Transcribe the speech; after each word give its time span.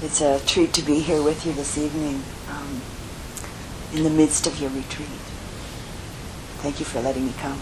It's 0.00 0.20
a 0.20 0.38
treat 0.46 0.72
to 0.74 0.82
be 0.82 1.00
here 1.00 1.20
with 1.20 1.44
you 1.44 1.52
this 1.52 1.76
evening 1.76 2.22
um, 2.48 2.80
in 3.92 4.04
the 4.04 4.10
midst 4.10 4.46
of 4.46 4.60
your 4.60 4.70
retreat. 4.70 5.08
Thank 6.62 6.78
you 6.78 6.86
for 6.86 7.00
letting 7.00 7.26
me 7.26 7.32
come. 7.38 7.58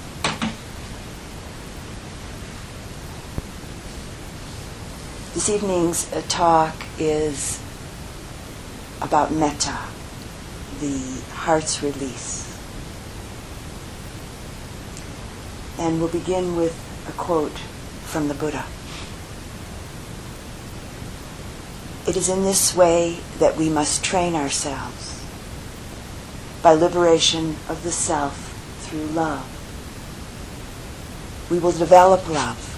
This 5.32 5.48
evening's 5.48 6.12
uh, 6.12 6.20
talk 6.28 6.74
is 6.98 7.58
about 9.00 9.32
metta, 9.32 9.78
the 10.80 11.22
heart's 11.32 11.82
release. 11.82 12.54
And 15.78 16.00
we'll 16.00 16.10
begin 16.10 16.54
with 16.54 16.76
a 17.08 17.12
quote 17.12 17.58
from 18.04 18.28
the 18.28 18.34
Buddha. 18.34 18.66
It 22.06 22.16
is 22.16 22.28
in 22.28 22.44
this 22.44 22.74
way 22.74 23.18
that 23.40 23.56
we 23.56 23.68
must 23.68 24.04
train 24.04 24.36
ourselves 24.36 25.24
by 26.62 26.72
liberation 26.72 27.56
of 27.68 27.82
the 27.82 27.90
self 27.90 28.36
through 28.80 29.06
love. 29.06 29.44
We 31.50 31.58
will 31.58 31.72
develop 31.72 32.28
love. 32.28 32.72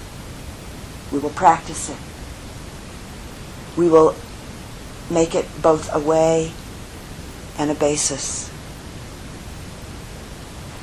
We 1.12 1.18
will 1.18 1.30
practice 1.30 1.91
it. 1.91 3.78
We 3.78 3.88
will 3.88 4.14
make 5.10 5.34
it 5.34 5.46
both 5.60 5.95
a 5.95 5.98
way 5.98 6.52
and 7.59 7.70
a 7.70 7.74
basis. 7.74 8.51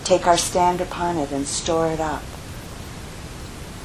Take 0.03 0.27
our 0.27 0.37
stand 0.37 0.81
upon 0.81 1.17
it 1.17 1.31
and 1.31 1.47
store 1.47 1.87
it 1.87 1.99
up 1.99 2.23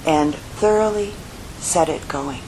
and 0.07 0.35
thoroughly 0.35 1.15
set 1.59 1.89
it 1.89 2.09
going. 2.09 2.43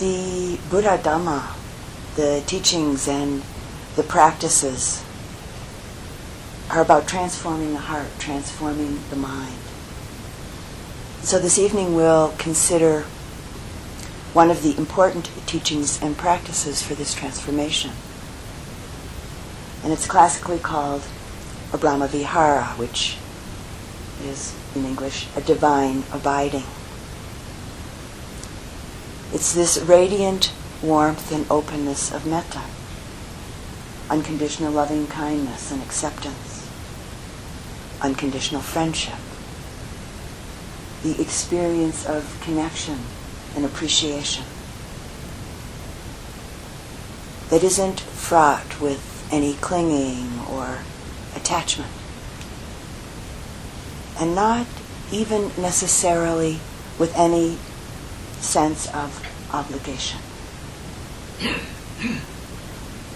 The 0.00 0.58
Buddha 0.70 0.96
Dhamma, 0.96 1.54
the 2.16 2.42
teachings 2.46 3.06
and 3.06 3.42
the 3.96 4.02
practices 4.02 5.04
are 6.70 6.80
about 6.80 7.06
transforming 7.06 7.74
the 7.74 7.80
heart, 7.80 8.08
transforming 8.18 8.98
the 9.10 9.16
mind. 9.16 9.58
So 11.20 11.38
this 11.38 11.58
evening 11.58 11.94
we'll 11.94 12.32
consider 12.38 13.02
one 14.32 14.50
of 14.50 14.62
the 14.62 14.74
important 14.78 15.30
teachings 15.44 16.00
and 16.00 16.16
practices 16.16 16.82
for 16.82 16.94
this 16.94 17.12
transformation. 17.12 17.90
And 19.84 19.92
it's 19.92 20.06
classically 20.06 20.60
called 20.60 21.02
a 21.74 21.76
Brahma 21.76 22.08
Vihara, 22.08 22.68
which 22.78 23.18
is 24.24 24.56
in 24.74 24.86
English 24.86 25.26
a 25.36 25.42
divine 25.42 26.04
abiding. 26.10 26.64
It's 29.32 29.52
this 29.52 29.78
radiant 29.78 30.52
warmth 30.82 31.30
and 31.30 31.46
openness 31.48 32.12
of 32.12 32.26
metta, 32.26 32.62
unconditional 34.08 34.72
loving 34.72 35.06
kindness 35.06 35.70
and 35.70 35.80
acceptance, 35.82 36.68
unconditional 38.02 38.60
friendship, 38.60 39.18
the 41.04 41.20
experience 41.22 42.04
of 42.06 42.40
connection 42.42 42.98
and 43.54 43.64
appreciation 43.64 44.44
that 47.50 47.62
isn't 47.62 48.00
fraught 48.00 48.80
with 48.80 49.28
any 49.30 49.54
clinging 49.54 50.40
or 50.50 50.78
attachment. 51.36 51.90
And 54.18 54.34
not 54.34 54.66
even 55.12 55.52
necessarily 55.56 56.58
with 56.98 57.16
any 57.16 57.58
sense 58.40 58.86
of 58.94 59.24
obligation. 59.52 60.20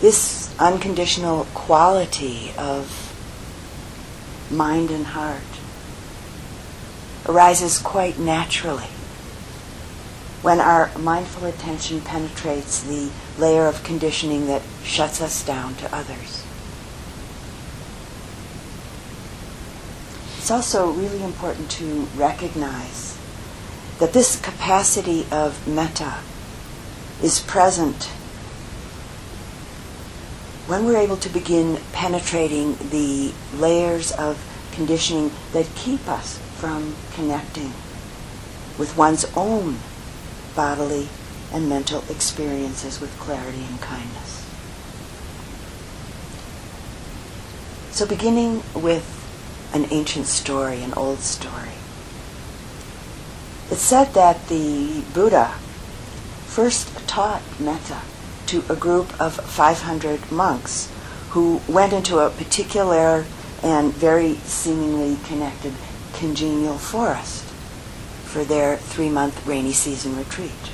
this 0.00 0.54
unconditional 0.58 1.46
quality 1.54 2.52
of 2.58 3.00
mind 4.50 4.90
and 4.90 5.06
heart 5.06 5.40
arises 7.26 7.78
quite 7.78 8.18
naturally 8.18 8.88
when 10.42 10.60
our 10.60 10.90
mindful 10.98 11.46
attention 11.46 12.00
penetrates 12.02 12.82
the 12.82 13.10
layer 13.38 13.66
of 13.66 13.82
conditioning 13.82 14.46
that 14.46 14.60
shuts 14.82 15.22
us 15.22 15.42
down 15.42 15.74
to 15.76 15.94
others. 15.94 16.44
It's 20.36 20.50
also 20.50 20.90
really 20.90 21.22
important 21.24 21.70
to 21.70 22.06
recognize 22.14 23.16
that 23.98 24.12
this 24.12 24.40
capacity 24.40 25.26
of 25.30 25.66
metta 25.68 26.18
is 27.22 27.40
present 27.40 28.04
when 30.66 30.84
we're 30.84 30.96
able 30.96 31.16
to 31.18 31.28
begin 31.28 31.78
penetrating 31.92 32.76
the 32.90 33.32
layers 33.54 34.10
of 34.12 34.38
conditioning 34.72 35.30
that 35.52 35.66
keep 35.76 36.08
us 36.08 36.38
from 36.56 36.96
connecting 37.14 37.72
with 38.78 38.94
one's 38.96 39.24
own 39.36 39.76
bodily 40.56 41.08
and 41.52 41.68
mental 41.68 42.02
experiences 42.10 43.00
with 43.00 43.16
clarity 43.18 43.62
and 43.68 43.80
kindness. 43.80 44.40
So, 47.90 48.06
beginning 48.06 48.62
with 48.74 49.06
an 49.72 49.86
ancient 49.90 50.26
story, 50.26 50.82
an 50.82 50.94
old 50.94 51.20
story. 51.20 51.73
It's 53.74 53.82
said 53.82 54.14
that 54.14 54.46
the 54.46 55.02
Buddha 55.14 55.48
first 56.46 56.96
taught 57.08 57.42
metta 57.58 58.02
to 58.46 58.62
a 58.68 58.76
group 58.76 59.20
of 59.20 59.34
500 59.34 60.30
monks 60.30 60.88
who 61.30 61.60
went 61.66 61.92
into 61.92 62.20
a 62.20 62.30
particular 62.30 63.24
and 63.64 63.92
very 63.92 64.36
seemingly 64.44 65.18
connected 65.26 65.72
congenial 66.12 66.78
forest 66.78 67.42
for 68.22 68.44
their 68.44 68.76
three 68.76 69.08
month 69.08 69.44
rainy 69.44 69.72
season 69.72 70.16
retreat. 70.16 70.70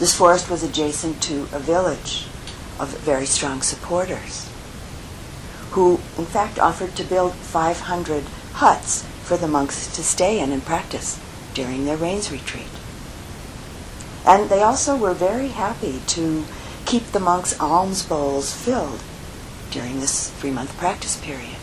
This 0.00 0.16
forest 0.16 0.50
was 0.50 0.64
adjacent 0.64 1.22
to 1.22 1.42
a 1.52 1.60
village 1.60 2.26
of 2.80 2.88
very 2.98 3.26
strong 3.26 3.62
supporters 3.62 4.50
who, 5.70 6.00
in 6.18 6.26
fact, 6.26 6.58
offered 6.58 6.96
to 6.96 7.04
build 7.04 7.34
500 7.34 8.24
huts 8.54 9.04
for 9.28 9.36
the 9.36 9.46
monks 9.46 9.94
to 9.94 10.02
stay 10.02 10.40
in 10.40 10.50
and 10.52 10.64
practice 10.64 11.20
during 11.52 11.84
their 11.84 11.98
rains 11.98 12.32
retreat. 12.32 12.72
And 14.26 14.48
they 14.48 14.62
also 14.62 14.96
were 14.96 15.12
very 15.12 15.48
happy 15.48 16.00
to 16.06 16.44
keep 16.86 17.12
the 17.12 17.20
monks' 17.20 17.58
alms 17.60 18.02
bowls 18.02 18.54
filled 18.54 19.02
during 19.70 20.00
this 20.00 20.30
three 20.30 20.50
month 20.50 20.76
practice 20.78 21.16
period. 21.20 21.56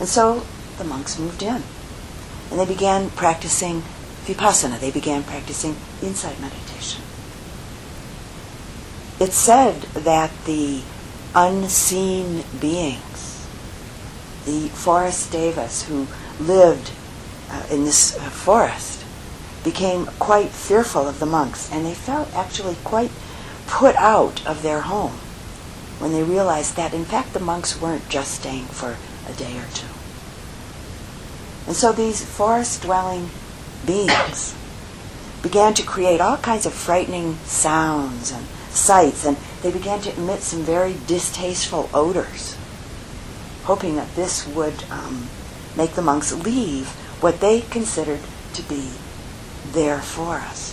And 0.00 0.08
so 0.08 0.46
the 0.78 0.84
monks 0.84 1.18
moved 1.18 1.42
in 1.42 1.62
and 2.50 2.58
they 2.58 2.64
began 2.64 3.10
practicing 3.10 3.82
vipassana. 4.24 4.80
They 4.80 4.90
began 4.90 5.22
practicing 5.24 5.76
insight 6.02 6.40
meditation. 6.40 7.02
It's 9.20 9.36
said 9.36 9.82
that 9.92 10.30
the 10.46 10.82
unseen 11.34 12.44
beings, 12.58 13.27
the 14.48 14.68
forest 14.70 15.30
devas 15.30 15.82
who 15.82 16.06
lived 16.40 16.90
uh, 17.50 17.66
in 17.70 17.84
this 17.84 18.16
uh, 18.16 18.20
forest, 18.30 19.04
became 19.62 20.06
quite 20.18 20.48
fearful 20.48 21.06
of 21.06 21.20
the 21.20 21.26
monks, 21.26 21.70
and 21.70 21.84
they 21.84 21.94
felt 21.94 22.32
actually 22.34 22.76
quite 22.84 23.10
put 23.66 23.94
out 23.96 24.46
of 24.46 24.62
their 24.62 24.82
home 24.82 25.18
when 25.98 26.12
they 26.12 26.22
realized 26.22 26.76
that, 26.76 26.94
in 26.94 27.04
fact, 27.04 27.32
the 27.32 27.40
monks 27.40 27.80
weren't 27.80 28.08
just 28.08 28.32
staying 28.40 28.64
for 28.66 28.96
a 29.28 29.32
day 29.34 29.58
or 29.58 29.66
two. 29.74 29.86
And 31.66 31.76
so 31.76 31.92
these 31.92 32.24
forest 32.24 32.82
dwelling 32.82 33.28
beings 33.84 34.54
began 35.42 35.74
to 35.74 35.82
create 35.82 36.20
all 36.20 36.38
kinds 36.38 36.64
of 36.64 36.72
frightening 36.72 37.36
sounds 37.44 38.32
and 38.32 38.46
sights, 38.70 39.26
and 39.26 39.36
they 39.62 39.70
began 39.70 40.00
to 40.00 40.16
emit 40.16 40.40
some 40.40 40.62
very 40.62 40.94
distasteful 41.06 41.90
odors, 41.92 42.56
hoping 43.68 43.96
that 43.96 44.16
this 44.16 44.46
would 44.46 44.82
um, 44.90 45.28
make 45.76 45.90
the 45.90 46.00
monks 46.00 46.32
leave 46.32 46.88
what 47.20 47.38
they 47.40 47.60
considered 47.60 48.20
to 48.54 48.62
be 48.62 48.90
there 49.72 50.00
for 50.00 50.36
us. 50.36 50.72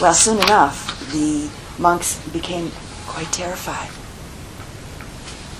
Well, 0.00 0.14
soon 0.14 0.38
enough, 0.38 1.08
the 1.12 1.48
monks 1.78 2.18
became 2.30 2.72
quite 3.06 3.30
terrified. 3.32 3.88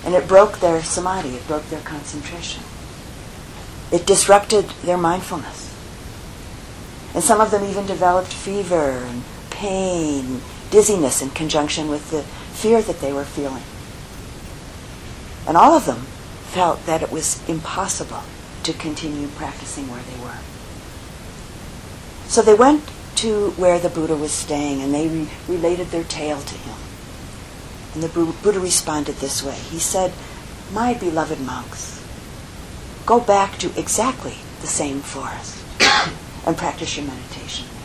And 0.03 0.13
it 0.13 0.27
broke 0.27 0.59
their 0.59 0.83
samadhi, 0.83 1.35
it 1.37 1.47
broke 1.47 1.69
their 1.69 1.79
concentration. 1.79 2.63
It 3.89 4.05
disrupted 4.05 4.65
their 4.83 4.97
mindfulness. 4.97 5.73
And 7.15 7.23
some 7.23 7.39
of 7.39 7.51
them 7.51 7.63
even 7.63 7.85
developed 7.85 8.33
fever 8.33 8.99
and 9.07 9.23
pain, 9.49 10.41
dizziness 10.71 11.21
in 11.21 11.29
conjunction 11.29 11.87
with 11.87 12.11
the 12.11 12.23
fear 12.23 12.81
that 12.81 12.99
they 12.99 13.13
were 13.13 13.23
feeling. 13.23 13.63
And 15.47 15.55
all 15.55 15.73
of 15.73 15.85
them 15.85 16.05
felt 16.51 16.85
that 16.85 17.01
it 17.01 17.11
was 17.11 17.47
impossible 17.47 18.23
to 18.63 18.73
continue 18.73 19.27
practicing 19.29 19.89
where 19.89 20.03
they 20.03 20.21
were. 20.21 20.39
So 22.27 22.41
they 22.41 22.53
went 22.53 22.83
to 23.17 23.51
where 23.51 23.79
the 23.79 23.89
Buddha 23.89 24.15
was 24.15 24.31
staying 24.31 24.81
and 24.81 24.93
they 24.93 25.07
re- 25.07 25.29
related 25.47 25.87
their 25.87 26.03
tale 26.03 26.41
to 26.41 26.55
him. 26.55 26.75
And 27.93 28.03
the 28.03 28.09
Buddha 28.09 28.59
responded 28.59 29.15
this 29.15 29.41
way. 29.41 29.55
He 29.55 29.79
said, 29.79 30.13
My 30.71 30.93
beloved 30.93 31.39
monks, 31.39 32.03
go 33.05 33.19
back 33.19 33.57
to 33.59 33.79
exactly 33.79 34.35
the 34.61 34.67
same 34.67 34.99
forest 34.99 35.63
and 36.45 36.57
practice 36.57 36.97
your 36.97 37.07
meditation 37.07 37.65
there. 37.73 37.83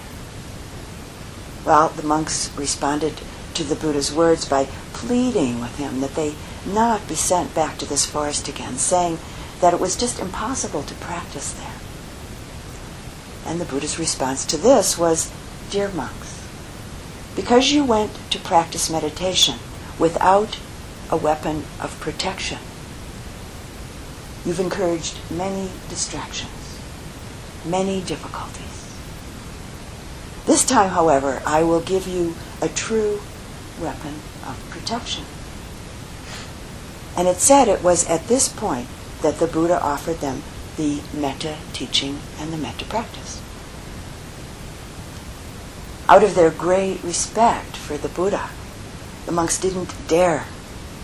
Well, 1.64 1.88
the 1.90 2.02
monks 2.02 2.50
responded 2.56 3.20
to 3.54 3.64
the 3.64 3.76
Buddha's 3.76 4.12
words 4.12 4.48
by 4.48 4.64
pleading 4.92 5.60
with 5.60 5.76
him 5.78 6.00
that 6.00 6.14
they 6.14 6.34
not 6.66 7.06
be 7.08 7.14
sent 7.14 7.54
back 7.54 7.78
to 7.78 7.86
this 7.86 8.06
forest 8.06 8.48
again, 8.48 8.76
saying 8.76 9.18
that 9.60 9.74
it 9.74 9.80
was 9.80 9.96
just 9.96 10.20
impossible 10.20 10.82
to 10.82 10.94
practice 10.94 11.52
there. 11.52 11.74
And 13.46 13.60
the 13.60 13.64
Buddha's 13.64 13.98
response 13.98 14.44
to 14.46 14.56
this 14.56 14.96
was, 14.96 15.32
Dear 15.70 15.88
monks, 15.90 16.46
because 17.34 17.72
you 17.72 17.84
went 17.84 18.12
to 18.30 18.38
practice 18.38 18.90
meditation 18.90 19.58
without 19.98 20.58
a 21.10 21.16
weapon 21.16 21.64
of 21.80 21.98
protection, 22.00 22.58
you've 24.44 24.60
encouraged 24.60 25.18
many 25.30 25.70
distractions, 25.88 26.80
many 27.64 28.02
difficulties. 28.02 28.62
This 30.46 30.64
time, 30.64 30.90
however, 30.90 31.40
I 31.46 31.62
will 31.62 31.80
give 31.80 32.08
you 32.08 32.34
a 32.60 32.68
true 32.68 33.20
weapon 33.80 34.14
of 34.44 34.58
protection. 34.70 35.24
And 37.16 37.28
it 37.28 37.36
said 37.36 37.68
it 37.68 37.82
was 37.82 38.08
at 38.08 38.28
this 38.28 38.48
point 38.48 38.88
that 39.20 39.38
the 39.38 39.46
Buddha 39.46 39.80
offered 39.80 40.18
them 40.18 40.42
the 40.76 41.00
metta 41.12 41.56
teaching 41.72 42.20
and 42.38 42.52
the 42.52 42.56
metta 42.56 42.84
practice. 42.86 43.40
Out 46.08 46.24
of 46.24 46.34
their 46.34 46.50
great 46.50 47.02
respect 47.02 47.76
for 47.76 47.96
the 47.96 48.08
Buddha, 48.08 48.50
the 49.26 49.32
monks 49.32 49.60
didn't 49.60 49.94
dare 50.08 50.46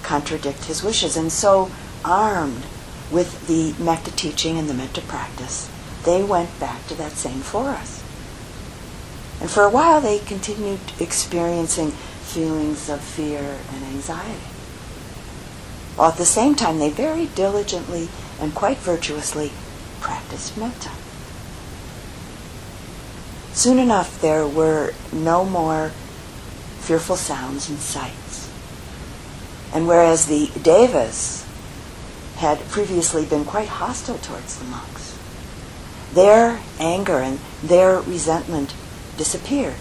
contradict 0.02 0.64
his 0.64 0.82
wishes, 0.82 1.16
and 1.16 1.30
so, 1.30 1.70
armed 2.04 2.64
with 3.10 3.46
the 3.46 3.74
metta 3.82 4.10
teaching 4.10 4.58
and 4.58 4.68
the 4.68 4.74
metta 4.74 5.00
practice, 5.02 5.70
they 6.04 6.22
went 6.22 6.58
back 6.58 6.86
to 6.88 6.94
that 6.94 7.12
same 7.12 7.40
forest. 7.40 8.02
And 9.40 9.50
for 9.50 9.62
a 9.62 9.70
while, 9.70 10.00
they 10.00 10.18
continued 10.18 10.80
experiencing 10.98 11.92
feelings 11.92 12.88
of 12.88 13.00
fear 13.00 13.58
and 13.72 13.84
anxiety. 13.84 14.57
While 15.98 16.12
at 16.12 16.16
the 16.16 16.24
same 16.24 16.54
time, 16.54 16.78
they 16.78 16.90
very 16.90 17.26
diligently 17.26 18.08
and 18.40 18.54
quite 18.54 18.76
virtuously 18.76 19.50
practiced 20.00 20.56
metta. 20.56 20.90
Soon 23.52 23.80
enough, 23.80 24.20
there 24.20 24.46
were 24.46 24.94
no 25.12 25.44
more 25.44 25.90
fearful 26.78 27.16
sounds 27.16 27.68
and 27.68 27.80
sights. 27.80 28.48
And 29.74 29.88
whereas 29.88 30.26
the 30.26 30.52
devas 30.62 31.44
had 32.36 32.60
previously 32.68 33.24
been 33.24 33.44
quite 33.44 33.66
hostile 33.66 34.18
towards 34.18 34.56
the 34.56 34.66
monks, 34.66 35.18
their 36.14 36.60
anger 36.78 37.18
and 37.18 37.40
their 37.60 38.00
resentment 38.02 38.72
disappeared 39.16 39.74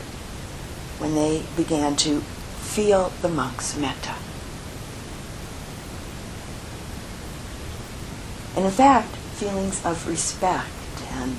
when 0.97 1.13
they 1.13 1.43
began 1.55 1.95
to 1.97 2.21
feel 2.21 3.13
the 3.21 3.29
monks' 3.29 3.77
metta. 3.77 4.15
And 8.57 8.65
in 8.65 8.71
fact, 8.71 9.15
feelings 9.15 9.86
of 9.86 10.07
respect 10.07 10.68
and 11.12 11.38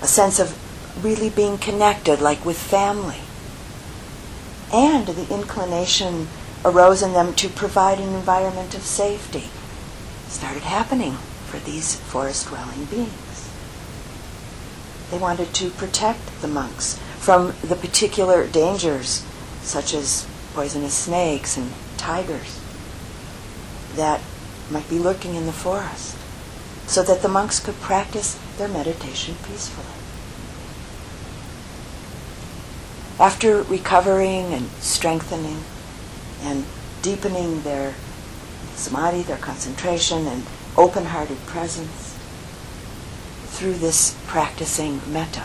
a 0.00 0.06
sense 0.06 0.38
of 0.38 0.56
really 1.04 1.28
being 1.28 1.58
connected, 1.58 2.20
like 2.20 2.44
with 2.44 2.56
family. 2.56 3.22
And 4.72 5.04
the 5.08 5.34
inclination 5.34 6.28
arose 6.64 7.02
in 7.02 7.12
them 7.12 7.34
to 7.34 7.48
provide 7.48 7.98
an 7.98 8.14
environment 8.14 8.72
of 8.76 8.82
safety 8.82 9.50
started 10.28 10.62
happening 10.62 11.14
for 11.46 11.58
these 11.58 11.96
forest 11.96 12.46
dwelling 12.46 12.84
beings. 12.84 13.50
They 15.10 15.18
wanted 15.18 15.52
to 15.54 15.70
protect 15.70 16.40
the 16.40 16.48
monks 16.48 17.00
from 17.18 17.54
the 17.62 17.74
particular 17.74 18.46
dangers, 18.46 19.26
such 19.62 19.92
as 19.92 20.24
poisonous 20.54 20.94
snakes 20.94 21.56
and 21.56 21.72
tigers, 21.96 22.60
that 23.96 24.20
might 24.70 24.88
be 24.88 25.00
lurking 25.00 25.34
in 25.34 25.46
the 25.46 25.52
forest 25.52 26.13
so 26.86 27.02
that 27.02 27.22
the 27.22 27.28
monks 27.28 27.60
could 27.60 27.80
practice 27.80 28.38
their 28.58 28.68
meditation 28.68 29.34
peacefully. 29.46 29.86
After 33.18 33.62
recovering 33.62 34.52
and 34.52 34.68
strengthening 34.80 35.62
and 36.42 36.64
deepening 37.02 37.62
their 37.62 37.94
samadhi, 38.74 39.22
their 39.22 39.36
concentration, 39.36 40.26
and 40.26 40.44
open 40.76 41.06
hearted 41.06 41.38
presence 41.46 42.18
through 43.46 43.74
this 43.74 44.16
practicing 44.26 45.00
metta, 45.12 45.44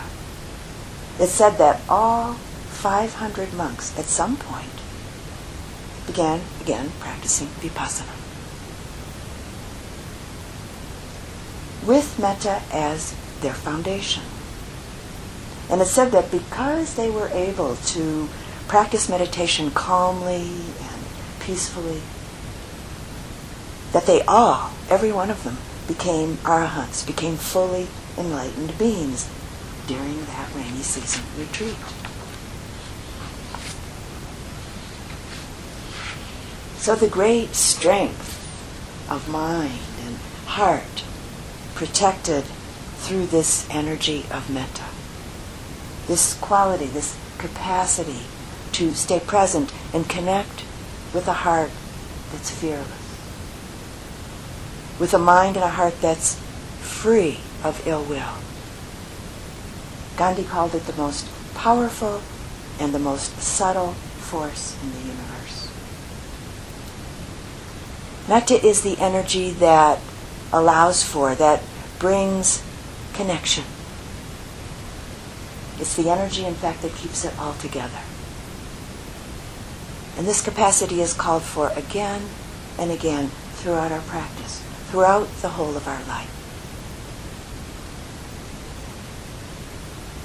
it 1.19 1.27
said 1.27 1.57
that 1.57 1.81
all 1.87 2.33
500 2.33 3.53
monks 3.53 3.97
at 3.99 4.05
some 4.05 4.35
point 4.37 4.69
began 6.07 6.41
again 6.61 6.91
practicing 6.99 7.47
vipassana. 7.59 8.18
With 11.89 12.19
metta 12.19 12.61
as 12.71 13.15
their 13.41 13.55
foundation. 13.55 14.21
And 15.71 15.81
it 15.81 15.87
said 15.87 16.11
that 16.11 16.29
because 16.29 16.93
they 16.93 17.09
were 17.09 17.29
able 17.29 17.77
to 17.77 18.29
practice 18.67 19.09
meditation 19.09 19.71
calmly 19.71 20.43
and 20.43 21.01
peacefully, 21.39 22.01
that 23.91 24.05
they 24.05 24.21
all, 24.27 24.69
every 24.87 25.11
one 25.11 25.31
of 25.31 25.43
them, 25.43 25.57
became 25.87 26.37
arahants, 26.43 27.05
became 27.07 27.35
fully 27.35 27.87
enlightened 28.19 28.77
beings 28.77 29.27
during 29.87 30.23
that 30.25 30.53
rainy 30.55 30.83
season 30.83 31.23
retreat. 31.39 31.75
So 36.77 36.93
the 36.93 37.09
great 37.09 37.55
strength 37.55 38.37
of 39.09 39.27
mind 39.27 39.79
and 40.05 40.17
heart 40.45 41.03
protected 41.79 42.43
through 42.97 43.25
this 43.25 43.65
energy 43.69 44.25
of 44.31 44.49
metta. 44.49 44.83
This 46.07 46.33
quality, 46.33 46.87
this 46.87 47.17
capacity 47.37 48.19
to 48.73 48.93
stay 48.93 49.21
present 49.21 49.73
and 49.93 50.09
connect 50.09 50.65
with 51.13 51.25
a 51.29 51.47
heart 51.47 51.71
that's 52.33 52.51
fearless. 52.51 52.89
With 54.99 55.13
a 55.13 55.19
mind 55.19 55.55
and 55.55 55.63
a 55.63 55.69
heart 55.69 56.01
that's 56.01 56.35
free 56.81 57.39
of 57.63 57.87
ill 57.87 58.03
will. 58.03 58.35
Gandhi 60.17 60.43
called 60.43 60.75
it 60.75 60.83
the 60.85 61.01
most 61.01 61.29
powerful 61.55 62.21
and 62.77 62.93
the 62.93 62.99
most 62.99 63.39
subtle 63.39 63.93
force 63.93 64.75
in 64.83 64.91
the 64.91 64.99
universe. 64.99 65.71
Metta 68.27 68.67
is 68.67 68.81
the 68.81 68.97
energy 68.99 69.51
that 69.51 70.01
allows 70.51 71.03
for, 71.03 71.35
that 71.35 71.61
brings 71.99 72.63
connection. 73.13 73.63
It's 75.79 75.95
the 75.95 76.09
energy, 76.09 76.45
in 76.45 76.55
fact, 76.55 76.81
that 76.81 76.93
keeps 76.95 77.23
it 77.23 77.37
all 77.39 77.53
together. 77.53 77.99
And 80.17 80.27
this 80.27 80.41
capacity 80.41 81.01
is 81.01 81.13
called 81.13 81.43
for 81.43 81.69
again 81.69 82.23
and 82.77 82.91
again 82.91 83.29
throughout 83.53 83.91
our 83.91 84.01
practice, 84.01 84.61
throughout 84.89 85.27
the 85.41 85.49
whole 85.49 85.77
of 85.77 85.87
our 85.87 86.03
life. 86.03 86.35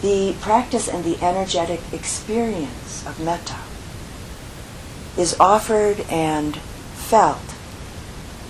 The 0.03 0.35
practice 0.41 0.89
and 0.89 1.05
the 1.05 1.23
energetic 1.25 1.81
experience 1.93 3.07
of 3.07 3.21
metta 3.21 3.59
is 5.17 5.37
offered 5.39 6.01
and 6.11 6.57
felt 6.57 7.54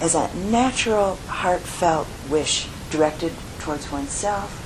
as 0.00 0.14
a 0.14 0.34
natural, 0.34 1.16
heartfelt 1.26 2.06
wish 2.28 2.66
directed 2.90 3.32
towards 3.60 3.90
oneself, 3.90 4.60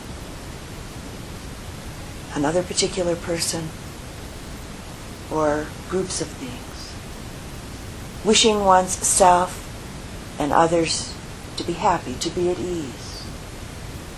another 2.34 2.62
particular 2.62 3.16
person, 3.16 3.68
or 5.30 5.66
groups 5.88 6.20
of 6.20 6.40
beings. 6.40 6.94
Wishing 8.24 8.64
one's 8.64 8.90
self 8.90 9.64
and 10.38 10.52
others 10.52 11.14
to 11.56 11.64
be 11.64 11.74
happy, 11.74 12.14
to 12.14 12.30
be 12.30 12.50
at 12.50 12.58
ease, 12.58 13.24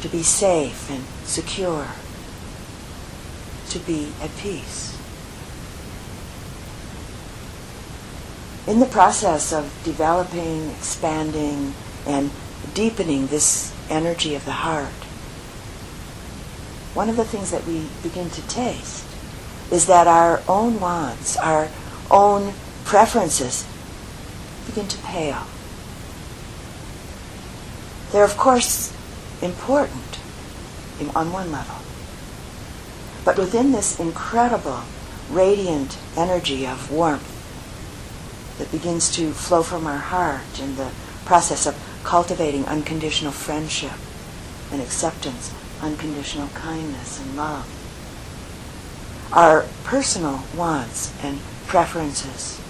to 0.02 0.08
be 0.08 0.22
safe 0.22 0.90
and 0.90 1.04
secure, 1.24 1.86
to 3.68 3.78
be 3.80 4.12
at 4.20 4.34
peace. 4.36 4.89
In 8.70 8.78
the 8.78 8.86
process 8.86 9.52
of 9.52 9.68
developing, 9.82 10.70
expanding, 10.70 11.74
and 12.06 12.30
deepening 12.72 13.26
this 13.26 13.74
energy 13.90 14.36
of 14.36 14.44
the 14.44 14.52
heart, 14.52 15.02
one 16.94 17.08
of 17.08 17.16
the 17.16 17.24
things 17.24 17.50
that 17.50 17.66
we 17.66 17.88
begin 18.04 18.30
to 18.30 18.46
taste 18.46 19.04
is 19.72 19.86
that 19.86 20.06
our 20.06 20.40
own 20.48 20.78
wants, 20.78 21.36
our 21.38 21.68
own 22.12 22.52
preferences 22.84 23.66
begin 24.66 24.86
to 24.86 24.98
pale. 24.98 25.48
They're, 28.12 28.22
of 28.22 28.36
course, 28.36 28.94
important 29.42 30.20
in, 31.00 31.10
on 31.10 31.32
one 31.32 31.50
level. 31.50 31.74
But 33.24 33.36
within 33.36 33.72
this 33.72 33.98
incredible, 33.98 34.82
radiant 35.28 35.98
energy 36.16 36.68
of 36.68 36.88
warmth 36.92 37.29
that 38.60 38.70
begins 38.70 39.10
to 39.16 39.32
flow 39.32 39.62
from 39.62 39.86
our 39.86 39.98
heart 39.98 40.60
in 40.60 40.76
the 40.76 40.90
process 41.24 41.64
of 41.66 41.74
cultivating 42.04 42.66
unconditional 42.66 43.32
friendship 43.32 43.96
and 44.70 44.82
acceptance, 44.82 45.52
unconditional 45.80 46.48
kindness 46.48 47.18
and 47.20 47.36
love, 47.38 47.66
our 49.32 49.64
personal 49.84 50.42
wants 50.54 51.10
and 51.24 51.38
preferences 51.66 52.60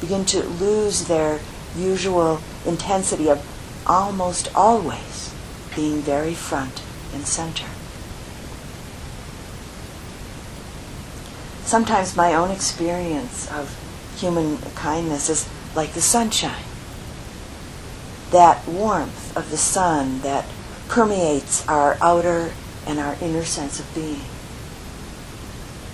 begin 0.00 0.24
to 0.24 0.42
lose 0.42 1.04
their 1.04 1.38
usual 1.76 2.40
intensity 2.66 3.28
of 3.28 3.46
almost 3.86 4.48
always 4.56 5.32
being 5.76 6.00
very 6.00 6.34
front 6.34 6.82
and 7.14 7.24
center. 7.24 7.66
Sometimes 11.64 12.16
my 12.16 12.34
own 12.34 12.50
experience 12.50 13.48
of 13.52 13.76
human 14.20 14.58
kindness 14.74 15.28
is 15.28 15.48
like 15.74 15.92
the 15.92 16.00
sunshine. 16.00 16.64
That 18.30 18.66
warmth 18.68 19.36
of 19.36 19.50
the 19.50 19.56
sun 19.56 20.20
that 20.20 20.44
permeates 20.88 21.66
our 21.68 21.96
outer 22.00 22.52
and 22.86 22.98
our 22.98 23.16
inner 23.20 23.44
sense 23.44 23.80
of 23.80 23.94
being. 23.94 24.22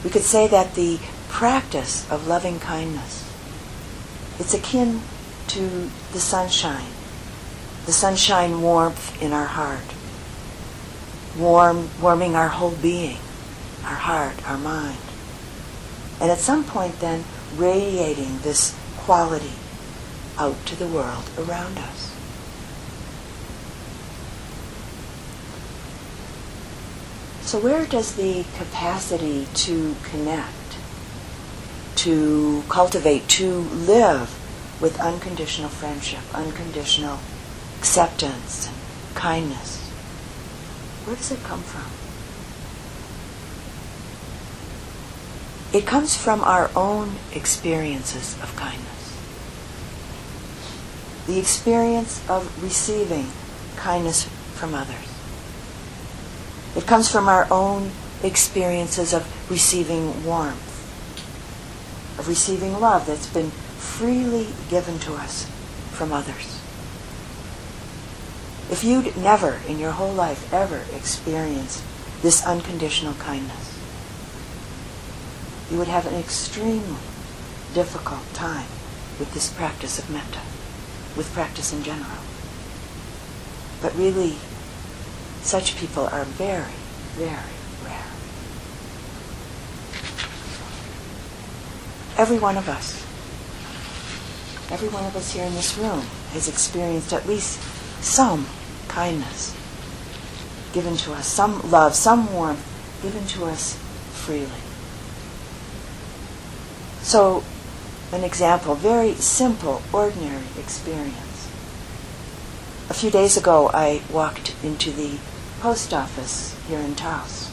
We 0.05 0.11
could 0.11 0.23
say 0.23 0.47
that 0.49 0.75
the 0.75 0.99
practice 1.29 2.11
of 2.11 2.27
loving 2.27 2.61
kindness 2.61 3.27
it's 4.39 4.53
akin 4.53 5.01
to 5.49 5.91
the 6.13 6.21
sunshine, 6.21 6.91
the 7.87 7.93
sunshine 7.93 8.61
warmth 8.61 9.23
in 9.23 9.33
our 9.33 9.47
heart, 9.47 9.95
warm, 11.39 11.89
warming 12.03 12.35
our 12.35 12.49
whole 12.49 12.73
being, 12.73 13.17
our 13.83 13.95
heart, 13.95 14.47
our 14.47 14.59
mind. 14.59 14.99
And 16.21 16.31
at 16.31 16.39
some 16.39 16.65
point 16.65 17.01
then 17.01 17.25
radiating 17.55 18.39
this 18.39 18.77
quality 18.97 19.53
out 20.39 20.65
to 20.67 20.77
the 20.77 20.87
world 20.87 21.31
around 21.39 21.79
us. 21.79 22.13
So 27.43 27.61
where 27.61 27.87
does 27.87 28.17
the 28.17 28.45
capacity 28.57 29.47
to 29.55 29.95
connect 30.03 30.57
to 31.97 32.63
cultivate, 32.69 33.27
to 33.27 33.61
live 33.61 34.31
with 34.81 35.01
unconditional 35.01 35.69
friendship, 35.69 36.21
unconditional 36.35 37.19
acceptance, 37.79 38.69
and 38.69 39.17
kindness. 39.17 39.81
Where 41.05 41.17
does 41.17 41.33
it 41.33 41.43
come 41.43 41.63
from? 41.63 42.06
It 45.73 45.87
comes 45.87 46.17
from 46.17 46.43
our 46.43 46.71
own 46.75 47.17
experiences 47.33 48.35
of 48.43 48.55
kindness. 48.57 49.17
The 51.27 51.39
experience 51.39 52.27
of 52.29 52.63
receiving 52.63 53.27
kindness 53.77 54.25
from 54.55 54.75
others. 54.75 54.97
It 56.77 56.87
comes 56.87 57.11
from 57.11 57.29
our 57.29 57.47
own 57.51 57.91
experiences 58.23 59.13
of 59.13 59.51
receiving 59.51 60.25
warmth 60.25 60.77
of 62.19 62.29
receiving 62.29 62.79
love 62.81 63.07
that's 63.07 63.27
been 63.27 63.51
freely 63.51 64.49
given 64.69 64.99
to 65.01 65.15
us 65.15 65.47
from 65.93 66.13
others. 66.13 66.61
If 68.71 68.83
you'd 68.83 69.17
never 69.17 69.61
in 69.69 69.79
your 69.79 69.93
whole 69.93 70.13
life 70.13 70.53
ever 70.53 70.83
experienced 70.95 71.83
this 72.23 72.45
unconditional 72.45 73.15
kindness, 73.15 73.66
you 75.71 75.79
would 75.79 75.89
have 75.89 76.07
an 76.07 76.15
extremely 76.15 76.97
difficult 77.75 78.23
time 78.33 78.67
with 79.19 79.33
this 79.35 79.53
practice 79.53 79.99
of 79.99 80.09
metta, 80.11 80.41
with 81.17 81.31
practice 81.33 81.73
in 81.73 81.83
general. 81.83 82.19
But 83.83 83.95
really, 83.97 84.37
such 85.43 85.77
people 85.77 86.07
are 86.07 86.25
very, 86.25 86.73
very 87.15 87.55
rare. 87.85 88.05
Every 92.19 92.39
one 92.39 92.57
of 92.57 92.69
us, 92.69 93.03
every 94.71 94.89
one 94.89 95.05
of 95.05 95.15
us 95.17 95.33
here 95.33 95.45
in 95.45 95.55
this 95.55 95.77
room 95.77 96.03
has 96.33 96.49
experienced 96.49 97.13
at 97.13 97.27
least 97.27 97.61
some 98.03 98.47
kindness 98.89 99.55
given 100.73 100.97
to 100.97 101.13
us, 101.13 101.27
some 101.27 101.71
love, 101.71 101.95
some 101.95 102.33
warmth 102.33 102.65
given 103.03 103.27
to 103.27 103.45
us 103.45 103.77
freely. 104.13 104.66
So, 107.07 107.45
an 108.11 108.25
example, 108.25 108.75
very 108.75 109.15
simple, 109.15 109.81
ordinary 109.93 110.43
experience. 110.59 111.49
A 112.91 112.95
few 112.95 113.13
days 113.13 113.37
ago, 113.37 113.71
I 113.73 114.03
walked 114.11 114.57
into 114.65 114.91
the 114.91 115.19
post 115.61 115.95
office 115.95 116.61
here 116.67 116.81
in 116.81 116.97
Taos 116.97 117.53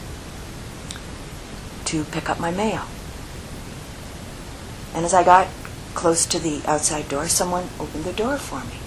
to 1.84 2.02
pick 2.02 2.28
up 2.28 2.40
my 2.40 2.50
mail. 2.50 2.82
And 4.92 5.04
as 5.04 5.14
I 5.14 5.22
got 5.22 5.46
close 5.94 6.26
to 6.26 6.40
the 6.40 6.60
outside 6.66 7.08
door, 7.08 7.28
someone 7.28 7.68
opened 7.78 8.02
the 8.02 8.12
door 8.12 8.38
for 8.38 8.58
me. 8.58 8.80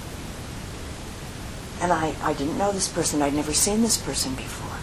And 1.82 1.94
I, 1.94 2.14
I 2.22 2.34
didn't 2.34 2.58
know 2.58 2.74
this 2.74 2.90
person. 2.90 3.22
I'd 3.22 3.34
never 3.34 3.54
seen 3.54 3.84
this 3.84 3.96
person 3.98 4.36
before. 4.36 4.80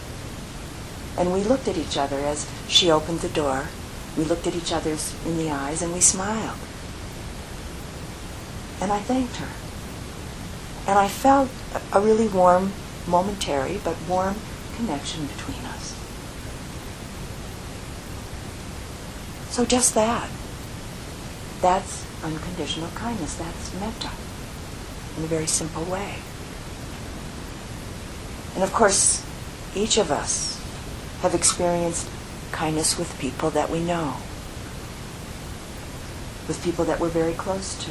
And 1.19 1.31
we 1.31 1.45
looked 1.45 1.69
at 1.69 1.76
each 1.76 1.99
other 1.99 2.21
as 2.21 2.50
she 2.69 2.91
opened 2.91 3.21
the 3.21 3.29
door. 3.29 3.69
We 4.16 4.25
looked 4.25 4.47
at 4.47 4.54
each 4.54 4.73
other 4.73 4.97
in 5.26 5.37
the 5.37 5.50
eyes 5.50 5.83
and 5.83 5.92
we 5.92 6.00
smiled. 6.00 6.59
And 8.80 8.92
I 8.92 9.00
thanked 9.00 9.37
her. 9.37 9.49
And 10.87 10.99
I 10.99 11.09
felt 11.09 11.49
a 11.92 12.00
really 12.00 12.28
warm, 12.28 12.73
momentary, 13.06 13.80
but 13.83 13.97
warm 14.09 14.37
connection 14.76 15.26
between 15.26 15.64
us. 15.66 15.94
So 19.50 19.64
just 19.64 19.94
that. 19.94 20.28
That's 21.61 22.04
unconditional 22.23 22.90
kindness. 22.94 23.35
That's 23.37 23.73
metta 23.80 24.11
in 25.16 25.25
a 25.25 25.26
very 25.26 25.47
simple 25.47 25.85
way. 25.85 26.16
And 28.54 28.62
of 28.62 28.73
course, 28.73 29.25
each 29.75 29.97
of 29.97 30.11
us 30.11 30.61
have 31.23 31.35
experienced 31.35 32.09
kindness 32.54 32.96
with 32.96 33.18
people 33.18 33.50
that 33.50 33.68
we 33.68 33.80
know, 33.80 34.16
with 36.49 36.62
people 36.62 36.84
that 36.84 37.00
we're 37.00 37.08
very 37.08 37.34
close 37.34 37.76
to. 37.84 37.90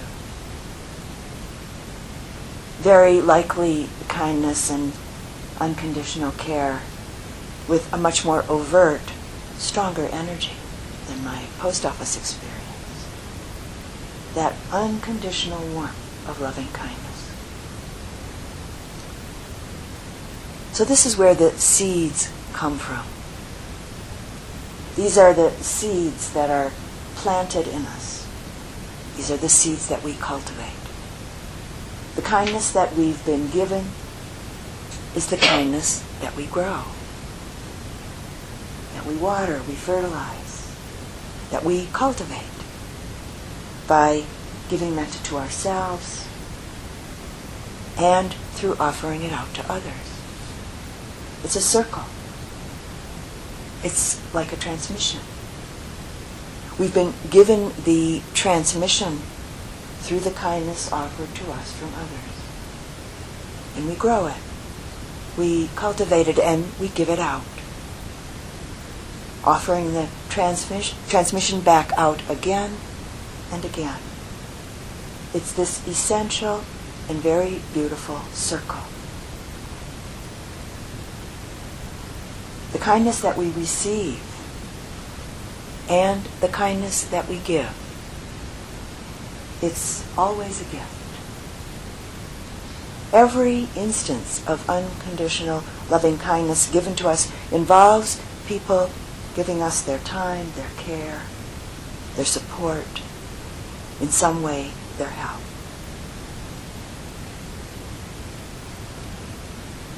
Very 2.81 3.21
likely 3.21 3.89
kindness 4.07 4.71
and 4.71 4.93
unconditional 5.59 6.31
care 6.31 6.81
with 7.67 7.91
a 7.93 7.97
much 7.97 8.25
more 8.25 8.43
overt, 8.49 9.11
stronger 9.57 10.07
energy 10.11 10.55
than 11.07 11.23
my 11.23 11.43
post 11.59 11.85
office 11.85 12.17
experience 12.17 12.63
that 14.33 14.55
unconditional 14.71 15.61
warmth 15.73 16.27
of 16.27 16.41
loving 16.41 16.67
kindness. 16.73 16.99
So 20.71 20.83
this 20.83 21.05
is 21.05 21.17
where 21.17 21.35
the 21.35 21.51
seeds 21.51 22.31
come 22.53 22.77
from. 22.77 23.12
These 24.95 25.17
are 25.17 25.33
the 25.33 25.51
seeds 25.51 26.31
that 26.33 26.49
are 26.49 26.71
planted 27.15 27.67
in 27.67 27.85
us. 27.85 28.27
These 29.15 29.31
are 29.31 29.37
the 29.37 29.49
seeds 29.49 29.89
that 29.89 30.03
we 30.03 30.13
cultivate. 30.13 30.71
The 32.15 32.21
kindness 32.21 32.71
that 32.71 32.95
we've 32.95 33.23
been 33.25 33.49
given 33.49 33.85
is 35.15 35.27
the 35.27 35.37
kindness 35.37 36.03
that 36.21 36.35
we 36.35 36.45
grow, 36.45 36.83
that 38.93 39.05
we 39.05 39.15
water, 39.15 39.61
we 39.67 39.73
fertilize, 39.73 40.75
that 41.49 41.63
we 41.63 41.87
cultivate 41.87 42.43
by 43.87 44.23
giving 44.69 44.95
that 44.95 45.11
to 45.11 45.37
ourselves 45.37 46.27
and 47.97 48.33
through 48.53 48.75
offering 48.79 49.23
it 49.23 49.31
out 49.31 49.53
to 49.55 49.71
others. 49.71 50.21
It's 51.43 51.55
a 51.55 51.61
circle. 51.61 52.03
It's 53.83 54.19
like 54.33 54.53
a 54.53 54.55
transmission. 54.57 55.19
We've 56.79 56.93
been 56.93 57.13
given 57.29 57.71
the 57.83 58.21
transmission 58.33 59.19
through 59.99 60.21
the 60.21 60.31
kindness 60.31 60.91
offered 60.91 61.33
to 61.35 61.51
us 61.51 61.71
from 61.73 61.93
others. 61.95 62.33
and 63.75 63.87
we 63.87 63.95
grow 63.95 64.27
it. 64.27 64.37
We 65.37 65.69
cultivate 65.75 66.27
it 66.27 66.37
and 66.39 66.65
we 66.79 66.89
give 66.89 67.09
it 67.09 67.19
out. 67.19 67.43
Offering 69.43 69.93
the 69.93 70.07
transmission, 70.29 70.97
transmission 71.09 71.61
back 71.61 71.91
out 71.97 72.21
again 72.29 72.77
and 73.51 73.65
again. 73.65 73.99
It's 75.33 75.51
this 75.51 75.85
essential 75.87 76.63
and 77.09 77.17
very 77.17 77.61
beautiful 77.73 78.19
circle. 78.31 78.83
The 82.73 82.79
kindness 82.79 83.21
that 83.21 83.37
we 83.37 83.51
receive 83.51 84.21
and 85.89 86.23
the 86.41 86.47
kindness 86.47 87.03
that 87.05 87.27
we 87.29 87.39
give. 87.39 87.71
It's 89.61 90.05
always 90.17 90.61
a 90.61 90.65
gift. 90.65 91.03
Every 93.13 93.69
instance 93.75 94.45
of 94.47 94.67
unconditional 94.69 95.63
loving 95.89 96.17
kindness 96.17 96.69
given 96.71 96.95
to 96.95 97.09
us 97.09 97.31
involves 97.51 98.19
people 98.47 98.89
giving 99.35 99.61
us 99.61 99.81
their 99.81 99.99
time, 99.99 100.47
their 100.55 100.69
care, 100.77 101.21
their 102.15 102.25
support, 102.25 103.01
in 104.01 104.09
some 104.09 104.41
way, 104.41 104.71
their 104.97 105.09
help. 105.09 105.41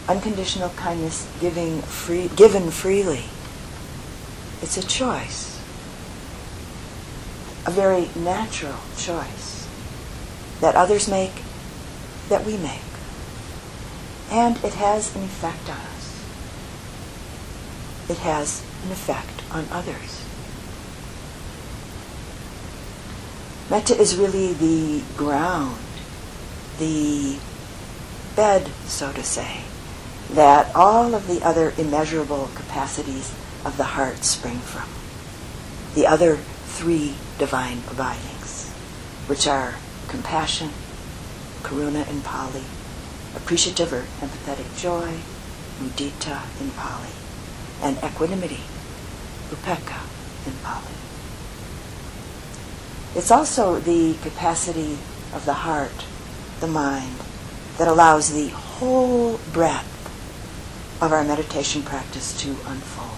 Unconditional 0.07 0.69
kindness 0.69 1.27
giving 1.41 1.81
free, 1.81 2.29
given 2.35 2.71
freely. 2.71 3.25
It's 4.61 4.77
a 4.77 4.85
choice 4.85 5.55
a 7.65 7.71
very 7.71 8.09
natural 8.15 8.77
choice 8.97 9.67
that 10.61 10.75
others 10.75 11.07
make, 11.07 11.41
that 12.29 12.45
we 12.45 12.57
make. 12.57 12.79
And 14.31 14.57
it 14.63 14.75
has 14.75 15.15
an 15.15 15.23
effect 15.23 15.69
on 15.69 15.77
us. 15.77 16.25
It 18.09 18.17
has 18.17 18.63
an 18.85 18.91
effect 18.91 19.41
on 19.51 19.67
others. 19.71 20.23
Metta 23.69 23.99
is 23.99 24.15
really 24.15 24.53
the 24.53 25.03
ground, 25.17 25.77
the 26.77 27.37
bed, 28.35 28.69
so 28.85 29.11
to 29.11 29.23
say, 29.23 29.64
that 30.35 30.75
all 30.75 31.15
of 31.15 31.27
the 31.27 31.41
other 31.41 31.73
immeasurable 31.77 32.49
capacities 32.55 33.33
of 33.63 33.77
the 33.77 33.95
heart 33.95 34.25
spring 34.25 34.59
from. 34.59 34.89
The 35.95 36.05
other 36.05 36.35
three 36.65 37.15
divine 37.39 37.79
abidings, 37.89 38.69
which 39.27 39.47
are 39.47 39.75
compassion, 40.09 40.71
karuna 41.63 42.05
in 42.09 42.21
Pali, 42.21 42.63
appreciative 43.33 43.93
or 43.93 44.03
empathetic 44.19 44.77
joy, 44.77 45.19
mudita 45.79 46.41
in 46.59 46.69
Pali, 46.71 47.15
and 47.81 47.97
equanimity, 48.03 48.63
upekkha 49.49 50.01
in 50.45 50.53
Pali. 50.61 50.93
It's 53.15 53.31
also 53.31 53.79
the 53.79 54.15
capacity 54.21 54.97
of 55.33 55.45
the 55.45 55.53
heart, 55.53 56.05
the 56.59 56.67
mind, 56.67 57.19
that 57.77 57.87
allows 57.87 58.33
the 58.33 58.49
whole 58.49 59.39
breadth 59.53 59.94
of 61.01 61.11
our 61.11 61.23
meditation 61.23 61.83
practice 61.83 62.39
to 62.41 62.49
unfold. 62.67 63.17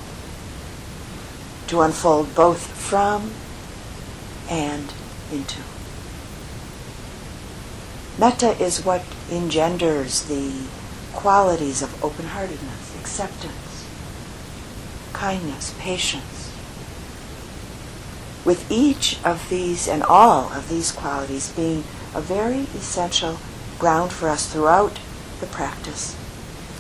To 1.68 1.82
unfold 1.82 2.34
both 2.34 2.66
from 2.66 3.32
and 4.50 4.94
into. 5.32 5.62
Metta 8.18 8.60
is 8.62 8.84
what 8.84 9.04
engenders 9.30 10.24
the 10.24 10.52
qualities 11.14 11.82
of 11.84 12.04
open-heartedness, 12.04 12.96
acceptance, 13.00 13.88
kindness, 15.14 15.74
patience. 15.78 16.52
With 18.44 18.72
each 18.72 19.20
of 19.24 19.50
these 19.50 19.88
and 19.88 20.02
all 20.02 20.52
of 20.54 20.70
these 20.70 20.92
qualities 20.92 21.52
being 21.52 21.84
a 22.16 22.22
very 22.22 22.62
essential 22.74 23.38
ground 23.78 24.12
for 24.12 24.30
us 24.30 24.52
throughout 24.52 25.00
the 25.40 25.48
practice 25.48 26.17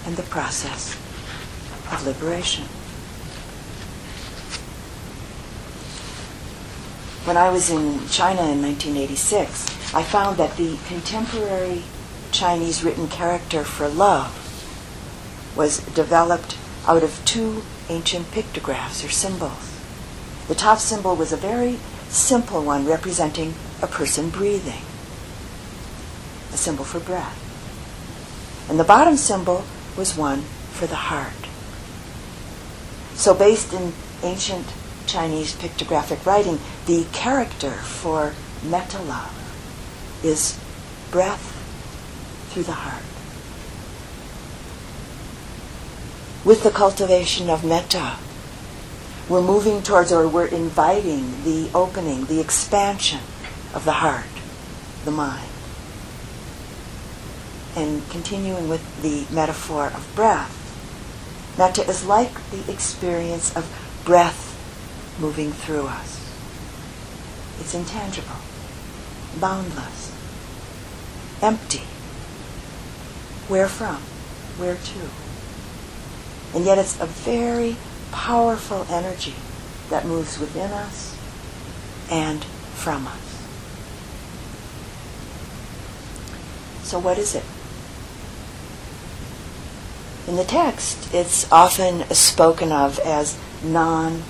and 0.07 0.17
the 0.17 0.23
process 0.23 0.95
of 1.91 2.03
liberation. 2.07 2.65
when 7.27 7.35
I 7.35 7.49
was 7.49 7.69
in 7.69 8.07
China 8.07 8.41
in 8.43 8.61
1986, 8.61 9.93
I 9.93 10.01
found 10.01 10.37
that 10.37 10.55
the 10.55 10.77
contemporary 10.87 11.83
Chinese 12.31 12.85
written 12.85 13.09
character 13.09 13.65
for 13.65 13.89
love 13.89 14.31
was 15.53 15.79
developed 15.87 16.57
out 16.87 17.03
of 17.03 17.21
two 17.25 17.63
ancient 17.89 18.31
pictographs 18.31 19.03
or 19.03 19.09
symbols. 19.09 19.77
The 20.47 20.55
top 20.55 20.79
symbol 20.79 21.17
was 21.17 21.33
a 21.33 21.37
very 21.37 21.79
simple 22.07 22.63
one 22.63 22.85
representing 22.85 23.55
a 23.81 23.87
person 23.87 24.29
breathing, 24.29 24.83
a 26.53 26.57
symbol 26.57 26.85
for 26.85 27.01
breath. 27.01 27.43
And 28.69 28.79
the 28.79 28.85
bottom 28.85 29.17
symbol 29.17 29.65
was 29.97 30.15
one 30.15 30.41
for 30.71 30.87
the 30.87 30.95
heart. 30.95 31.33
So, 33.15 33.33
based 33.33 33.73
in 33.73 33.93
ancient 34.23 34.67
Chinese 35.07 35.55
pictographic 35.55 36.25
writing, 36.25 36.59
the 36.85 37.05
character 37.11 37.71
for 37.71 38.33
metta 38.63 39.01
love 39.01 39.33
is 40.23 40.59
breath 41.11 41.53
through 42.49 42.63
the 42.63 42.73
heart. 42.73 43.03
With 46.45 46.63
the 46.63 46.71
cultivation 46.71 47.49
of 47.49 47.65
metta, 47.65 48.17
we're 49.27 49.41
moving 49.41 49.83
towards 49.83 50.13
or 50.13 50.27
we're 50.27 50.45
inviting 50.45 51.43
the 51.43 51.69
opening, 51.73 52.25
the 52.25 52.39
expansion 52.39 53.19
of 53.73 53.83
the 53.83 53.93
heart, 53.93 54.25
the 55.03 55.11
mind. 55.11 55.46
And 57.77 58.01
continuing 58.09 58.69
with 58.69 59.03
the 59.03 59.31
metaphor 59.31 59.85
of 59.85 60.11
breath, 60.15 60.51
metta 61.59 61.87
is 61.87 62.03
like 62.03 62.33
the 62.49 62.71
experience 62.73 63.55
of 63.55 63.69
breath 64.03 64.47
moving 65.19 65.51
through 65.51 65.85
us. 65.85 66.17
It's 67.59 67.75
intangible, 67.75 68.37
boundless, 69.39 70.11
empty. 71.43 71.83
Where 73.47 73.67
from? 73.67 74.01
Where 74.57 74.75
to? 74.75 76.57
And 76.57 76.65
yet 76.65 76.79
it's 76.79 76.99
a 76.99 77.05
very 77.05 77.75
powerful 78.11 78.87
energy 78.89 79.35
that 79.91 80.03
moves 80.07 80.39
within 80.39 80.71
us 80.71 81.15
and 82.09 82.43
from 82.43 83.05
us. 83.05 83.27
So, 86.81 86.97
what 86.97 87.19
is 87.19 87.35
it? 87.35 87.43
In 90.27 90.35
the 90.35 90.43
text, 90.43 91.13
it's 91.13 91.49
often 91.51 92.03
spoken 92.13 92.73
of 92.73 92.99
as 92.99 93.39
non 93.63 94.23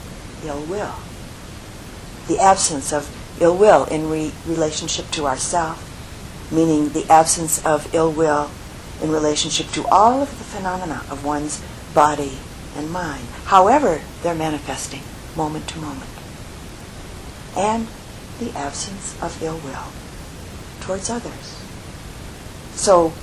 ill 0.45 0.61
will. 0.61 0.93
The 2.27 2.39
absence 2.39 2.93
of 2.93 3.09
ill 3.41 3.57
will 3.57 3.85
in 3.85 4.09
re- 4.09 4.31
relationship 4.45 5.09
to 5.11 5.25
ourself, 5.25 5.83
meaning 6.51 6.89
the 6.89 7.11
absence 7.11 7.65
of 7.65 7.93
ill 7.95 8.11
will 8.11 8.51
in 9.01 9.11
relationship 9.11 9.67
to 9.71 9.87
all 9.87 10.21
of 10.21 10.29
the 10.37 10.43
phenomena 10.43 11.03
of 11.09 11.25
one's 11.25 11.63
body 11.95 12.37
and 12.75 12.91
mind, 12.91 13.25
however 13.45 14.01
they're 14.21 14.35
manifesting 14.35 15.01
moment 15.35 15.67
to 15.69 15.79
moment. 15.79 16.09
And 17.55 17.87
the 18.39 18.55
absence 18.55 19.19
of 19.19 19.41
ill 19.41 19.57
will 19.57 19.87
towards 20.79 21.09
others. 21.09 21.59
So, 22.75 23.13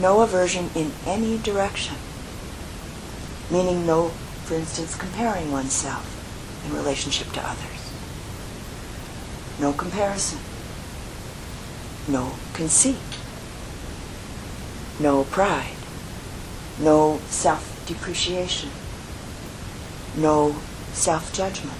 no 0.00 0.22
aversion 0.22 0.70
in 0.74 0.92
any 1.06 1.38
direction, 1.38 1.96
meaning 3.50 3.86
no 3.86 4.12
for 4.50 4.56
instance, 4.56 4.96
comparing 4.96 5.52
oneself 5.52 6.04
in 6.66 6.74
relationship 6.74 7.30
to 7.30 7.40
others. 7.40 7.92
No 9.60 9.72
comparison. 9.72 10.40
No 12.08 12.32
conceit. 12.52 12.96
No 14.98 15.22
pride. 15.22 15.76
No 16.80 17.20
self 17.28 17.86
depreciation. 17.86 18.70
No 20.16 20.56
self 20.92 21.32
judgment. 21.32 21.78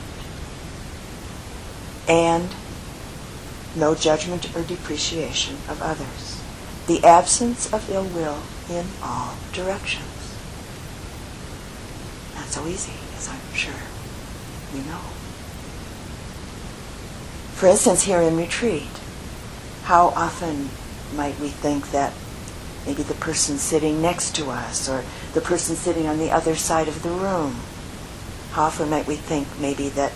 And 2.07 2.51
no 3.75 3.97
judgment 3.97 4.55
or 4.55 4.63
depreciation 4.63 5.57
of 5.69 5.83
others. 5.83 6.30
The 6.91 7.07
absence 7.07 7.73
of 7.73 7.89
ill 7.89 8.03
will 8.03 8.43
in 8.69 8.85
all 9.01 9.37
directions 9.53 10.35
Not 12.35 12.47
so 12.47 12.67
easy, 12.67 12.95
as 13.17 13.29
I'm 13.29 13.55
sure 13.55 13.73
you 14.75 14.83
know. 14.83 14.99
For 17.55 17.69
instance, 17.69 18.03
here 18.03 18.21
in 18.21 18.37
retreat, 18.37 18.91
how 19.85 20.09
often 20.09 20.71
might 21.15 21.39
we 21.39 21.51
think 21.51 21.93
that 21.93 22.13
maybe 22.85 23.05
the 23.05 23.15
person 23.15 23.57
sitting 23.59 24.03
next 24.03 24.35
to 24.35 24.51
us 24.51 24.89
or 24.89 25.05
the 25.33 25.41
person 25.41 25.77
sitting 25.77 26.09
on 26.09 26.19
the 26.19 26.33
other 26.33 26.57
side 26.57 26.89
of 26.89 27.05
the 27.05 27.11
room. 27.11 27.61
How 28.51 28.65
often 28.65 28.91
might 28.91 29.07
we 29.07 29.15
think 29.15 29.47
maybe 29.61 29.91
that 29.91 30.11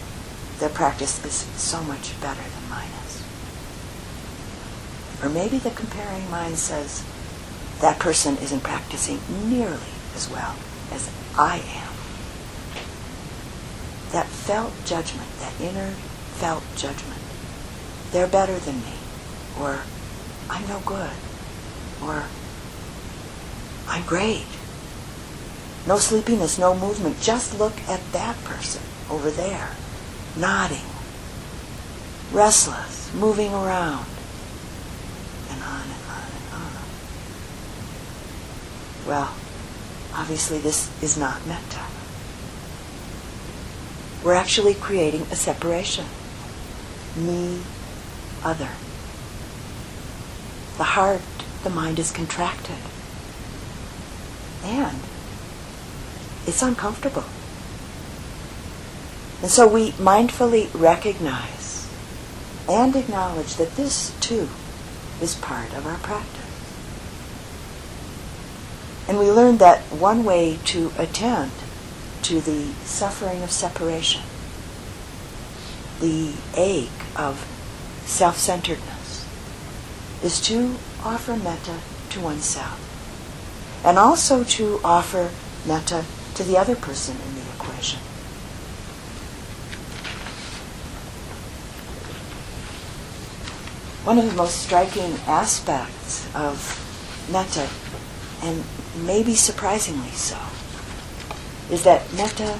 their 0.58 0.70
practice 0.70 1.24
is 1.24 1.46
so 1.56 1.84
much 1.84 2.20
better? 2.20 2.53
Or 5.22 5.28
maybe 5.28 5.58
the 5.58 5.70
comparing 5.70 6.30
mind 6.30 6.58
says 6.58 7.04
that 7.80 7.98
person 7.98 8.36
isn't 8.38 8.62
practicing 8.62 9.20
nearly 9.48 9.92
as 10.14 10.28
well 10.30 10.56
as 10.92 11.10
I 11.36 11.56
am. 11.56 11.92
That 14.12 14.26
felt 14.26 14.72
judgment, 14.84 15.28
that 15.40 15.60
inner 15.60 15.90
felt 16.34 16.62
judgment, 16.76 17.20
they're 18.12 18.28
better 18.28 18.58
than 18.58 18.76
me, 18.76 18.94
or 19.60 19.80
I'm 20.48 20.68
no 20.68 20.80
good, 20.86 21.10
or 22.02 22.24
I'm 23.88 24.04
great. 24.06 24.46
No 25.86 25.98
sleepiness, 25.98 26.58
no 26.58 26.74
movement. 26.74 27.20
Just 27.20 27.58
look 27.58 27.78
at 27.88 28.00
that 28.12 28.36
person 28.44 28.82
over 29.10 29.30
there, 29.30 29.70
nodding, 30.36 30.86
restless, 32.32 33.12
moving 33.14 33.52
around, 33.52 34.06
and 35.54 35.62
on 35.62 35.82
and 35.82 36.02
on 36.10 36.26
and 36.26 36.54
on. 36.54 36.72
Well, 39.06 39.34
obviously 40.14 40.58
this 40.58 40.90
is 41.02 41.16
not 41.16 41.46
metta. 41.46 41.80
We're 44.24 44.34
actually 44.34 44.74
creating 44.74 45.22
a 45.30 45.36
separation. 45.36 46.06
Me, 47.16 47.60
other. 48.42 48.70
The 50.78 50.84
heart, 50.84 51.20
the 51.62 51.70
mind 51.70 51.98
is 51.98 52.10
contracted. 52.10 52.76
And 54.64 54.98
it's 56.46 56.62
uncomfortable. 56.62 57.24
And 59.42 59.50
so 59.50 59.68
we 59.68 59.90
mindfully 59.92 60.68
recognize 60.72 61.86
and 62.66 62.96
acknowledge 62.96 63.56
that 63.56 63.76
this 63.76 64.14
too 64.20 64.48
is 65.20 65.34
part 65.34 65.72
of 65.74 65.86
our 65.86 65.98
practice. 65.98 66.40
And 69.06 69.18
we 69.18 69.30
learned 69.30 69.58
that 69.58 69.80
one 69.92 70.24
way 70.24 70.58
to 70.64 70.92
attend 70.96 71.52
to 72.22 72.40
the 72.40 72.72
suffering 72.84 73.42
of 73.42 73.50
separation, 73.50 74.22
the 76.00 76.32
ache 76.56 76.88
of 77.16 77.46
self 78.06 78.38
centeredness, 78.38 79.26
is 80.22 80.40
to 80.40 80.76
offer 81.02 81.36
metta 81.36 81.80
to 82.10 82.20
oneself. 82.20 82.80
And 83.84 83.98
also 83.98 84.42
to 84.44 84.80
offer 84.82 85.30
metta 85.66 86.04
to 86.34 86.42
the 86.42 86.56
other 86.56 86.74
person 86.74 87.16
in 87.28 87.34
the 87.34 87.43
One 94.04 94.18
of 94.18 94.26
the 94.26 94.36
most 94.36 94.62
striking 94.62 95.14
aspects 95.26 96.28
of 96.34 96.60
metta, 97.32 97.66
and 98.42 98.62
maybe 99.06 99.34
surprisingly 99.34 100.10
so, 100.10 100.36
is 101.70 101.84
that 101.84 102.12
metta 102.12 102.58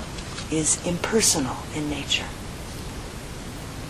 is 0.51 0.85
impersonal 0.87 1.59
in 1.75 1.91
nature. 1.91 2.25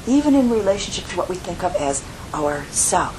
Even 0.08 0.34
in 0.34 0.50
relationship 0.50 1.08
to 1.10 1.16
what 1.16 1.28
we 1.28 1.36
think 1.36 1.62
of 1.62 1.76
as 1.76 2.02
our 2.32 2.64
self, 2.70 3.14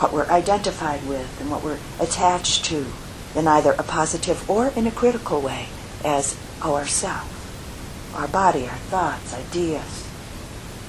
what 0.00 0.12
we're 0.12 0.26
identified 0.26 1.06
with 1.06 1.40
and 1.40 1.52
what 1.52 1.62
we're 1.62 1.78
attached 2.00 2.64
to 2.64 2.84
in 3.36 3.46
either 3.46 3.76
a 3.78 3.84
positive 3.84 4.50
or 4.50 4.72
in 4.74 4.88
a 4.88 4.90
critical 4.90 5.40
way 5.40 5.68
as 6.04 6.36
ourself, 6.62 8.12
our 8.16 8.26
body, 8.26 8.66
our 8.66 8.76
thoughts, 8.76 9.32
ideas, 9.32 10.04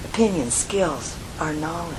opinions, 0.06 0.56
skills, 0.56 1.16
our 1.42 1.54
knowledge. 1.54 1.98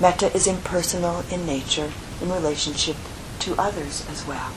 Metta 0.00 0.34
is 0.34 0.46
impersonal 0.46 1.24
in 1.30 1.46
nature 1.46 1.92
in 2.20 2.32
relationship 2.32 2.96
to 3.38 3.54
others 3.56 4.04
as 4.10 4.26
well. 4.26 4.52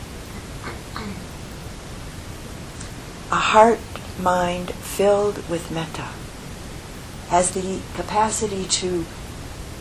A 3.32 3.36
heart 3.36 3.80
mind 4.20 4.72
filled 4.72 5.48
with 5.50 5.72
metta 5.72 6.10
has 7.30 7.52
the 7.52 7.80
capacity 7.96 8.66
to 8.66 9.06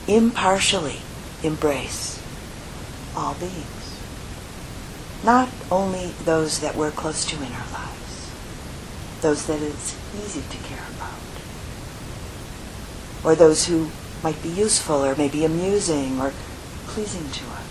impartially 0.07 0.99
embrace 1.43 2.23
all 3.17 3.35
beings. 3.35 4.01
Not 5.25 5.49
only 5.71 6.13
those 6.25 6.61
that 6.61 6.77
we're 6.77 6.91
close 6.91 7.25
to 7.27 7.37
in 7.37 7.53
our 7.53 7.73
lives, 7.73 8.31
those 9.21 9.47
that 9.47 9.63
it's 9.63 9.97
easy 10.25 10.43
to 10.51 10.57
care 10.69 10.79
about, 10.79 10.92
or 13.25 13.35
those 13.35 13.67
who 13.67 13.91
might 14.23 14.41
be 14.43 14.49
useful 14.49 15.05
or 15.05 15.15
maybe 15.17 15.45
amusing 15.45 16.21
or 16.21 16.33
pleasing 16.87 17.31
to 17.31 17.45
us. 17.47 17.69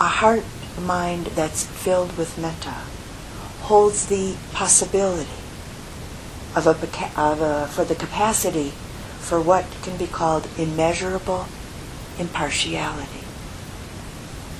A 0.00 0.04
heart 0.04 0.44
a 0.78 0.80
mind 0.80 1.26
that's 1.34 1.66
filled 1.66 2.16
with 2.16 2.38
metta 2.38 2.76
holds 3.62 4.06
the 4.06 4.36
possibility 4.52 5.42
of 6.54 6.66
a, 6.66 7.20
of 7.20 7.40
a, 7.40 7.66
for 7.66 7.84
the 7.84 7.94
capacity 7.94 8.70
for 9.18 9.40
what 9.40 9.66
can 9.82 9.96
be 9.96 10.06
called 10.06 10.48
immeasurable 10.56 11.46
impartiality. 12.18 13.24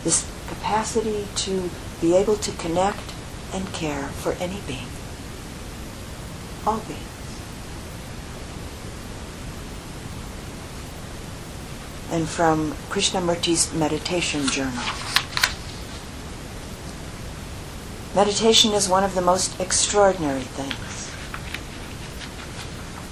This 0.05 0.31
capacity 0.49 1.27
to 1.37 1.71
be 2.01 2.17
able 2.17 2.37
to 2.37 2.53
connect 2.53 3.15
and 3.53 3.73
care 3.73 4.09
for 4.09 4.33
any 4.35 4.61
being. 4.67 4.89
All 6.67 6.81
beings. 6.81 7.08
And 12.11 12.29
from 12.29 12.73
Krishnamurti's 12.89 13.73
meditation 13.75 14.47
journal. 14.47 14.83
Meditation 18.15 18.73
is 18.73 18.89
one 18.89 19.05
of 19.05 19.15
the 19.15 19.21
most 19.21 19.61
extraordinary 19.61 20.41
things. 20.41 21.13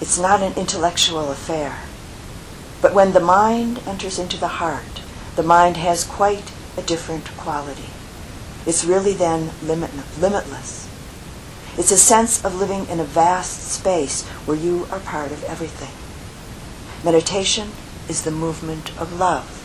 It's 0.01 0.19
not 0.19 0.43
an 0.43 0.55
intellectual 0.57 1.31
affair. 1.31 1.79
But 2.81 2.95
when 2.95 3.13
the 3.13 3.21
mind 3.21 3.81
enters 3.87 4.19
into 4.19 4.37
the 4.37 4.49
heart, 4.49 5.03
the 5.37 5.43
mind 5.43 5.77
has 5.77 6.05
quite 6.05 6.53
a 6.77 6.83
different 6.83 7.27
quality. 7.37 7.91
It's 8.67 8.85
really 8.85 9.13
then 9.13 9.51
limit, 9.63 9.91
limitless. 10.19 10.89
It's 11.79 11.93
a 11.93 11.99
sense 11.99 12.45
of 12.45 12.55
living 12.55 12.89
in 12.89 13.01
a 13.01 13.05
vast 13.05 13.73
space 13.73 14.25
where 14.47 14.57
you 14.57 14.87
are 14.91 15.01
part 15.01 15.31
of 15.31 15.45
everything. 15.45 15.93
Meditation 17.05 17.71
is 18.09 18.23
the 18.23 18.31
movement 18.31 18.97
of 18.99 19.19
love. 19.19 19.62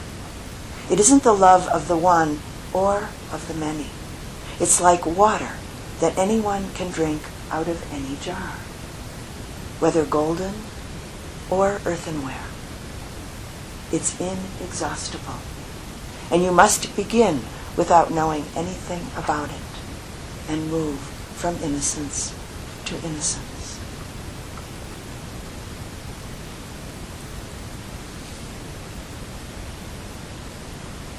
It 0.89 0.99
isn't 0.99 1.23
the 1.23 1.33
love 1.33 1.67
of 1.67 1.87
the 1.87 1.97
one 1.97 2.39
or 2.73 3.09
of 3.31 3.47
the 3.47 3.53
many. 3.53 3.87
It's 4.59 4.81
like 4.81 5.05
water 5.05 5.51
that 5.99 6.17
anyone 6.17 6.71
can 6.73 6.91
drink 6.91 7.21
out 7.49 7.67
of 7.67 7.93
any 7.93 8.17
jar, 8.21 8.55
whether 9.79 10.05
golden 10.05 10.53
or 11.49 11.81
earthenware. 11.85 12.45
It's 13.91 14.19
inexhaustible. 14.19 15.39
And 16.31 16.43
you 16.43 16.51
must 16.51 16.95
begin 16.95 17.41
without 17.75 18.11
knowing 18.11 18.45
anything 18.55 19.01
about 19.21 19.49
it 19.49 20.51
and 20.51 20.71
move 20.71 20.99
from 20.99 21.55
innocence 21.57 22.33
to 22.85 22.95
innocence. 23.05 23.50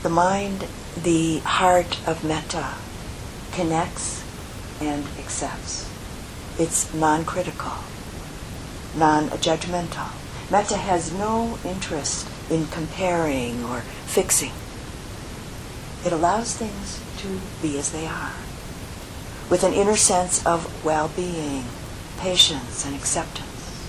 The 0.02 0.10
mind, 0.10 0.66
the 1.00 1.38
heart 1.44 1.96
of 2.08 2.24
metta, 2.24 2.74
connects 3.52 4.24
and 4.80 5.06
accepts. 5.16 5.88
It's 6.58 6.92
non 6.92 7.24
critical, 7.24 7.70
non 8.96 9.28
judgmental. 9.28 10.10
Metta 10.50 10.76
has 10.76 11.12
no 11.12 11.56
interest 11.64 12.26
in 12.50 12.66
comparing 12.66 13.64
or 13.64 13.82
fixing. 14.06 14.50
It 16.04 16.12
allows 16.12 16.56
things 16.56 17.00
to 17.18 17.40
be 17.62 17.78
as 17.78 17.92
they 17.92 18.08
are, 18.08 18.34
with 19.48 19.62
an 19.62 19.72
inner 19.72 19.96
sense 19.96 20.44
of 20.44 20.84
well 20.84 21.12
being, 21.14 21.66
patience, 22.18 22.84
and 22.84 22.96
acceptance. 22.96 23.86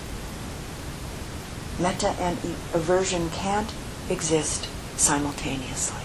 Metta 1.80 2.10
and 2.20 2.38
aversion 2.76 3.32
can't 3.32 3.74
exist 4.12 4.70
simultaneously. 4.96 6.03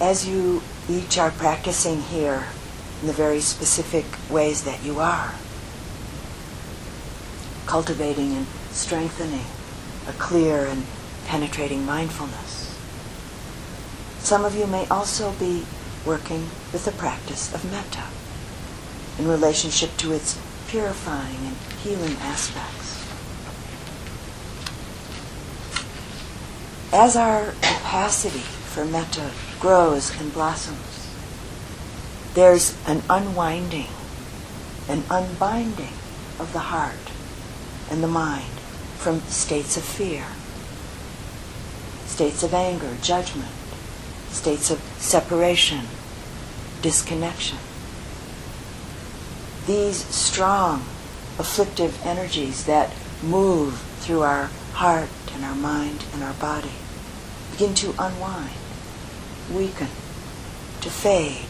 As 0.00 0.28
you 0.28 0.62
each 0.90 1.16
are 1.16 1.30
practicing 1.30 2.02
here 2.02 2.44
in 3.00 3.06
the 3.06 3.14
very 3.14 3.40
specific 3.40 4.04
ways 4.30 4.64
that 4.64 4.84
you 4.84 5.00
are, 5.00 5.34
cultivating 7.66 8.34
and 8.34 8.46
strengthening 8.70 9.46
a 10.06 10.12
clear 10.12 10.66
and 10.66 10.84
penetrating 11.26 11.86
mindfulness. 11.86 12.78
Some 14.18 14.44
of 14.44 14.54
you 14.54 14.66
may 14.66 14.86
also 14.88 15.32
be 15.32 15.64
working 16.04 16.50
with 16.72 16.84
the 16.84 16.92
practice 16.92 17.52
of 17.54 17.64
metta 17.70 18.04
in 19.18 19.26
relationship 19.26 19.96
to 19.96 20.12
its 20.12 20.38
purifying 20.68 21.38
and 21.38 21.56
healing 21.82 22.16
aspects. 22.20 23.02
As 26.92 27.16
our 27.16 27.52
capacity 27.62 28.40
for 28.40 28.84
metta 28.84 29.30
grows 29.60 30.18
and 30.20 30.32
blossoms, 30.32 31.10
there's 32.34 32.76
an 32.86 33.02
unwinding, 33.08 33.88
an 34.88 35.02
unbinding 35.10 35.94
of 36.38 36.52
the 36.52 36.58
heart 36.58 37.10
and 37.90 38.02
the 38.02 38.08
mind 38.08 38.52
from 38.98 39.20
states 39.22 39.76
of 39.76 39.82
fear, 39.82 40.24
states 42.06 42.42
of 42.42 42.52
anger, 42.52 42.96
judgment, 43.02 43.50
states 44.30 44.70
of 44.70 44.80
separation, 44.98 45.82
disconnection. 46.82 47.58
These 49.66 50.04
strong, 50.14 50.80
afflictive 51.38 52.04
energies 52.04 52.66
that 52.66 52.92
move 53.22 53.80
through 54.00 54.22
our 54.22 54.50
heart 54.74 55.08
and 55.34 55.44
our 55.44 55.54
mind 55.54 56.04
and 56.12 56.22
our 56.22 56.34
body 56.34 56.72
begin 57.52 57.74
to 57.74 57.94
unwind, 57.98 58.52
weaken, 59.50 59.88
to 60.80 60.90
fade, 60.90 61.46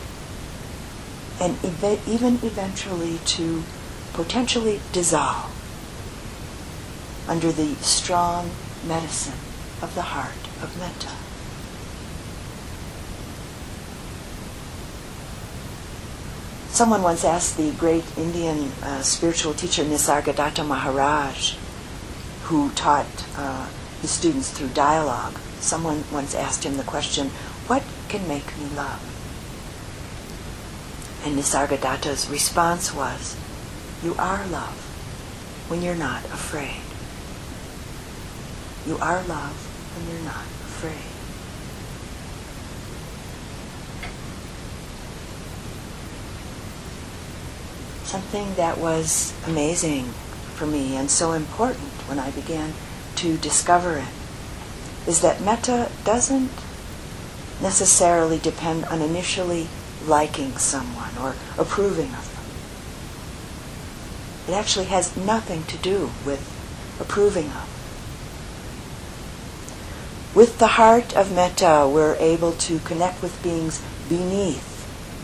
and 1.41 1.57
ev- 1.65 2.09
even 2.09 2.35
eventually 2.43 3.19
to 3.25 3.63
potentially 4.13 4.81
dissolve 4.93 5.53
under 7.29 7.53
the 7.53 7.75
strong 7.77 8.51
medicine 8.87 9.39
of 9.83 9.95
the 9.95 10.03
heart 10.03 10.33
of 10.63 10.79
metta. 10.79 11.11
Someone 16.71 17.03
once 17.03 17.25
asked 17.25 17.57
the 17.57 17.71
great 17.73 18.05
Indian 18.19 18.71
uh, 18.83 19.01
spiritual 19.01 19.55
teacher 19.55 19.83
Nisargadatta 19.83 20.67
Maharaj, 20.67 21.57
who 22.45 22.71
taught 22.73 23.07
uh, 23.37 23.67
his 24.03 24.11
students 24.11 24.51
through 24.51 24.69
dialogue, 24.69 25.39
someone 25.61 26.05
once 26.13 26.35
asked 26.35 26.65
him 26.65 26.77
the 26.77 26.83
question, 26.83 27.31
What 27.67 27.83
can 28.09 28.29
make 28.29 28.57
me 28.59 28.67
love? 28.77 29.03
And 31.25 31.37
Nisargadatta's 31.37 32.31
response 32.31 32.95
was, 32.95 33.37
You 34.05 34.15
are 34.15 34.47
love 34.47 34.85
when 35.69 35.83
you're 35.83 35.97
not 35.97 36.25
afraid. 36.27 36.83
You 38.87 38.99
are 38.99 39.21
love 39.25 39.57
when 39.97 40.15
you're 40.15 40.25
not 40.25 40.45
afraid. 40.63 41.11
Something 48.07 48.55
that 48.55 48.79
was 48.79 49.35
amazing 49.45 50.05
for 50.55 50.67
me 50.67 50.95
and 50.95 51.11
so 51.11 51.33
important 51.33 51.91
when 52.07 52.21
I 52.21 52.31
began 52.31 52.73
to 53.17 53.37
discover 53.39 53.97
it 53.97 55.09
is 55.09 55.21
that 55.23 55.41
metta 55.41 55.91
doesn't 56.05 56.51
necessarily 57.61 58.39
depend 58.39 58.85
on 58.87 59.01
initially 59.01 59.69
liking 60.05 60.57
someone 60.59 61.17
or 61.19 61.35
approving 61.59 62.13
of 62.15 62.33
them. 64.47 64.55
It 64.55 64.59
actually 64.59 64.87
has 64.87 65.17
nothing 65.17 65.65
to 65.65 65.77
do 65.79 66.11
with 66.25 66.41
approving 67.01 67.47
of. 67.47 67.73
With 70.35 70.59
the 70.59 70.67
heart 70.67 71.17
of 71.17 71.35
metta, 71.35 71.89
we're 71.91 72.17
able 72.17 72.53
to 72.53 72.79
connect 72.81 73.23
with 73.23 73.43
beings 73.43 73.83
beneath 74.09 74.75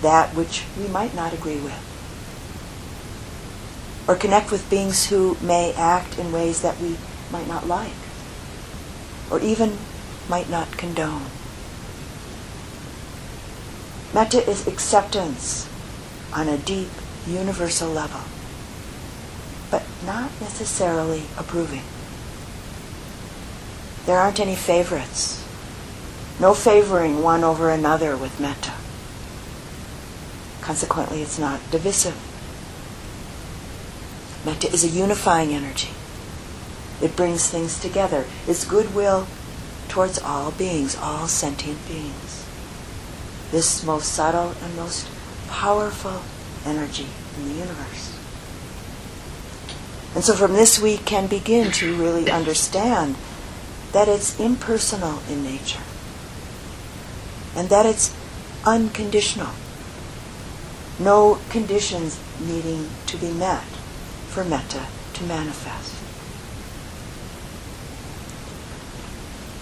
that 0.00 0.34
which 0.34 0.64
we 0.78 0.88
might 0.88 1.14
not 1.14 1.32
agree 1.32 1.58
with. 1.58 1.88
Or 4.08 4.16
connect 4.16 4.50
with 4.50 4.68
beings 4.68 5.06
who 5.06 5.36
may 5.40 5.72
act 5.74 6.18
in 6.18 6.32
ways 6.32 6.62
that 6.62 6.80
we 6.80 6.96
might 7.30 7.46
not 7.46 7.68
like. 7.68 7.92
Or 9.30 9.38
even 9.38 9.78
might 10.28 10.50
not 10.50 10.76
condone. 10.76 11.26
Metta 14.14 14.46
is 14.48 14.66
acceptance 14.66 15.68
on 16.34 16.46
a 16.46 16.58
deep, 16.58 16.90
universal 17.26 17.88
level, 17.88 18.20
but 19.70 19.82
not 20.04 20.30
necessarily 20.40 21.22
approving. 21.38 21.82
There 24.04 24.18
aren't 24.18 24.40
any 24.40 24.54
favorites. 24.54 25.42
No 26.38 26.52
favoring 26.52 27.22
one 27.22 27.42
over 27.42 27.70
another 27.70 28.16
with 28.16 28.38
metta. 28.38 28.72
Consequently, 30.60 31.22
it's 31.22 31.38
not 31.38 31.60
divisive. 31.70 32.16
Metta 34.44 34.68
is 34.72 34.84
a 34.84 34.88
unifying 34.88 35.54
energy. 35.54 35.90
It 37.00 37.16
brings 37.16 37.48
things 37.48 37.80
together. 37.80 38.26
It's 38.46 38.64
goodwill 38.64 39.26
towards 39.88 40.18
all 40.18 40.50
beings, 40.50 40.96
all 40.96 41.28
sentient 41.28 41.86
beings. 41.86 42.41
This 43.52 43.84
most 43.84 44.12
subtle 44.12 44.54
and 44.60 44.76
most 44.76 45.06
powerful 45.48 46.22
energy 46.66 47.06
in 47.38 47.48
the 47.48 47.54
universe. 47.54 48.18
And 50.14 50.24
so 50.24 50.34
from 50.34 50.54
this 50.54 50.80
we 50.80 50.96
can 50.96 51.28
begin 51.28 51.70
to 51.72 51.94
really 51.94 52.30
understand 52.30 53.14
that 53.92 54.08
it's 54.08 54.40
impersonal 54.40 55.20
in 55.30 55.44
nature 55.44 55.82
and 57.54 57.68
that 57.68 57.86
it's 57.86 58.14
unconditional. 58.64 59.50
No 60.98 61.38
conditions 61.50 62.18
needing 62.40 62.88
to 63.06 63.16
be 63.16 63.30
met 63.30 63.64
for 64.28 64.44
metta 64.44 64.86
to 65.14 65.24
manifest. 65.24 65.94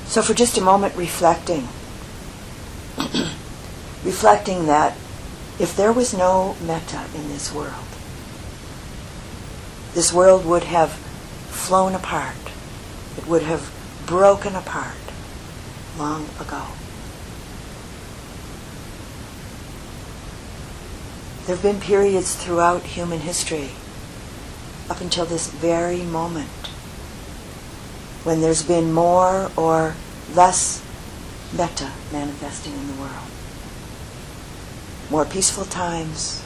So, 0.06 0.22
for 0.22 0.34
just 0.34 0.58
a 0.58 0.60
moment, 0.60 0.96
reflecting, 0.96 1.68
reflecting 4.04 4.66
that 4.66 4.96
if 5.58 5.76
there 5.76 5.92
was 5.92 6.14
no 6.14 6.56
metta 6.62 7.04
in 7.14 7.28
this 7.28 7.52
world, 7.52 7.86
this 9.94 10.12
world 10.12 10.46
would 10.46 10.64
have 10.64 10.92
flown 11.50 11.94
apart. 11.94 12.36
It 13.18 13.26
would 13.26 13.42
have 13.42 13.70
broken 14.06 14.54
apart 14.54 14.96
long 15.98 16.28
ago. 16.40 16.66
There 21.46 21.56
have 21.56 21.62
been 21.62 21.80
periods 21.80 22.36
throughout 22.36 22.82
human 22.82 23.20
history, 23.20 23.70
up 24.88 25.00
until 25.00 25.26
this 25.26 25.48
very 25.48 26.02
moment, 26.02 26.68
when 28.22 28.40
there's 28.40 28.62
been 28.62 28.92
more 28.92 29.50
or 29.56 29.96
less 30.34 30.82
metta 31.52 31.90
manifesting 32.12 32.72
in 32.74 32.86
the 32.86 33.00
world. 33.00 33.29
More 35.10 35.24
peaceful 35.24 35.64
times, 35.64 36.42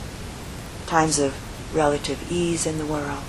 times 0.87 1.19
of 1.19 1.35
relative 1.75 2.33
ease 2.33 2.67
in 2.67 2.79
the 2.79 2.87
world, 2.87 3.25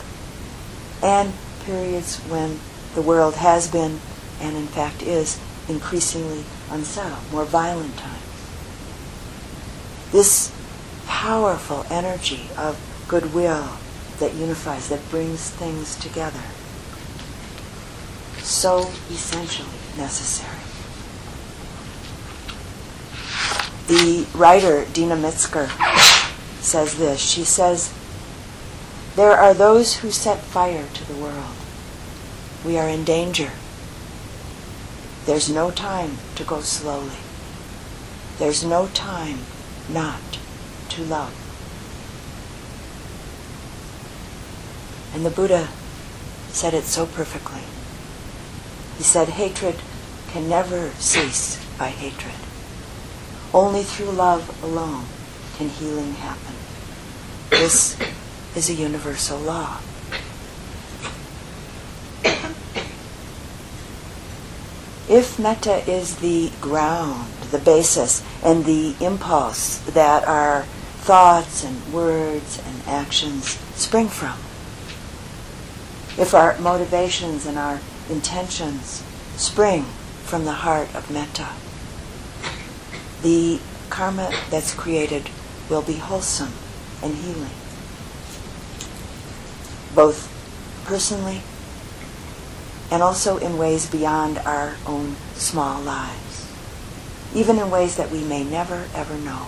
and 1.04 1.34
periods 1.65 2.19
when 2.30 2.60
the 2.93 3.02
world 3.02 3.36
has 3.36 3.69
been 3.69 4.00
and 4.39 4.56
in 4.56 4.67
fact 4.67 5.02
is 5.02 5.39
increasingly 5.67 6.43
unsettled, 6.69 7.32
more 7.32 7.45
violent 7.45 7.98
times. 7.98 8.21
This 10.12 10.52
powerful 11.06 11.86
energy 11.89 12.48
of 12.58 12.80
goodwill 13.08 13.78
that 14.19 14.34
unifies, 14.36 14.89
that 14.89 15.10
brings 15.10 15.50
things 15.50 15.95
together, 15.95 16.43
so 18.38 18.80
essentially 19.10 19.67
necessary. 19.98 20.55
The 23.88 24.26
writer 24.34 24.86
Deena 24.93 25.15
Metzger 25.15 25.69
says 26.60 26.98
this. 26.98 27.19
She 27.19 27.43
says, 27.43 27.93
There 29.15 29.34
are 29.34 29.54
those 29.54 29.98
who 29.98 30.10
set 30.10 30.39
fire 30.39 30.88
to 30.93 31.08
the 31.08 31.21
world. 31.21 31.56
We 32.65 32.80
are 32.80 32.89
in 32.89 33.04
danger. 33.04 33.52
There's 35.26 35.50
no 35.50 35.69
time 35.69 36.17
to 36.36 36.43
go 36.43 36.62
slowly. 36.62 37.17
There's 38.39 38.63
no 38.63 38.88
time 38.88 39.39
not 39.88 40.39
to 40.89 41.04
love. 41.04 41.34
And 45.13 45.26
the 45.26 45.30
Buddha 45.30 45.69
said 46.50 46.74
it 46.74 46.86
so 46.86 47.06
perfectly. 47.06 47.62
He 48.98 49.04
said, 49.04 49.30
hatred 49.30 49.76
can 50.30 50.50
never 50.50 50.89
cease 50.91 51.63
by 51.78 51.89
hatred. 51.89 52.45
Only 53.56 53.84
through 53.84 54.12
love 54.12 54.62
alone 54.62 55.06
can 55.56 55.70
healing 55.70 56.12
happen. 56.15 56.56
This 57.52 57.98
is 58.54 58.70
a 58.70 58.74
universal 58.74 59.39
law. 59.39 59.80
If 65.08 65.39
metta 65.39 65.89
is 65.89 66.18
the 66.18 66.52
ground, 66.60 67.32
the 67.52 67.60
basis, 67.60 68.22
and 68.44 68.65
the 68.65 68.94
impulse 69.00 69.78
that 69.78 70.28
our 70.28 70.63
thoughts 71.08 71.63
and 71.63 71.94
words 71.94 72.62
and 72.65 72.82
actions 72.86 73.58
spring 73.76 74.10
from, 74.10 74.38
if 76.22 76.34
our 76.34 76.60
motivations 76.60 77.46
and 77.46 77.58
our 77.58 77.80
intentions 78.10 79.02
spring 79.38 79.86
from 80.26 80.44
the 80.44 80.52
heart 80.52 80.94
of 80.94 81.10
metta, 81.10 81.48
the 83.26 83.60
karma 83.90 84.32
that's 84.52 84.72
created 84.76 85.32
will 85.68 85.82
be 85.82 85.94
wholesome 85.94 86.54
and 87.02 87.16
healing, 87.16 87.50
both 89.96 90.30
personally 90.86 91.42
and 92.92 93.02
also 93.02 93.38
in 93.38 93.58
ways 93.58 93.90
beyond 93.90 94.38
our 94.38 94.76
own 94.86 95.16
small 95.34 95.82
lives, 95.82 96.48
even 97.34 97.58
in 97.58 97.72
ways 97.72 97.96
that 97.96 98.12
we 98.12 98.24
may 98.24 98.44
never 98.44 98.88
ever 98.94 99.18
know. 99.18 99.48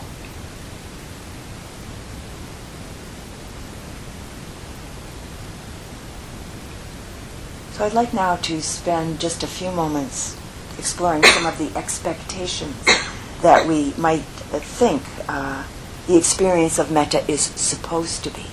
So 7.74 7.86
I'd 7.86 7.94
like 7.94 8.12
now 8.12 8.38
to 8.38 8.60
spend 8.60 9.20
just 9.20 9.44
a 9.44 9.48
few 9.48 9.72
moments 9.72 10.36
exploring 10.80 11.24
some 11.26 11.46
of 11.46 11.60
the 11.60 11.78
expectations 11.78 13.07
that 13.41 13.67
we 13.67 13.93
might 13.97 14.21
think 14.21 15.04
uh, 15.28 15.65
the 16.08 16.17
experience 16.17 16.80
of 16.80 16.91
metta 16.91 17.30
is 17.30 17.41
supposed 17.41 18.23
to 18.23 18.30
be. 18.30 18.45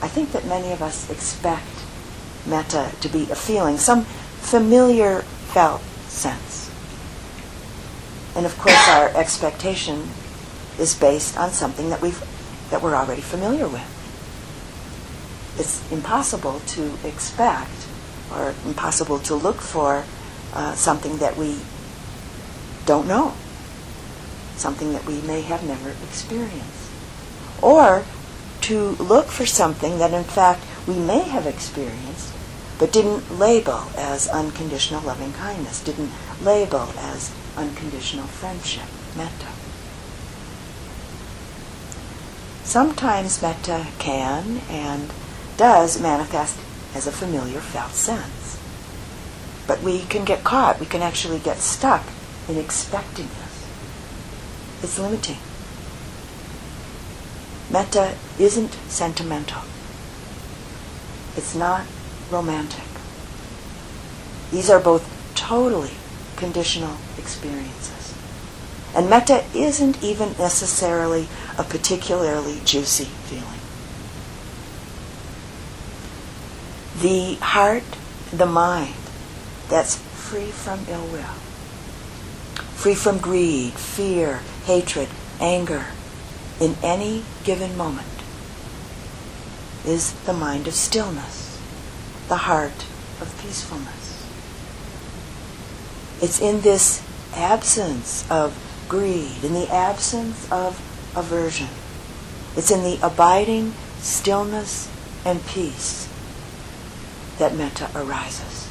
I 0.00 0.08
think 0.08 0.32
that 0.32 0.44
many 0.46 0.72
of 0.72 0.82
us 0.82 1.10
expect 1.10 1.66
metta 2.46 2.92
to 3.00 3.08
be 3.08 3.30
a 3.30 3.34
feeling, 3.34 3.78
some 3.78 4.04
familiar 4.04 5.22
felt 5.52 5.82
sense. 6.06 6.70
And 8.36 8.46
of 8.46 8.56
course, 8.58 8.88
our 8.88 9.08
expectation 9.16 10.08
is 10.78 10.94
based 10.94 11.36
on 11.36 11.50
something 11.50 11.90
that 11.90 12.00
we've 12.00 12.22
that 12.70 12.82
we're 12.82 12.94
already 12.94 13.22
familiar 13.22 13.66
with. 13.66 13.94
It's 15.58 15.90
impossible 15.90 16.60
to 16.60 16.92
expect 17.02 17.88
or 18.32 18.54
impossible 18.66 19.18
to 19.20 19.34
look 19.34 19.56
for 19.56 20.04
uh, 20.52 20.74
something 20.74 21.16
that 21.18 21.36
we 21.36 21.56
don't 22.88 23.06
know, 23.06 23.34
something 24.56 24.94
that 24.94 25.04
we 25.04 25.20
may 25.20 25.42
have 25.42 25.62
never 25.62 25.90
experienced, 25.90 26.90
or 27.60 28.02
to 28.62 28.92
look 28.92 29.26
for 29.26 29.44
something 29.44 29.98
that 29.98 30.14
in 30.14 30.24
fact 30.24 30.64
we 30.86 30.94
may 30.94 31.20
have 31.20 31.46
experienced 31.46 32.32
but 32.78 32.90
didn't 32.90 33.38
label 33.38 33.82
as 33.98 34.26
unconditional 34.28 35.02
loving 35.02 35.34
kindness, 35.34 35.84
didn't 35.84 36.10
label 36.42 36.88
as 36.96 37.30
unconditional 37.58 38.26
friendship, 38.26 38.88
metta. 39.14 39.48
Sometimes 42.64 43.42
metta 43.42 43.88
can 43.98 44.62
and 44.70 45.10
does 45.58 46.00
manifest 46.00 46.56
as 46.94 47.06
a 47.06 47.12
familiar 47.12 47.60
felt 47.60 47.92
sense. 47.92 48.58
But 49.66 49.82
we 49.82 50.04
can 50.04 50.24
get 50.24 50.42
caught, 50.42 50.80
we 50.80 50.86
can 50.86 51.02
actually 51.02 51.40
get 51.40 51.58
stuck 51.58 52.04
in 52.48 52.56
expecting 52.56 53.28
this. 53.28 53.66
It's 54.82 54.98
limiting. 54.98 55.38
Metta 57.70 58.16
isn't 58.38 58.72
sentimental. 58.88 59.62
It's 61.36 61.54
not 61.54 61.86
romantic. 62.30 62.84
These 64.50 64.70
are 64.70 64.80
both 64.80 65.06
totally 65.34 65.92
conditional 66.36 66.96
experiences. 67.18 68.14
And 68.94 69.10
metta 69.10 69.44
isn't 69.54 70.02
even 70.02 70.30
necessarily 70.38 71.28
a 71.58 71.64
particularly 71.64 72.60
juicy 72.64 73.04
feeling. 73.04 73.44
The 77.00 77.34
heart, 77.44 77.84
the 78.32 78.46
mind, 78.46 78.94
that's 79.68 79.96
free 79.96 80.50
from 80.50 80.80
ill 80.88 81.06
will, 81.06 81.47
free 82.78 82.94
from 82.94 83.18
greed, 83.18 83.72
fear, 83.72 84.40
hatred, 84.64 85.08
anger, 85.40 85.84
in 86.60 86.76
any 86.80 87.24
given 87.42 87.76
moment, 87.76 88.06
is 89.84 90.12
the 90.24 90.32
mind 90.32 90.68
of 90.68 90.74
stillness 90.74 91.48
the 92.28 92.36
heart 92.36 92.86
of 93.20 93.38
peacefulness. 93.42 94.26
It's 96.22 96.40
in 96.40 96.60
this 96.60 97.02
absence 97.34 98.30
of 98.30 98.54
greed, 98.88 99.42
in 99.42 99.54
the 99.54 99.68
absence 99.72 100.50
of 100.52 100.78
aversion. 101.16 101.68
It's 102.56 102.70
in 102.70 102.82
the 102.82 102.98
abiding 103.04 103.72
stillness 103.98 104.90
and 105.24 105.44
peace 105.46 106.08
that 107.38 107.54
metta 107.54 107.90
arises. 107.94 108.67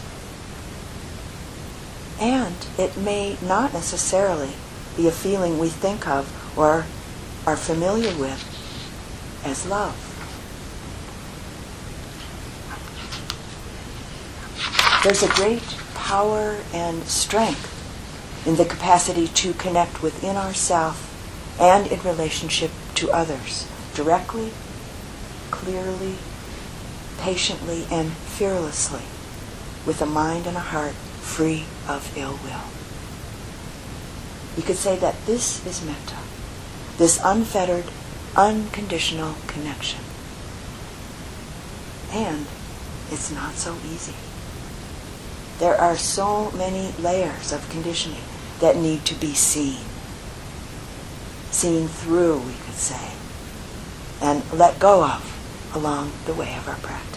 And 2.20 2.56
it 2.78 2.98
may 2.98 3.38
not 3.42 3.74
necessarily 3.74 4.54
be 4.96 5.08
a 5.08 5.12
feeling 5.12 5.60
we 5.60 5.70
think 5.70 6.08
of 6.08 6.58
or 6.58 6.86
are 7.46 7.56
familiar 7.56 8.16
with 8.18 8.44
as 9.46 9.66
love. 9.66 10.04
There's 15.04 15.24
a 15.24 15.34
great 15.36 15.64
power 15.94 16.58
and 16.74 17.04
strength 17.04 17.74
in 18.48 18.56
the 18.56 18.66
capacity 18.66 19.28
to 19.28 19.54
connect 19.54 20.02
within 20.02 20.36
ourselves 20.36 21.00
and 21.60 21.88
in 21.88 22.00
relationship 22.02 22.72
to 22.96 23.12
others, 23.12 23.68
directly, 23.94 24.52
clearly, 25.52 26.16
patiently, 27.20 27.86
and 27.92 28.12
fearlessly, 28.12 29.04
with 29.86 30.02
a 30.02 30.06
mind 30.06 30.48
and 30.48 30.58
a 30.58 30.62
heart 30.62 30.94
free 30.94 31.66
of 31.88 32.18
ill 32.18 32.40
will. 32.44 32.68
You 34.56 34.64
could 34.64 34.78
say 34.78 34.98
that 34.98 35.26
this 35.26 35.66
is 35.66 35.86
metta, 35.86 36.18
this 36.98 37.20
unfettered, 37.24 37.86
unconditional 38.36 39.36
connection. 39.48 40.00
And 42.12 42.46
it's 43.12 43.32
not 43.32 43.54
so 43.54 43.76
easy. 43.86 44.16
There 45.60 45.76
are 45.76 45.98
so 45.98 46.52
many 46.52 46.92
layers 47.00 47.52
of 47.52 47.70
conditioning 47.70 48.24
that 48.60 48.76
need 48.76 49.06
to 49.06 49.16
be 49.16 49.34
seen. 49.34 49.80
Seen 51.52 51.88
through, 51.88 52.40
we 52.40 52.54
could 52.66 52.76
say, 52.76 53.12
and 54.22 54.44
let 54.52 54.80
go 54.80 55.04
of 55.04 55.72
along 55.76 56.12
the 56.26 56.34
way 56.34 56.56
of 56.56 56.68
our 56.68 56.76
practice. 56.76 57.17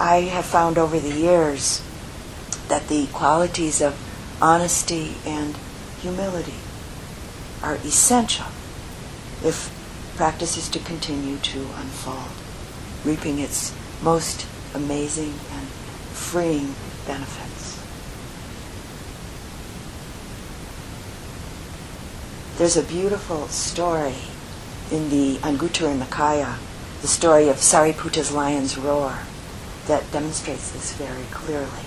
I 0.00 0.20
have 0.32 0.46
found 0.46 0.78
over 0.78 0.98
the 0.98 1.12
years 1.12 1.82
that 2.68 2.88
the 2.88 3.06
qualities 3.08 3.82
of 3.82 4.00
honesty 4.40 5.16
and 5.26 5.54
humility 6.00 6.54
are 7.62 7.74
essential 7.74 8.46
if 9.44 9.68
practice 10.16 10.56
is 10.56 10.70
to 10.70 10.78
continue 10.78 11.36
to 11.36 11.58
unfold, 11.76 12.30
reaping 13.04 13.40
its 13.40 13.74
most 14.00 14.46
amazing 14.72 15.34
and 15.52 15.68
freeing 16.16 16.74
benefits. 17.06 17.84
There's 22.56 22.78
a 22.78 22.82
beautiful 22.82 23.48
story 23.48 24.14
in 24.90 25.10
the 25.10 25.36
Anguttara 25.42 25.94
Nikaya, 26.00 26.56
the 27.02 27.06
story 27.06 27.50
of 27.50 27.56
Sariputta's 27.56 28.32
lion's 28.32 28.78
roar, 28.78 29.18
that 29.86 30.10
demonstrates 30.12 30.70
this 30.70 30.92
very 30.92 31.24
clearly. 31.30 31.86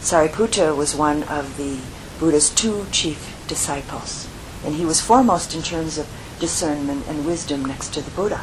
Sariputta 0.00 0.76
was 0.76 0.94
one 0.94 1.22
of 1.24 1.56
the 1.56 1.78
Buddha's 2.18 2.50
two 2.50 2.86
chief 2.92 3.44
disciples, 3.48 4.28
and 4.64 4.74
he 4.74 4.84
was 4.84 5.00
foremost 5.00 5.54
in 5.54 5.62
terms 5.62 5.98
of 5.98 6.06
discernment 6.38 7.06
and 7.08 7.26
wisdom 7.26 7.64
next 7.64 7.94
to 7.94 8.00
the 8.00 8.10
Buddha. 8.10 8.42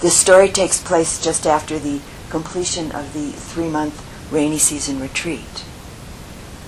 This 0.00 0.16
story 0.16 0.48
takes 0.48 0.82
place 0.82 1.22
just 1.22 1.46
after 1.46 1.78
the 1.78 2.00
completion 2.30 2.92
of 2.92 3.12
the 3.12 3.32
three 3.32 3.68
month 3.68 4.04
rainy 4.32 4.58
season 4.58 5.00
retreat. 5.00 5.64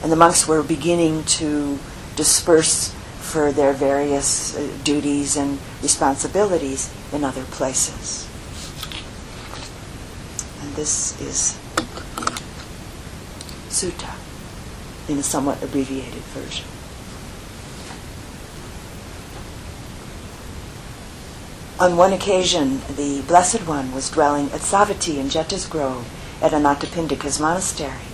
And 0.02 0.12
the 0.12 0.16
monks 0.16 0.46
were 0.46 0.62
beginning 0.62 1.24
to 1.40 1.78
disperse 2.14 2.94
for 3.20 3.52
their 3.52 3.72
various 3.72 4.56
uh, 4.56 4.68
duties 4.84 5.36
and 5.36 5.58
responsibilities 5.82 6.92
in 7.12 7.24
other 7.24 7.42
places. 7.44 8.25
This 10.76 11.18
is 11.22 11.58
Sutta 13.70 14.12
in 15.08 15.16
a 15.16 15.22
somewhat 15.22 15.62
abbreviated 15.62 16.22
version. 16.34 16.66
On 21.80 21.96
one 21.96 22.12
occasion, 22.12 22.82
the 22.94 23.22
Blessed 23.22 23.66
One 23.66 23.94
was 23.94 24.10
dwelling 24.10 24.50
at 24.52 24.60
Savatthi 24.60 25.16
in 25.16 25.30
Jeta's 25.30 25.64
Grove 25.64 26.06
at 26.42 26.52
Anathapindika's 26.52 27.40
monastery. 27.40 28.10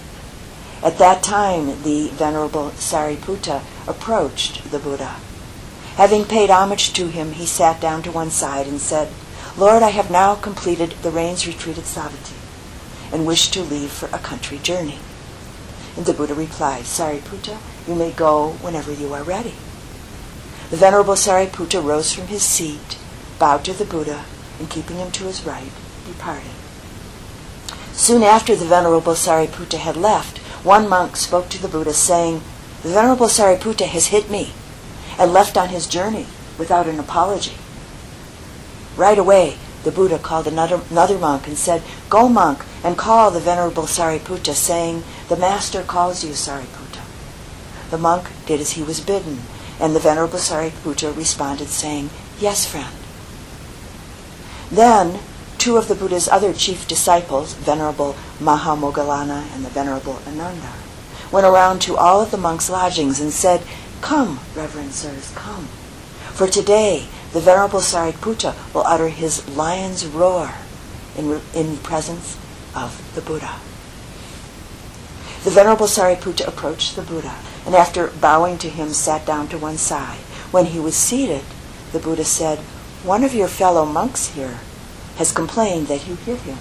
At 0.85 0.99
that 0.99 1.25
time, 1.25 1.83
the 1.83 2.11
Venerable 2.11 2.71
Sariputta 2.77 3.63
approached 3.89 4.71
the 4.71 4.79
Buddha. 4.79 5.17
Having 5.97 6.27
paid 6.27 6.49
homage 6.49 6.93
to 6.93 7.09
him, 7.09 7.33
he 7.33 7.45
sat 7.45 7.81
down 7.81 8.05
to 8.05 8.13
one 8.13 8.31
side 8.31 8.69
and 8.69 8.81
said, 8.81 9.09
Lord, 9.57 9.83
I 9.83 9.91
have 9.91 10.13
now 10.13 10.37
completed 10.37 10.95
the 11.03 11.11
rains 11.11 11.45
retreat 11.45 11.77
at 11.77 11.85
Savatthi 11.85 12.41
and 13.13 13.27
wish 13.27 13.51
to 13.51 13.63
leave 13.63 13.91
for 13.91 14.07
a 14.07 14.19
country 14.19 14.59
journey. 14.59 14.99
And 15.97 16.07
the 16.07 16.15
Buddha 16.15 16.35
replied, 16.35 16.85
Sariputta, 16.85 17.59
you 17.87 17.95
may 17.95 18.11
go 18.11 18.53
whenever 18.63 18.93
you 18.93 19.13
are 19.13 19.23
ready. 19.23 19.55
The 20.71 20.79
Venerable 20.79 21.15
Sariputta 21.15 21.85
rose 21.85 22.13
from 22.13 22.29
his 22.29 22.43
seat, 22.43 22.97
bowed 23.39 23.65
to 23.67 23.75
the 23.75 23.85
Buddha, 23.85 24.25
and 24.59 24.71
keeping 24.71 24.97
him 24.97 25.11
to 25.13 25.25
his 25.25 25.45
right, 25.45 25.71
departed. 26.07 26.51
Soon 27.93 28.23
after 28.23 28.57
the 28.57 28.65
Venerable 28.65 29.13
Sariputta 29.13 29.77
had 29.77 29.97
left, 29.97 30.39
one 30.65 30.89
monk 30.89 31.17
spoke 31.17 31.51
to 31.51 31.61
the 31.61 31.69
Buddha, 31.69 31.93
saying, 31.93 32.41
The 32.83 32.89
Venerable 32.89 33.27
Sariputta 33.27 33.87
has 33.87 34.07
hit 34.07 34.31
me 34.31 34.53
and 35.19 35.33
left 35.33 35.59
on 35.59 35.69
his 35.69 35.87
journey 35.87 36.27
without 36.59 36.87
an 36.87 36.99
apology. 36.99 37.53
Right 38.97 39.19
away, 39.19 39.59
the 39.85 39.91
Buddha 39.91 40.18
called 40.18 40.47
another, 40.47 40.80
another 40.91 41.18
monk 41.18 41.47
and 41.47 41.59
said, 41.59 41.83
Go, 42.09 42.28
monk, 42.28 42.64
and 42.85 42.97
call 42.97 43.30
the 43.30 43.41
Venerable 43.41 43.85
Sariputta, 43.85 44.55
saying, 44.55 45.03
The 45.28 45.37
Master 45.37 45.83
calls 45.83 46.24
you, 46.24 46.30
Sariputta. 46.30 47.01
The 47.91 47.99
monk 47.99 48.28
did 48.47 48.61
as 48.61 48.72
he 48.72 48.83
was 48.83 49.01
bidden, 49.01 49.41
and 49.80 49.95
the 49.95 50.01
Venerable 50.01 50.39
Sariputta 50.39 51.16
responded, 51.16 51.68
saying, 51.68 52.11
Yes, 52.39 52.66
friend. 52.66 52.95
Then, 54.70 55.20
two 55.59 55.76
of 55.76 55.89
the 55.89 55.95
Buddha's 55.95 56.28
other 56.28 56.53
chief 56.53 56.89
disciples, 56.89 57.55
Venerable 57.55 58.16
Mahamoggallana 58.41 59.55
and 59.55 59.64
the 59.64 59.70
Venerable 59.70 60.20
Ananda, 60.26 60.72
went 61.30 61.47
around 61.47 61.80
to 61.83 61.97
all 61.97 62.20
of 62.20 62.30
the 62.30 62.37
monks' 62.37 62.70
lodgings 62.70 63.20
and 63.20 63.33
said, 63.33 63.62
Come, 64.01 64.41
reverend 64.55 64.93
sirs, 64.93 65.33
come. 65.35 65.66
For 66.35 66.47
today 66.47 67.07
the 67.33 67.41
Venerable 67.41 67.80
Sariputta 67.80 68.55
will 68.74 68.87
utter 68.87 69.09
his 69.09 69.49
lion's 69.49 70.07
roar 70.07 70.55
in, 71.16 71.41
in 71.55 71.78
presence 71.78 72.37
of 72.74 73.11
the 73.14 73.20
Buddha. 73.22 73.59
The 75.45 75.51
Venerable 75.51 75.87
Sariputta 75.87 76.47
approached 76.47 76.95
the 76.95 77.03
Buddha 77.03 77.35
and 77.64 77.74
after 77.74 78.09
bowing 78.09 78.59
to 78.59 78.68
him 78.68 78.91
sat 78.91 79.24
down 79.24 79.49
to 79.49 79.59
one 79.59 79.78
side. 79.78 80.18
When 80.51 80.66
he 80.66 80.80
was 80.80 80.95
seated, 80.95 81.43
the 81.93 81.99
Buddha 81.99 82.24
said, 82.24 82.59
One 83.03 83.24
of 83.24 83.35
your 83.35 83.49
fellow 83.49 83.87
monks 83.87 84.28
here 84.28 84.61
has 85.16 85.33
complained 85.33 85.87
that 85.87 86.07
you 86.07 86.16
hit 86.16 86.41
him 86.41 86.59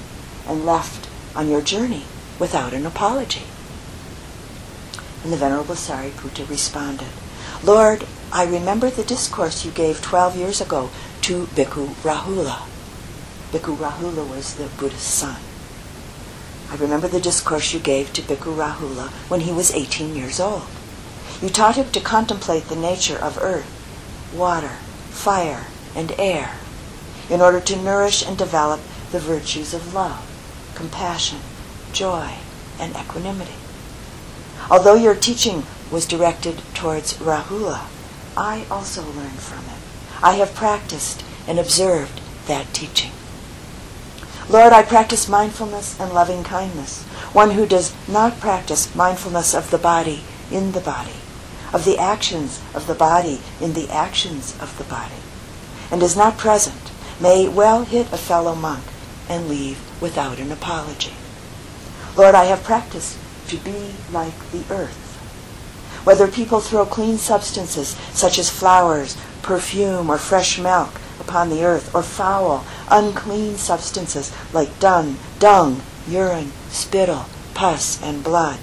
and 0.47 0.65
left 0.65 1.09
on 1.35 1.49
your 1.49 1.61
journey 1.61 2.03
without 2.39 2.73
an 2.73 2.85
apology. 2.85 3.43
And 5.23 5.31
the 5.31 5.37
Venerable 5.37 5.75
Sariputta 5.75 6.49
responded, 6.49 7.09
Lord, 7.63 8.05
I 8.33 8.45
remember 8.45 8.89
the 8.89 9.03
discourse 9.03 9.65
you 9.65 9.71
gave 9.71 10.01
12 10.01 10.37
years 10.37 10.61
ago 10.61 10.89
to 11.23 11.47
Bhikkhu 11.47 11.87
Rahula. 12.01 12.61
Bhikkhu 13.51 13.75
Rahula 13.75 14.25
was 14.29 14.55
the 14.55 14.67
Buddha's 14.77 15.01
son. 15.01 15.35
I 16.69 16.77
remember 16.77 17.09
the 17.09 17.19
discourse 17.19 17.73
you 17.73 17.81
gave 17.81 18.13
to 18.13 18.21
Bhikkhu 18.21 18.55
Rahula 18.55 19.09
when 19.27 19.41
he 19.41 19.51
was 19.51 19.73
18 19.73 20.15
years 20.15 20.39
old. 20.39 20.63
You 21.41 21.49
taught 21.49 21.75
him 21.75 21.91
to 21.91 21.99
contemplate 21.99 22.69
the 22.69 22.77
nature 22.77 23.17
of 23.17 23.37
earth, 23.37 23.67
water, 24.33 24.77
fire, 25.09 25.65
and 25.93 26.13
air 26.17 26.55
in 27.29 27.41
order 27.41 27.59
to 27.59 27.75
nourish 27.75 28.25
and 28.25 28.37
develop 28.37 28.79
the 29.11 29.19
virtues 29.19 29.73
of 29.73 29.93
love, 29.93 30.23
compassion, 30.73 31.39
joy, 31.91 32.35
and 32.79 32.95
equanimity. 32.95 33.55
Although 34.69 34.95
your 34.95 35.15
teaching 35.15 35.63
was 35.91 36.05
directed 36.05 36.61
towards 36.73 37.17
Rahula, 37.17 37.89
I 38.37 38.65
also 38.71 39.03
learn 39.03 39.31
from 39.31 39.65
it. 39.65 40.23
I 40.23 40.33
have 40.35 40.55
practiced 40.55 41.23
and 41.47 41.59
observed 41.59 42.21
that 42.47 42.73
teaching. 42.73 43.11
Lord, 44.49 44.73
I 44.73 44.83
practice 44.83 45.29
mindfulness 45.29 45.99
and 45.99 46.13
loving 46.13 46.43
kindness. 46.43 47.03
One 47.33 47.51
who 47.51 47.65
does 47.65 47.93
not 48.07 48.39
practice 48.39 48.93
mindfulness 48.95 49.53
of 49.53 49.71
the 49.71 49.77
body 49.77 50.23
in 50.51 50.73
the 50.73 50.81
body, 50.81 51.15
of 51.73 51.85
the 51.85 51.97
actions 51.97 52.61
of 52.73 52.87
the 52.87 52.95
body 52.95 53.39
in 53.59 53.73
the 53.73 53.89
actions 53.89 54.55
of 54.59 54.77
the 54.77 54.83
body, 54.83 55.21
and 55.89 56.03
is 56.03 56.17
not 56.17 56.37
present, 56.37 56.91
may 57.19 57.47
well 57.47 57.85
hit 57.85 58.11
a 58.11 58.17
fellow 58.17 58.55
monk 58.55 58.83
and 59.29 59.47
leave 59.47 59.79
without 60.01 60.39
an 60.39 60.51
apology. 60.51 61.13
Lord, 62.17 62.35
I 62.35 62.45
have 62.45 62.63
practiced 62.63 63.17
to 63.47 63.57
be 63.57 63.93
like 64.11 64.37
the 64.51 64.65
earth 64.69 65.00
whether 66.03 66.27
people 66.27 66.59
throw 66.59 66.85
clean 66.85 67.17
substances 67.17 67.89
such 68.11 68.39
as 68.39 68.49
flowers, 68.49 69.17
perfume, 69.41 70.09
or 70.09 70.17
fresh 70.17 70.59
milk 70.59 70.99
upon 71.19 71.49
the 71.49 71.63
earth, 71.63 71.93
or 71.93 72.01
foul, 72.01 72.65
unclean 72.89 73.55
substances 73.55 74.33
like 74.53 74.79
dung, 74.79 75.17
dung, 75.39 75.81
urine, 76.07 76.51
spittle, 76.69 77.25
pus, 77.53 78.01
and 78.01 78.23
blood. 78.23 78.59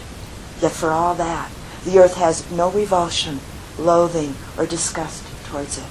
Yet 0.61 0.73
for 0.73 0.91
all 0.91 1.15
that, 1.15 1.51
the 1.85 1.99
earth 1.99 2.17
has 2.17 2.51
no 2.51 2.71
revulsion, 2.71 3.41
loathing, 3.79 4.35
or 4.57 4.67
disgust 4.67 5.25
towards 5.47 5.79
it. 5.79 5.87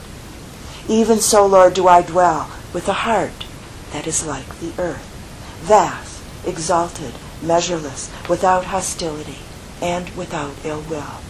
Even 0.90 1.20
so, 1.20 1.46
Lord, 1.46 1.74
do 1.74 1.88
I 1.88 2.02
dwell 2.02 2.50
with 2.74 2.88
a 2.88 2.94
heart 2.94 3.46
that 3.92 4.08
is 4.08 4.26
like 4.26 4.60
the 4.60 4.74
earth, 4.78 5.06
vast, 5.62 6.22
exalted, 6.46 7.14
measureless, 7.42 8.12
without 8.30 8.66
hostility, 8.66 9.40
and 9.82 10.10
without 10.12 10.54
ill 10.64 10.82
will. 10.82 11.22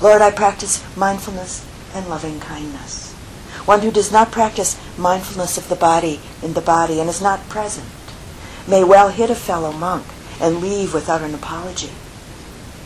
Lord, 0.00 0.22
I 0.22 0.30
practice 0.30 0.82
mindfulness 0.96 1.64
and 1.94 2.08
loving 2.08 2.40
kindness. 2.40 3.12
One 3.64 3.80
who 3.80 3.90
does 3.90 4.10
not 4.10 4.32
practice 4.32 4.78
mindfulness 4.98 5.56
of 5.56 5.68
the 5.68 5.76
body 5.76 6.20
in 6.42 6.54
the 6.54 6.60
body 6.60 7.00
and 7.00 7.08
is 7.08 7.22
not 7.22 7.48
present 7.48 7.88
may 8.68 8.82
well 8.82 9.10
hit 9.10 9.30
a 9.30 9.34
fellow 9.34 9.72
monk 9.72 10.04
and 10.40 10.60
leave 10.60 10.92
without 10.92 11.22
an 11.22 11.34
apology. 11.34 11.90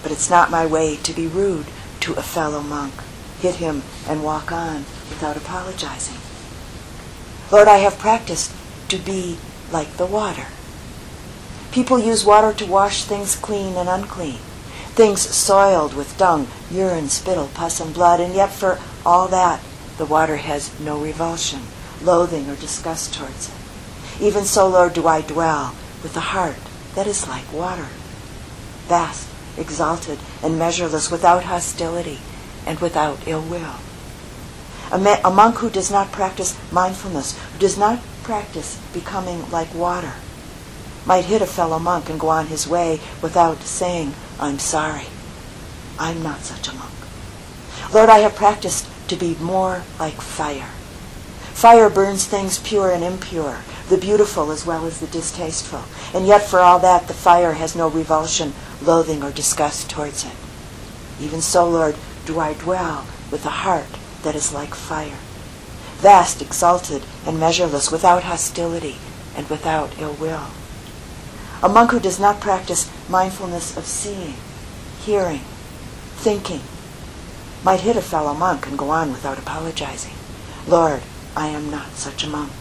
But 0.03 0.13
it's 0.13 0.31
not 0.31 0.51
my 0.51 0.67
way 0.67 0.97
to 0.97 1.13
be 1.13 1.27
rude 1.27 1.67
to 2.01 2.13
a 2.15 2.23
fellow 2.23 2.61
monk, 2.61 2.95
hit 3.41 3.57
him 3.57 3.83
and 4.07 4.23
walk 4.23 4.53
on 4.53 4.85
without 5.09 5.37
apologizing. 5.37 6.19
Lord, 7.51 7.69
I 7.69 7.79
have 7.79 7.99
practiced 7.99 8.53
to 8.89 8.99
be 8.99 9.39
like 9.73 9.97
the 9.97 10.07
water. 10.07 10.47
People 11.73 11.99
use 11.99 12.25
water 12.25 12.53
to 12.53 12.67
wash 12.67 13.05
things 13.05 13.37
clean 13.37 13.77
and 13.77 13.89
unclean 13.89 14.39
things 14.99 15.21
soiled 15.21 15.95
with 15.95 16.19
dung, 16.19 16.49
urine, 16.73 17.09
spittle, 17.09 17.49
pus, 17.55 17.79
and 17.79 17.95
blood, 17.95 18.19
and 18.19 18.35
yet 18.35 18.51
for 18.51 18.81
all 19.07 19.29
that, 19.29 19.61
the 19.97 20.05
water 20.05 20.39
has 20.39 20.77
no 20.81 20.99
revulsion, 20.99 21.61
loathing, 22.03 22.51
or 22.51 22.57
disgust 22.57 23.15
towards 23.15 23.49
it. 23.49 24.21
Even 24.21 24.45
so, 24.45 24.67
Lord, 24.67 24.95
do 24.95 25.07
I 25.07 25.21
dwell 25.21 25.77
with 26.03 26.17
a 26.17 26.35
heart 26.35 26.59
that 26.97 27.07
is 27.07 27.29
like 27.29 27.53
water, 27.53 27.87
vast, 28.89 29.29
exalted, 29.57 30.19
and 30.43 30.59
measureless, 30.59 31.13
without 31.13 31.45
hostility 31.45 32.19
and 32.67 32.81
without 32.81 33.21
ill 33.29 33.43
will. 33.43 33.77
A, 34.91 35.21
a 35.25 35.31
monk 35.31 35.59
who 35.59 35.71
does 35.71 35.93
not 35.93 36.11
practice 36.11 36.59
mindfulness, 36.73 37.39
who 37.53 37.61
does 37.61 37.79
not 37.79 38.01
practice 38.25 38.81
becoming 38.93 39.49
like 39.53 39.73
water, 39.73 40.15
might 41.07 41.27
hit 41.27 41.41
a 41.41 41.47
fellow 41.47 41.79
monk 41.79 42.11
and 42.11 42.19
go 42.19 42.31
on 42.31 42.49
his 42.49 42.67
way 42.67 42.99
without 43.23 43.63
saying, 43.63 44.13
I'm 44.41 44.59
sorry. 44.59 45.07
I'm 45.99 46.23
not 46.23 46.41
such 46.41 46.69
a 46.69 46.75
monk. 46.75 46.93
Lord, 47.93 48.09
I 48.09 48.19
have 48.19 48.37
practiced 48.37 48.87
to 49.09 49.17
be 49.17 49.35
more 49.41 49.83
like 49.99 50.21
fire. 50.21 50.71
Fire 51.55 51.91
burns 51.91 52.25
things 52.25 52.59
pure 52.59 52.93
and 52.93 53.03
impure, 53.03 53.59
the 53.89 53.99
beautiful 53.99 54.53
as 54.53 54.65
well 54.65 54.87
as 54.87 55.01
the 55.01 55.09
distasteful. 55.09 55.83
And 56.15 56.27
yet, 56.27 56.43
for 56.43 56.61
all 56.61 56.79
that, 56.79 57.09
the 57.09 57.15
fire 57.15 57.55
has 57.55 57.75
no 57.75 57.89
revulsion, 57.89 58.53
loathing, 58.81 59.25
or 59.25 59.33
disgust 59.33 59.91
towards 59.91 60.25
it. 60.25 60.37
Even 61.21 61.41
so, 61.41 61.69
Lord, 61.69 61.97
do 62.27 62.39
I 62.39 62.55
dwell 62.55 63.07
with 63.33 63.45
a 63.45 63.51
heart 63.51 63.99
that 64.23 64.37
is 64.37 64.55
like 64.55 64.75
fire, 64.75 65.19
vast, 65.97 66.41
exalted, 66.41 67.03
and 67.27 67.41
measureless, 67.41 67.91
without 67.91 68.23
hostility 68.23 68.97
and 69.35 69.49
without 69.51 69.99
ill 69.99 70.15
will. 70.15 70.47
A 71.61 71.69
monk 71.69 71.91
who 71.91 71.99
does 71.99 72.21
not 72.21 72.41
practice 72.41 72.91
mindfulness 73.09 73.77
of 73.77 73.85
seeing, 73.85 74.35
hearing, 75.01 75.41
thinking, 76.15 76.61
might 77.65 77.81
hit 77.81 77.97
a 77.97 78.01
fellow 78.03 78.33
monk 78.33 78.69
and 78.69 78.79
go 78.79 78.91
on 78.91 79.11
without 79.11 79.39
apologizing. 79.39 80.15
Lord, 80.69 81.03
I 81.37 81.49
am 81.49 81.69
not 81.69 81.93
such 81.95 82.23
a 82.23 82.29
monk. 82.29 82.53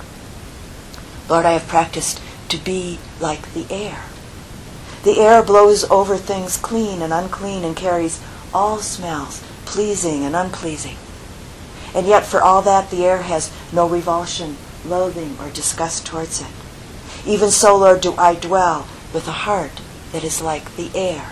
Lord, 1.29 1.45
I 1.45 1.51
have 1.51 1.67
practiced 1.67 2.21
to 2.49 2.57
be 2.57 2.97
like 3.19 3.53
the 3.53 3.67
air. 3.69 4.05
The 5.03 5.19
air 5.19 5.43
blows 5.43 5.83
over 5.91 6.17
things 6.17 6.57
clean 6.57 7.01
and 7.03 7.13
unclean 7.13 7.63
and 7.63 7.75
carries 7.75 8.19
all 8.51 8.79
smells, 8.79 9.43
pleasing 9.65 10.23
and 10.23 10.35
unpleasing. 10.35 10.97
And 11.93 12.07
yet, 12.07 12.25
for 12.25 12.41
all 12.41 12.63
that, 12.63 12.89
the 12.89 13.05
air 13.05 13.21
has 13.21 13.51
no 13.71 13.87
revulsion, 13.87 14.57
loathing, 14.85 15.37
or 15.39 15.51
disgust 15.51 16.05
towards 16.05 16.41
it. 16.41 16.47
Even 17.27 17.51
so, 17.51 17.75
Lord, 17.75 17.99
do 17.99 18.15
I 18.15 18.35
dwell 18.35 18.87
with 19.13 19.27
a 19.27 19.43
heart 19.43 19.81
that 20.13 20.23
is 20.23 20.41
like 20.41 20.77
the 20.77 20.89
air, 20.95 21.31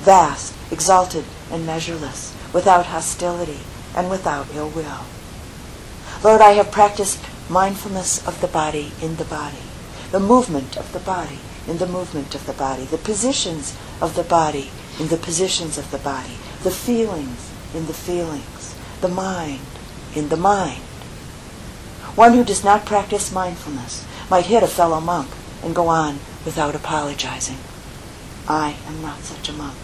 vast, 0.00 0.52
exalted, 0.72 1.24
and 1.52 1.64
measureless, 1.64 2.34
without 2.52 2.86
hostility 2.86 3.60
and 3.94 4.10
without 4.10 4.48
ill 4.52 4.68
will. 4.68 5.04
Lord, 6.24 6.40
I 6.40 6.52
have 6.52 6.72
practiced 6.72 7.20
mindfulness 7.48 8.26
of 8.26 8.40
the 8.40 8.48
body 8.48 8.90
in 9.00 9.14
the 9.14 9.24
body, 9.24 9.62
the 10.10 10.18
movement 10.18 10.76
of 10.76 10.92
the 10.92 10.98
body 10.98 11.38
in 11.68 11.78
the 11.78 11.86
movement 11.86 12.34
of 12.34 12.44
the 12.46 12.52
body, 12.52 12.84
the 12.84 12.98
positions 12.98 13.76
of 14.00 14.16
the 14.16 14.24
body 14.24 14.70
in 14.98 15.06
the 15.06 15.16
positions 15.16 15.78
of 15.78 15.88
the 15.92 15.98
body, 15.98 16.36
the 16.64 16.70
feelings 16.70 17.52
in 17.74 17.86
the 17.86 17.94
feelings, 17.94 18.74
the 19.02 19.08
mind 19.08 19.60
in 20.16 20.30
the 20.30 20.36
mind. 20.36 20.82
One 22.16 22.34
who 22.34 22.42
does 22.42 22.64
not 22.64 22.86
practice 22.86 23.32
mindfulness 23.32 24.04
might 24.30 24.46
hit 24.46 24.62
a 24.62 24.68
fellow 24.68 25.00
monk 25.00 25.28
and 25.62 25.74
go 25.74 25.88
on 25.88 26.18
without 26.44 26.74
apologizing. 26.74 27.58
I 28.48 28.76
am 28.86 29.02
not 29.02 29.20
such 29.20 29.48
a 29.48 29.52
monk. 29.52 29.76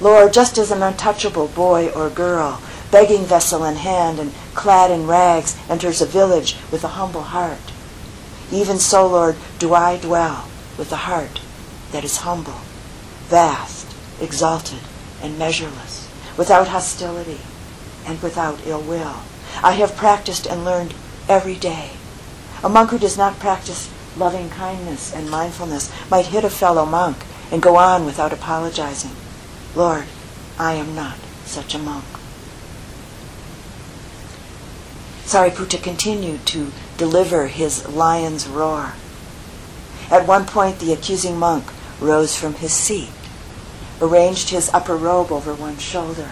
Lord, 0.00 0.32
just 0.32 0.58
as 0.58 0.70
an 0.70 0.82
untouchable 0.82 1.48
boy 1.48 1.90
or 1.90 2.08
girl, 2.08 2.62
begging 2.90 3.24
vessel 3.24 3.64
in 3.64 3.76
hand 3.76 4.18
and 4.18 4.32
clad 4.54 4.90
in 4.90 5.06
rags, 5.06 5.56
enters 5.68 6.00
a 6.00 6.06
village 6.06 6.56
with 6.70 6.84
a 6.84 6.88
humble 6.88 7.22
heart, 7.22 7.72
even 8.50 8.78
so, 8.78 9.06
Lord, 9.06 9.36
do 9.58 9.74
I 9.74 9.98
dwell 9.98 10.48
with 10.78 10.90
a 10.90 10.96
heart 10.96 11.40
that 11.92 12.04
is 12.04 12.18
humble, 12.18 12.60
vast, 13.26 13.94
exalted, 14.20 14.80
and 15.20 15.38
measureless, 15.38 16.08
without 16.36 16.68
hostility 16.68 17.40
and 18.06 18.22
without 18.22 18.66
ill 18.66 18.80
will. 18.80 19.16
I 19.62 19.72
have 19.72 19.96
practiced 19.96 20.46
and 20.46 20.64
learned 20.64 20.94
every 21.28 21.56
day. 21.56 21.90
A 22.62 22.68
monk 22.68 22.90
who 22.90 22.98
does 22.98 23.16
not 23.16 23.38
practice 23.38 23.88
loving 24.16 24.50
kindness 24.50 25.14
and 25.14 25.30
mindfulness 25.30 25.92
might 26.10 26.26
hit 26.26 26.44
a 26.44 26.50
fellow 26.50 26.84
monk 26.84 27.24
and 27.52 27.62
go 27.62 27.76
on 27.76 28.04
without 28.04 28.32
apologizing. 28.32 29.12
Lord, 29.74 30.04
I 30.58 30.74
am 30.74 30.94
not 30.94 31.18
such 31.44 31.74
a 31.74 31.78
monk. 31.78 32.04
Sariputta 35.24 35.80
continued 35.80 36.46
to 36.46 36.72
deliver 36.96 37.46
his 37.46 37.86
lion's 37.88 38.48
roar. 38.48 38.94
At 40.10 40.26
one 40.26 40.46
point, 40.46 40.78
the 40.78 40.92
accusing 40.92 41.38
monk 41.38 41.66
rose 42.00 42.34
from 42.34 42.54
his 42.54 42.72
seat, 42.72 43.10
arranged 44.00 44.50
his 44.50 44.70
upper 44.72 44.96
robe 44.96 45.30
over 45.30 45.54
one 45.54 45.76
shoulder, 45.76 46.30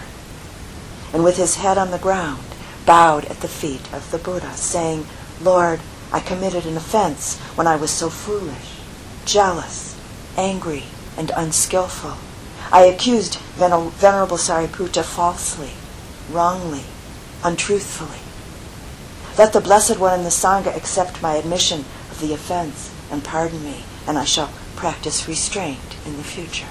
and 1.13 1.23
with 1.23 1.37
his 1.37 1.57
head 1.57 1.77
on 1.77 1.91
the 1.91 1.99
ground, 1.99 2.43
bowed 2.85 3.25
at 3.25 3.41
the 3.41 3.47
feet 3.47 3.93
of 3.93 4.09
the 4.09 4.17
Buddha, 4.17 4.53
saying, 4.57 5.05
Lord, 5.41 5.79
I 6.11 6.19
committed 6.19 6.65
an 6.65 6.77
offense 6.77 7.37
when 7.55 7.67
I 7.67 7.75
was 7.75 7.91
so 7.91 8.09
foolish, 8.09 8.79
jealous, 9.25 9.95
angry, 10.37 10.83
and 11.17 11.31
unskillful. 11.35 12.17
I 12.71 12.85
accused 12.85 13.35
Venerable 13.55 14.37
Sariputta 14.37 15.03
falsely, 15.03 15.71
wrongly, 16.31 16.83
untruthfully. 17.43 18.19
Let 19.37 19.53
the 19.53 19.61
Blessed 19.61 19.99
One 19.99 20.13
and 20.13 20.25
the 20.25 20.29
Sangha 20.29 20.75
accept 20.75 21.21
my 21.21 21.35
admission 21.35 21.85
of 22.09 22.19
the 22.19 22.33
offense 22.33 22.91
and 23.11 23.23
pardon 23.23 23.63
me, 23.63 23.83
and 24.07 24.17
I 24.17 24.23
shall 24.23 24.51
practice 24.75 25.27
restraint 25.27 25.95
in 26.05 26.17
the 26.17 26.23
future. 26.23 26.67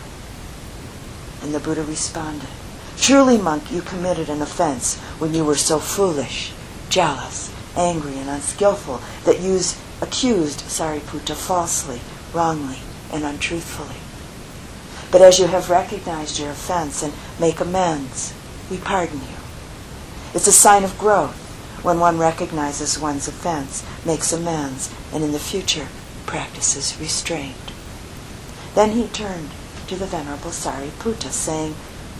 And 1.43 1.55
the 1.55 1.61
Buddha 1.61 1.82
responded, 1.82 2.49
Truly, 2.97 3.39
monk, 3.39 3.70
you 3.70 3.82
committed 3.82 4.28
an 4.28 4.43
offense 4.43 4.97
when 5.18 5.34
you 5.34 5.45
were 5.45 5.57
so 5.57 5.78
foolish, 5.78 6.53
jealous, 6.89 7.53
angry, 7.77 8.18
and 8.18 8.29
unskillful 8.29 9.01
that 9.24 9.41
you 9.41 9.61
accused 10.01 10.61
Sariputta 10.61 11.35
falsely, 11.35 12.01
wrongly, 12.33 12.79
and 13.12 13.24
untruthfully. 13.24 13.97
But 15.11 15.22
as 15.22 15.39
you 15.39 15.47
have 15.47 15.70
recognized 15.70 16.39
your 16.39 16.51
offense 16.51 17.03
and 17.03 17.12
make 17.41 17.61
amends, 17.61 18.35
we 18.70 18.79
pardon 18.79 19.20
you. 19.20 19.37
It's 20.35 20.47
a 20.47 20.53
sign 20.53 20.85
of 20.85 20.99
growth 20.99 21.43
when 21.83 22.01
one 22.01 22.18
recognizes 22.18 22.99
one's 22.99 23.29
offense, 23.29 23.85
makes 24.05 24.33
amends, 24.33 24.93
and 25.12 25.22
in 25.22 25.33
the 25.33 25.39
future 25.39 25.89
practices 26.27 26.99
restraint. 27.01 27.72
Then 28.74 28.91
he 28.91 29.07
turned 29.07 29.51
to 29.87 29.97
the 29.97 30.07
Venerable 30.07 30.51
Sariputta, 30.51 31.31
saying, 31.31 31.74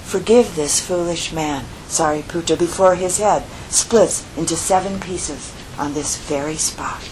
Forgive 0.07 0.55
this 0.55 0.81
foolish 0.81 1.33
man, 1.33 1.65
Sariputta, 1.89 2.57
before 2.57 2.95
his 2.95 3.19
head 3.19 3.43
splits 3.71 4.25
into 4.37 4.55
seven 4.55 5.01
pieces 5.01 5.53
on 5.77 5.95
this 5.95 6.17
very 6.17 6.55
spot. 6.55 7.03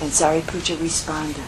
And 0.00 0.10
Sariputta 0.10 0.80
responded, 0.80 1.44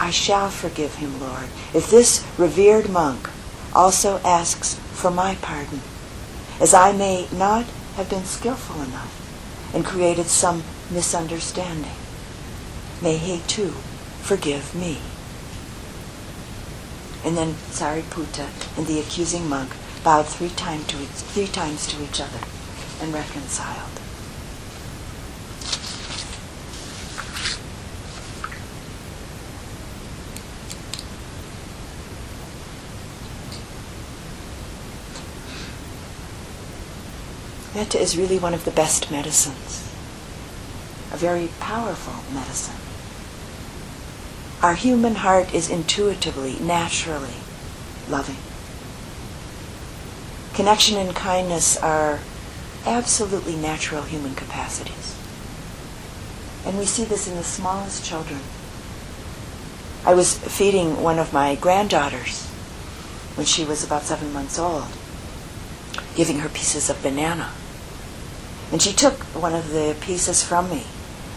I 0.00 0.10
shall 0.10 0.50
forgive 0.50 0.96
him, 0.96 1.20
Lord, 1.20 1.46
if 1.72 1.90
this 1.92 2.26
revered 2.36 2.90
monk 2.90 3.30
also 3.72 4.18
asks 4.24 4.74
for 4.92 5.12
my 5.12 5.36
pardon 5.36 5.80
as 6.60 6.74
I 6.74 6.90
may 6.90 7.28
not 7.32 7.66
have 7.94 8.10
been 8.10 8.24
skillful 8.24 8.82
enough 8.82 9.72
and 9.72 9.84
created 9.84 10.26
some 10.26 10.64
misunderstanding. 10.90 11.96
May 13.00 13.16
he 13.16 13.42
too 13.46 13.70
forgive 14.22 14.74
me. 14.74 14.98
And 17.24 17.36
then 17.36 17.54
Sariputta 17.70 18.48
and 18.76 18.86
the 18.86 18.98
accusing 18.98 19.48
monk 19.48 19.70
bowed 20.02 20.26
three, 20.26 20.48
time 20.50 20.84
to 20.86 20.96
three 20.96 21.46
times 21.46 21.86
to 21.86 22.02
each 22.02 22.20
other 22.20 22.40
and 23.00 23.14
reconciled. 23.14 23.88
Metta 37.74 37.98
is 37.98 38.18
really 38.18 38.38
one 38.38 38.52
of 38.52 38.64
the 38.64 38.70
best 38.70 39.10
medicines, 39.10 39.82
a 41.10 41.16
very 41.16 41.48
powerful 41.58 42.22
medicine. 42.34 42.91
Our 44.62 44.74
human 44.74 45.16
heart 45.16 45.52
is 45.52 45.68
intuitively, 45.68 46.56
naturally 46.60 47.34
loving. 48.08 48.36
Connection 50.54 50.96
and 50.98 51.16
kindness 51.16 51.76
are 51.78 52.20
absolutely 52.86 53.56
natural 53.56 54.02
human 54.04 54.36
capacities. 54.36 55.18
And 56.64 56.78
we 56.78 56.84
see 56.84 57.04
this 57.04 57.26
in 57.26 57.34
the 57.34 57.42
smallest 57.42 58.04
children. 58.04 58.38
I 60.04 60.14
was 60.14 60.38
feeding 60.38 61.02
one 61.02 61.18
of 61.18 61.32
my 61.32 61.56
granddaughters 61.56 62.46
when 63.34 63.46
she 63.46 63.64
was 63.64 63.82
about 63.82 64.02
seven 64.02 64.32
months 64.32 64.60
old, 64.60 64.86
giving 66.14 66.38
her 66.38 66.48
pieces 66.48 66.88
of 66.88 67.02
banana. 67.02 67.50
And 68.70 68.80
she 68.80 68.92
took 68.92 69.14
one 69.34 69.54
of 69.54 69.70
the 69.70 69.96
pieces 70.00 70.44
from 70.44 70.70
me 70.70 70.84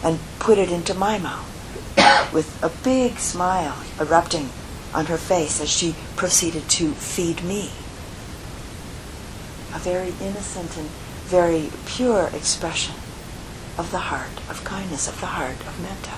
and 0.03 0.19
put 0.38 0.59
it 0.59 0.71
into 0.71 0.93
my 0.93 1.17
mouth 1.17 1.54
with 2.33 2.59
a 2.61 2.69
big 2.83 3.17
smile 3.17 3.83
erupting 3.99 4.49
on 4.93 5.05
her 5.07 5.17
face 5.17 5.59
as 5.61 5.69
she 5.69 5.95
proceeded 6.15 6.67
to 6.69 6.91
feed 6.93 7.43
me. 7.43 7.71
A 9.73 9.79
very 9.79 10.13
innocent 10.21 10.77
and 10.77 10.89
very 11.25 11.69
pure 11.85 12.29
expression 12.33 12.95
of 13.77 13.91
the 13.91 13.99
heart 13.99 14.39
of 14.49 14.63
kindness, 14.63 15.07
of 15.07 15.19
the 15.19 15.27
heart 15.27 15.59
of 15.67 15.79
metta. 15.81 16.15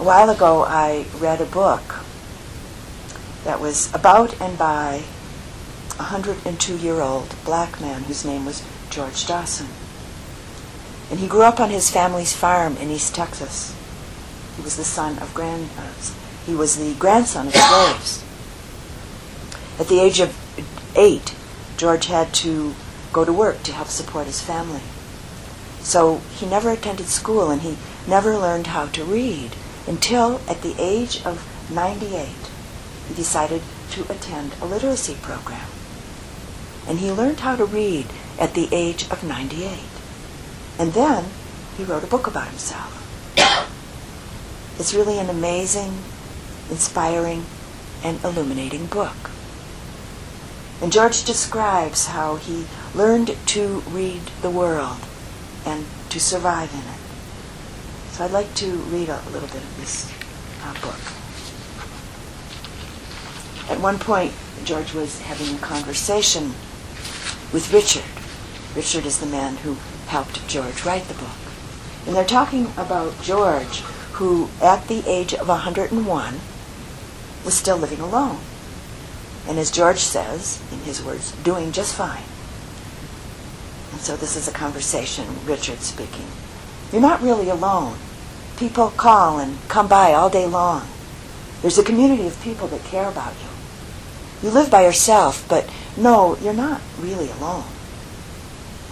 A 0.00 0.04
while 0.04 0.30
ago, 0.30 0.64
I 0.64 1.06
read 1.18 1.40
a 1.40 1.46
book 1.46 2.04
that 3.44 3.60
was 3.60 3.94
about 3.94 4.40
and 4.40 4.58
by 4.58 5.04
a 5.98 6.10
102 6.10 6.76
year 6.78 7.00
old 7.00 7.34
black 7.44 7.80
man 7.80 8.02
whose 8.04 8.24
name 8.24 8.44
was 8.44 8.62
George 8.90 9.26
Dawson. 9.26 9.68
And 11.14 11.20
he 11.20 11.28
grew 11.28 11.42
up 11.42 11.60
on 11.60 11.70
his 11.70 11.92
family's 11.92 12.34
farm 12.34 12.76
in 12.78 12.90
East 12.90 13.14
Texas. 13.14 13.72
He 14.56 14.62
was 14.62 14.76
the 14.76 14.82
son 14.82 15.16
of 15.20 15.32
grand, 15.32 15.70
uh, 15.78 15.92
he 16.44 16.56
was 16.56 16.74
the 16.74 16.92
grandson 16.98 17.46
of 17.46 17.54
slaves. 17.54 18.24
At 19.78 19.86
the 19.86 20.00
age 20.00 20.18
of 20.18 20.36
eight, 20.96 21.32
George 21.76 22.06
had 22.06 22.34
to 22.42 22.74
go 23.12 23.24
to 23.24 23.32
work 23.32 23.62
to 23.62 23.72
help 23.72 23.86
support 23.86 24.26
his 24.26 24.40
family. 24.40 24.80
So 25.78 26.16
he 26.34 26.46
never 26.46 26.70
attended 26.70 27.06
school 27.06 27.48
and 27.48 27.62
he 27.62 27.76
never 28.08 28.36
learned 28.36 28.66
how 28.66 28.86
to 28.86 29.04
read 29.04 29.52
until 29.86 30.40
at 30.48 30.62
the 30.62 30.74
age 30.80 31.24
of 31.24 31.46
98, 31.70 32.26
he 33.06 33.14
decided 33.14 33.62
to 33.92 34.02
attend 34.10 34.56
a 34.60 34.66
literacy 34.66 35.16
program 35.22 35.68
and 36.88 36.98
he 36.98 37.12
learned 37.12 37.38
how 37.38 37.54
to 37.54 37.64
read 37.64 38.06
at 38.36 38.54
the 38.54 38.68
age 38.72 39.08
of 39.12 39.22
98. 39.22 39.93
And 40.78 40.92
then 40.92 41.26
he 41.76 41.84
wrote 41.84 42.04
a 42.04 42.08
book 42.08 42.26
about 42.26 42.48
himself. 42.48 42.92
it's 44.78 44.94
really 44.94 45.18
an 45.18 45.30
amazing, 45.30 45.92
inspiring, 46.70 47.44
and 48.02 48.22
illuminating 48.24 48.86
book. 48.86 49.30
And 50.82 50.92
George 50.92 51.24
describes 51.24 52.08
how 52.08 52.36
he 52.36 52.66
learned 52.94 53.36
to 53.46 53.82
read 53.88 54.20
the 54.42 54.50
world 54.50 54.98
and 55.64 55.86
to 56.10 56.20
survive 56.20 56.72
in 56.74 56.80
it. 56.80 57.00
So 58.12 58.24
I'd 58.24 58.30
like 58.32 58.52
to 58.56 58.66
read 58.66 59.08
a 59.08 59.22
little 59.30 59.48
bit 59.48 59.62
of 59.62 59.76
this 59.78 60.12
uh, 60.62 60.74
book. 60.74 61.00
At 63.70 63.80
one 63.80 63.98
point, 63.98 64.32
George 64.64 64.92
was 64.92 65.20
having 65.22 65.54
a 65.54 65.58
conversation 65.58 66.52
with 67.52 67.72
Richard. 67.72 68.04
Richard 68.76 69.06
is 69.06 69.20
the 69.20 69.26
man 69.26 69.56
who 69.56 69.76
helped 70.06 70.46
George 70.48 70.84
write 70.84 71.04
the 71.04 71.14
book. 71.14 71.28
And 72.06 72.14
they're 72.14 72.24
talking 72.24 72.66
about 72.76 73.20
George, 73.22 73.80
who 74.14 74.48
at 74.62 74.88
the 74.88 75.02
age 75.06 75.34
of 75.34 75.48
101 75.48 76.34
was 77.44 77.54
still 77.54 77.76
living 77.76 78.00
alone. 78.00 78.38
And 79.46 79.58
as 79.58 79.70
George 79.70 79.98
says, 79.98 80.62
in 80.72 80.78
his 80.80 81.02
words, 81.02 81.32
doing 81.42 81.72
just 81.72 81.94
fine. 81.94 82.22
And 83.92 84.00
so 84.00 84.16
this 84.16 84.36
is 84.36 84.48
a 84.48 84.52
conversation, 84.52 85.26
Richard 85.44 85.80
speaking. 85.80 86.26
You're 86.92 87.02
not 87.02 87.22
really 87.22 87.48
alone. 87.48 87.96
People 88.56 88.90
call 88.90 89.38
and 89.38 89.58
come 89.68 89.88
by 89.88 90.12
all 90.12 90.30
day 90.30 90.46
long. 90.46 90.86
There's 91.62 91.78
a 91.78 91.84
community 91.84 92.26
of 92.26 92.40
people 92.42 92.68
that 92.68 92.84
care 92.84 93.08
about 93.08 93.34
you. 93.34 93.48
You 94.48 94.54
live 94.54 94.70
by 94.70 94.84
yourself, 94.84 95.46
but 95.48 95.68
no, 95.96 96.36
you're 96.38 96.52
not 96.52 96.80
really 97.00 97.30
alone. 97.30 97.64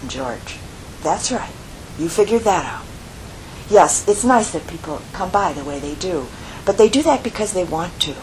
And 0.00 0.10
George, 0.10 0.58
that's 1.02 1.32
right. 1.32 1.52
You 1.98 2.08
figured 2.08 2.42
that 2.42 2.64
out. 2.64 2.86
Yes, 3.68 4.06
it's 4.08 4.24
nice 4.24 4.50
that 4.52 4.66
people 4.66 5.00
come 5.12 5.30
by 5.30 5.52
the 5.52 5.64
way 5.64 5.78
they 5.78 5.94
do, 5.94 6.26
but 6.64 6.78
they 6.78 6.88
do 6.88 7.02
that 7.02 7.22
because 7.22 7.52
they 7.52 7.64
want 7.64 8.00
to. 8.02 8.14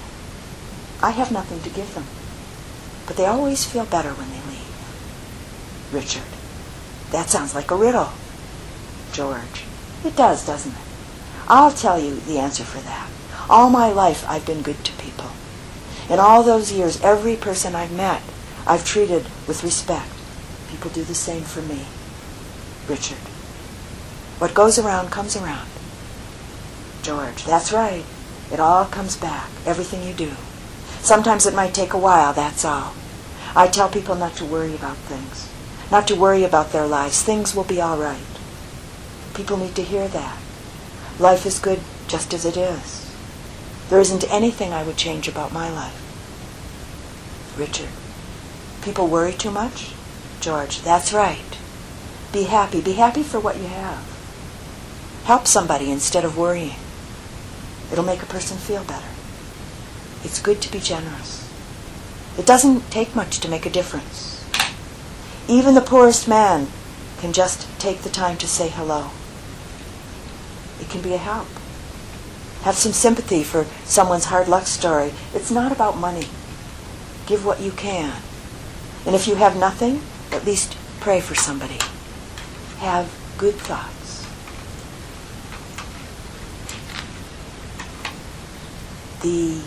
I 1.02 1.12
have 1.12 1.32
nothing 1.32 1.62
to 1.62 1.70
give 1.70 1.94
them, 1.96 2.06
but 3.08 3.16
they 3.18 3.26
always 3.26 3.66
feel 3.66 3.86
better 3.86 4.10
when 4.10 4.30
they 4.30 4.42
leave. 4.52 5.94
Richard, 5.94 6.30
that 7.12 7.30
sounds 7.30 7.56
like 7.56 7.72
a 7.72 7.76
riddle. 7.76 8.10
George, 9.12 9.64
it 10.06 10.16
does, 10.16 10.46
doesn't 10.46 10.74
it? 10.74 10.78
I'll 11.48 11.72
tell 11.72 12.00
you 12.00 12.16
the 12.16 12.38
answer 12.38 12.64
for 12.64 12.80
that. 12.80 13.10
All 13.50 13.70
my 13.70 13.92
life 13.92 14.24
I've 14.30 14.46
been 14.46 14.62
good 14.62 14.84
to 14.86 14.92
people. 14.94 15.32
In 16.10 16.20
all 16.20 16.44
those 16.44 16.72
years, 16.72 17.02
every 17.02 17.36
person 17.36 17.74
I've 17.74 17.92
met, 17.92 18.22
I've 18.68 18.86
treated 18.86 19.24
with 19.48 19.64
respect. 19.64 20.12
People 20.70 20.92
do 20.92 21.04
the 21.04 21.16
same 21.16 21.42
for 21.42 21.62
me. 21.62 21.86
Richard. 22.90 23.18
What 24.40 24.56
goes 24.56 24.80
around 24.80 25.12
comes 25.12 25.36
around. 25.36 25.70
George. 27.04 27.46
That's 27.46 27.72
right. 27.72 28.04
It 28.52 28.60
all 28.60 28.86
comes 28.86 29.16
back. 29.16 29.50
Everything 29.66 30.04
you 30.04 30.14
do. 30.14 30.32
Sometimes 31.02 31.46
it 31.46 31.54
might 31.54 31.74
take 31.74 31.94
a 31.94 31.98
while, 31.98 32.34
that's 32.34 32.66
all. 32.66 32.94
I 33.56 33.68
tell 33.68 33.90
people 33.90 34.16
not 34.16 34.34
to 34.38 34.46
worry 34.46 34.74
about 34.74 34.98
things. 34.98 35.48
Not 35.92 36.08
to 36.08 36.16
worry 36.16 36.44
about 36.44 36.72
their 36.72 36.88
lives. 36.88 37.22
Things 37.22 37.56
will 37.56 37.64
be 37.64 37.80
all 37.80 37.98
right. 37.98 38.20
People 39.34 39.58
need 39.58 39.76
to 39.76 39.84
hear 39.84 40.08
that. 40.08 40.38
Life 41.20 41.46
is 41.46 41.60
good 41.60 41.80
just 42.08 42.34
as 42.34 42.46
it 42.46 42.58
is. 42.58 43.16
There 43.90 44.00
isn't 44.00 44.32
anything 44.32 44.74
I 44.74 44.84
would 44.84 44.98
change 44.98 45.28
about 45.28 45.54
my 45.54 45.70
life. 45.70 45.96
Richard. 47.58 47.90
People 48.82 49.08
worry 49.08 49.34
too 49.34 49.52
much? 49.52 49.94
George. 50.42 50.82
That's 50.82 51.14
right. 51.14 51.58
Be 52.32 52.44
happy. 52.44 52.82
Be 52.82 52.94
happy 52.94 53.24
for 53.24 53.40
what 53.40 53.58
you 53.58 53.68
have. 53.68 54.04
Help 55.26 55.48
somebody 55.48 55.92
instead 55.92 56.24
of 56.24 56.38
worrying. 56.38 56.76
It'll 57.92 58.06
make 58.06 58.22
a 58.22 58.28
person 58.28 58.58
feel 58.58 58.84
better. 58.84 59.08
It's 60.24 60.42
good 60.42 60.62
to 60.62 60.72
be 60.72 60.80
generous. 60.80 61.48
It 62.38 62.46
doesn't 62.46 62.92
take 62.92 63.16
much 63.16 63.40
to 63.40 63.50
make 63.50 63.66
a 63.66 63.70
difference. 63.70 64.46
Even 65.48 65.74
the 65.74 65.82
poorest 65.82 66.28
man 66.28 66.68
can 67.20 67.34
just 67.34 67.68
take 67.80 68.02
the 68.02 68.10
time 68.10 68.38
to 68.38 68.48
say 68.48 68.70
hello. 68.70 69.10
It 70.80 70.90
can 70.90 71.02
be 71.02 71.14
a 71.14 71.18
help. 71.18 71.48
Have 72.62 72.76
some 72.76 72.92
sympathy 72.92 73.44
for 73.44 73.66
someone's 73.86 74.26
hard 74.26 74.48
luck 74.48 74.68
story. 74.68 75.14
It's 75.34 75.52
not 75.52 75.72
about 75.72 75.98
money. 75.98 76.28
Give 77.26 77.46
what 77.46 77.62
you 77.62 77.72
can. 77.72 78.22
And 79.06 79.16
if 79.16 79.28
you 79.28 79.36
have 79.36 79.58
nothing, 79.58 80.02
at 80.32 80.46
least 80.46 80.78
pray 81.00 81.22
for 81.22 81.36
somebody. 81.36 81.80
Have 82.80 83.12
good 83.38 83.56
thoughts. 83.56 84.26
The 89.22 89.62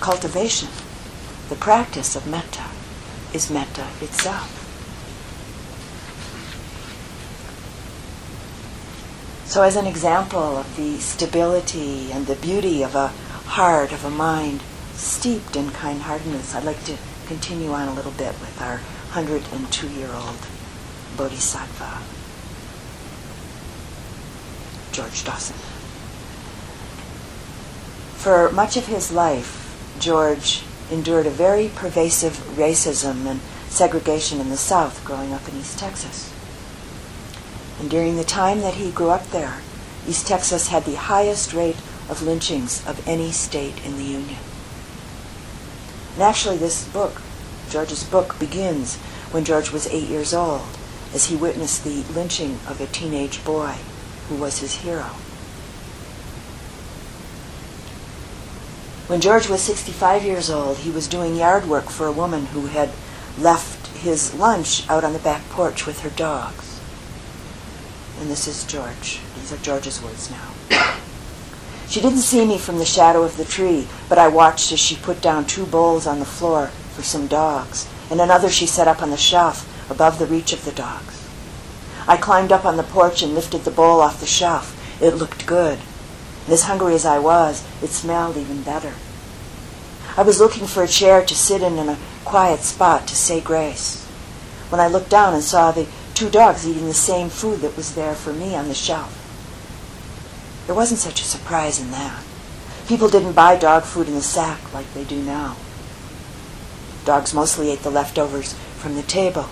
cultivation, 0.00 0.68
the 1.48 1.56
practice 1.56 2.14
of 2.14 2.28
metta, 2.28 2.66
is 3.34 3.50
metta 3.50 3.88
itself. 4.00 4.52
So, 9.46 9.62
as 9.62 9.74
an 9.74 9.86
example 9.86 10.58
of 10.58 10.76
the 10.76 10.98
stability 10.98 12.12
and 12.12 12.26
the 12.26 12.36
beauty 12.36 12.82
of 12.82 12.94
a 12.94 13.08
heart, 13.48 13.90
of 13.90 14.04
a 14.04 14.10
mind 14.10 14.62
steeped 14.94 15.56
in 15.56 15.70
kind 15.70 16.02
heartedness, 16.02 16.54
I'd 16.54 16.62
like 16.62 16.84
to 16.84 16.96
continue 17.26 17.72
on 17.72 17.88
a 17.88 17.94
little 17.94 18.12
bit 18.12 18.38
with 18.38 18.60
our 18.60 18.76
102 19.12 19.88
year 19.88 20.12
old 20.12 20.46
Bodhisattva, 21.16 21.98
George 24.92 25.24
Dawson. 25.24 25.56
For 28.16 28.50
much 28.52 28.76
of 28.76 28.86
his 28.86 29.12
life, 29.12 29.62
George 29.98 30.62
endured 30.90 31.26
a 31.26 31.30
very 31.30 31.68
pervasive 31.74 32.34
racism 32.56 33.26
and 33.26 33.40
segregation 33.68 34.40
in 34.40 34.50
the 34.50 34.56
South 34.56 35.04
growing 35.04 35.32
up 35.32 35.48
in 35.48 35.56
East 35.56 35.78
Texas. 35.78 36.32
And 37.80 37.90
during 37.90 38.16
the 38.16 38.24
time 38.24 38.60
that 38.60 38.74
he 38.74 38.90
grew 38.90 39.10
up 39.10 39.26
there, 39.28 39.58
East 40.08 40.26
Texas 40.26 40.68
had 40.68 40.84
the 40.84 40.96
highest 40.96 41.52
rate 41.52 41.76
of 42.08 42.22
lynchings 42.22 42.86
of 42.86 43.06
any 43.06 43.32
state 43.32 43.84
in 43.84 43.96
the 43.96 44.04
Union. 44.04 44.38
And 46.14 46.22
actually, 46.22 46.56
this 46.56 46.86
book, 46.88 47.20
George's 47.68 48.04
book, 48.04 48.38
begins 48.38 48.96
when 49.30 49.44
George 49.44 49.72
was 49.72 49.86
eight 49.88 50.08
years 50.08 50.32
old, 50.32 50.66
as 51.14 51.26
he 51.26 51.36
witnessed 51.36 51.84
the 51.84 52.02
lynching 52.14 52.58
of 52.68 52.80
a 52.80 52.86
teenage 52.86 53.44
boy 53.44 53.74
who 54.28 54.34
was 54.36 54.58
his 54.58 54.76
hero. 54.76 55.10
When 59.06 59.20
George 59.20 59.48
was 59.48 59.62
65 59.62 60.24
years 60.24 60.50
old, 60.50 60.78
he 60.78 60.90
was 60.90 61.06
doing 61.06 61.36
yard 61.36 61.68
work 61.68 61.90
for 61.90 62.06
a 62.06 62.12
woman 62.12 62.46
who 62.46 62.66
had 62.66 62.90
left 63.38 63.86
his 63.98 64.34
lunch 64.34 64.88
out 64.90 65.04
on 65.04 65.12
the 65.12 65.20
back 65.20 65.48
porch 65.50 65.86
with 65.86 66.00
her 66.00 66.10
dogs. 66.10 66.80
And 68.20 68.28
this 68.28 68.48
is 68.48 68.64
George. 68.64 69.20
These 69.36 69.52
are 69.52 69.58
George's 69.58 70.02
words 70.02 70.30
now. 70.30 70.50
She 71.88 72.00
didn't 72.00 72.18
see 72.18 72.44
me 72.44 72.58
from 72.58 72.78
the 72.78 72.84
shadow 72.84 73.22
of 73.22 73.36
the 73.36 73.44
tree, 73.44 73.86
but 74.08 74.18
I 74.18 74.26
watched 74.26 74.72
as 74.72 74.80
she 74.80 74.96
put 74.96 75.22
down 75.22 75.46
two 75.46 75.64
bowls 75.64 76.04
on 76.04 76.18
the 76.18 76.24
floor 76.24 76.66
for 76.66 77.02
some 77.02 77.28
dogs, 77.28 77.88
and 78.10 78.20
another 78.20 78.50
she 78.50 78.66
set 78.66 78.88
up 78.88 79.02
on 79.02 79.10
the 79.10 79.16
shelf 79.16 79.72
above 79.90 80.18
the 80.18 80.26
reach 80.26 80.52
of 80.52 80.64
the 80.64 80.72
dogs. 80.72 81.28
I 82.08 82.16
climbed 82.16 82.52
up 82.52 82.64
on 82.64 82.76
the 82.76 82.82
porch 82.82 83.22
and 83.22 83.34
lifted 83.34 83.62
the 83.62 83.70
bowl 83.70 84.00
off 84.00 84.20
the 84.20 84.26
shelf. 84.26 84.72
It 85.02 85.14
looked 85.14 85.46
good. 85.46 85.78
And 86.44 86.52
as 86.52 86.62
hungry 86.62 86.94
as 86.94 87.04
I 87.04 87.18
was, 87.18 87.66
it 87.82 87.88
smelled 87.88 88.36
even 88.36 88.62
better. 88.62 88.94
I 90.16 90.22
was 90.22 90.38
looking 90.40 90.66
for 90.66 90.82
a 90.82 90.88
chair 90.88 91.24
to 91.24 91.34
sit 91.34 91.62
in 91.62 91.78
in 91.78 91.88
a 91.88 91.98
quiet 92.24 92.60
spot 92.60 93.06
to 93.08 93.16
say 93.16 93.40
grace. 93.40 94.04
When 94.70 94.80
I 94.80 94.86
looked 94.86 95.10
down 95.10 95.34
and 95.34 95.42
saw 95.42 95.72
the 95.72 95.86
two 96.14 96.30
dogs 96.30 96.66
eating 96.66 96.86
the 96.86 96.94
same 96.94 97.28
food 97.28 97.60
that 97.60 97.76
was 97.76 97.94
there 97.94 98.14
for 98.14 98.32
me 98.32 98.54
on 98.54 98.68
the 98.68 98.74
shelf. 98.74 99.22
There 100.66 100.74
wasn't 100.74 101.00
such 101.00 101.20
a 101.20 101.24
surprise 101.24 101.80
in 101.80 101.90
that. 101.90 102.24
People 102.88 103.08
didn't 103.08 103.34
buy 103.34 103.56
dog 103.56 103.82
food 103.82 104.08
in 104.08 104.14
the 104.14 104.22
sack 104.22 104.72
like 104.72 104.92
they 104.94 105.04
do 105.04 105.20
now. 105.22 105.56
Dogs 107.04 107.34
mostly 107.34 107.70
ate 107.70 107.80
the 107.80 107.90
leftovers 107.90 108.54
from 108.78 108.94
the 108.94 109.02
table. 109.02 109.48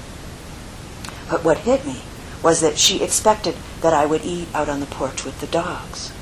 But 1.30 1.44
what 1.44 1.58
hit 1.58 1.86
me 1.86 2.02
was 2.42 2.60
that 2.60 2.78
she 2.78 3.02
expected 3.02 3.56
that 3.80 3.94
I 3.94 4.06
would 4.06 4.24
eat 4.24 4.48
out 4.54 4.68
on 4.68 4.80
the 4.80 4.86
porch 4.86 5.24
with 5.24 5.40
the 5.40 5.46
dogs. 5.46 6.12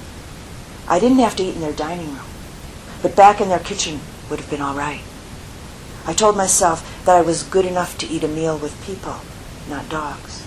I 0.88 0.98
didn't 0.98 1.18
have 1.18 1.36
to 1.36 1.42
eat 1.42 1.54
in 1.54 1.60
their 1.60 1.72
dining 1.72 2.08
room, 2.08 2.26
but 3.02 3.16
back 3.16 3.40
in 3.40 3.48
their 3.48 3.58
kitchen 3.58 4.00
would 4.30 4.40
have 4.40 4.50
been 4.50 4.60
all 4.60 4.74
right. 4.74 5.02
I 6.06 6.12
told 6.12 6.36
myself 6.36 7.04
that 7.04 7.16
I 7.16 7.22
was 7.22 7.42
good 7.42 7.64
enough 7.64 7.98
to 7.98 8.06
eat 8.06 8.24
a 8.24 8.28
meal 8.28 8.58
with 8.58 8.84
people 8.84 9.20
not 9.68 9.88
dogs. 9.88 10.46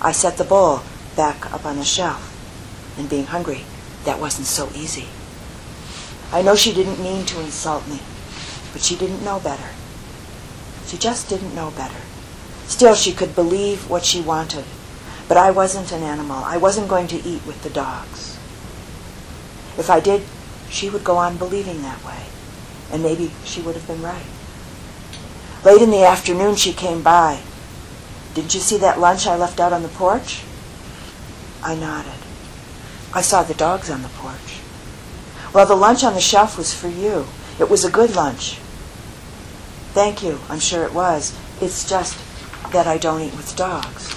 I 0.00 0.12
set 0.12 0.36
the 0.36 0.44
bowl 0.44 0.82
back 1.16 1.52
up 1.52 1.64
on 1.64 1.76
the 1.76 1.84
shelf, 1.84 2.28
and 2.98 3.08
being 3.08 3.26
hungry, 3.26 3.64
that 4.04 4.20
wasn't 4.20 4.46
so 4.46 4.70
easy. 4.74 5.08
I 6.32 6.42
know 6.42 6.56
she 6.56 6.72
didn't 6.72 7.02
mean 7.02 7.24
to 7.26 7.40
insult 7.40 7.86
me, 7.88 8.00
but 8.72 8.82
she 8.82 8.96
didn't 8.96 9.24
know 9.24 9.38
better. 9.38 9.68
She 10.86 10.96
just 10.96 11.28
didn't 11.28 11.54
know 11.54 11.70
better. 11.70 12.00
Still, 12.66 12.94
she 12.94 13.12
could 13.12 13.34
believe 13.34 13.88
what 13.90 14.04
she 14.04 14.20
wanted, 14.20 14.64
but 15.28 15.36
I 15.36 15.50
wasn't 15.50 15.92
an 15.92 16.02
animal. 16.02 16.44
I 16.44 16.56
wasn't 16.56 16.88
going 16.88 17.08
to 17.08 17.22
eat 17.22 17.46
with 17.46 17.62
the 17.62 17.70
dogs. 17.70 18.38
If 19.78 19.88
I 19.90 20.00
did, 20.00 20.22
she 20.68 20.90
would 20.90 21.04
go 21.04 21.16
on 21.16 21.36
believing 21.36 21.82
that 21.82 22.04
way, 22.04 22.26
And 22.90 23.02
maybe 23.02 23.30
she 23.44 23.60
would 23.60 23.74
have 23.74 23.86
been 23.86 24.02
right. 24.02 24.26
Late 25.64 25.80
in 25.80 25.90
the 25.90 26.04
afternoon, 26.04 26.56
she 26.56 26.72
came 26.72 27.02
by. 27.02 27.40
Didn't 28.34 28.54
you 28.54 28.60
see 28.60 28.78
that 28.78 28.98
lunch 28.98 29.26
I 29.26 29.36
left 29.36 29.60
out 29.60 29.72
on 29.72 29.82
the 29.82 29.88
porch? 29.88 30.42
I 31.62 31.74
nodded. 31.74 32.12
I 33.14 33.20
saw 33.20 33.42
the 33.42 33.54
dogs 33.54 33.90
on 33.90 34.02
the 34.02 34.08
porch. 34.08 34.60
Well, 35.52 35.66
the 35.66 35.74
lunch 35.74 36.02
on 36.02 36.14
the 36.14 36.20
shelf 36.20 36.56
was 36.56 36.74
for 36.74 36.88
you. 36.88 37.26
It 37.60 37.68
was 37.68 37.84
a 37.84 37.90
good 37.90 38.16
lunch. 38.16 38.58
Thank 39.92 40.22
you, 40.22 40.40
I'm 40.48 40.60
sure 40.60 40.84
it 40.84 40.94
was. 40.94 41.38
It's 41.60 41.88
just 41.88 42.16
that 42.72 42.86
I 42.86 42.98
don't 42.98 43.20
eat 43.20 43.36
with 43.36 43.56
dogs. 43.56 44.16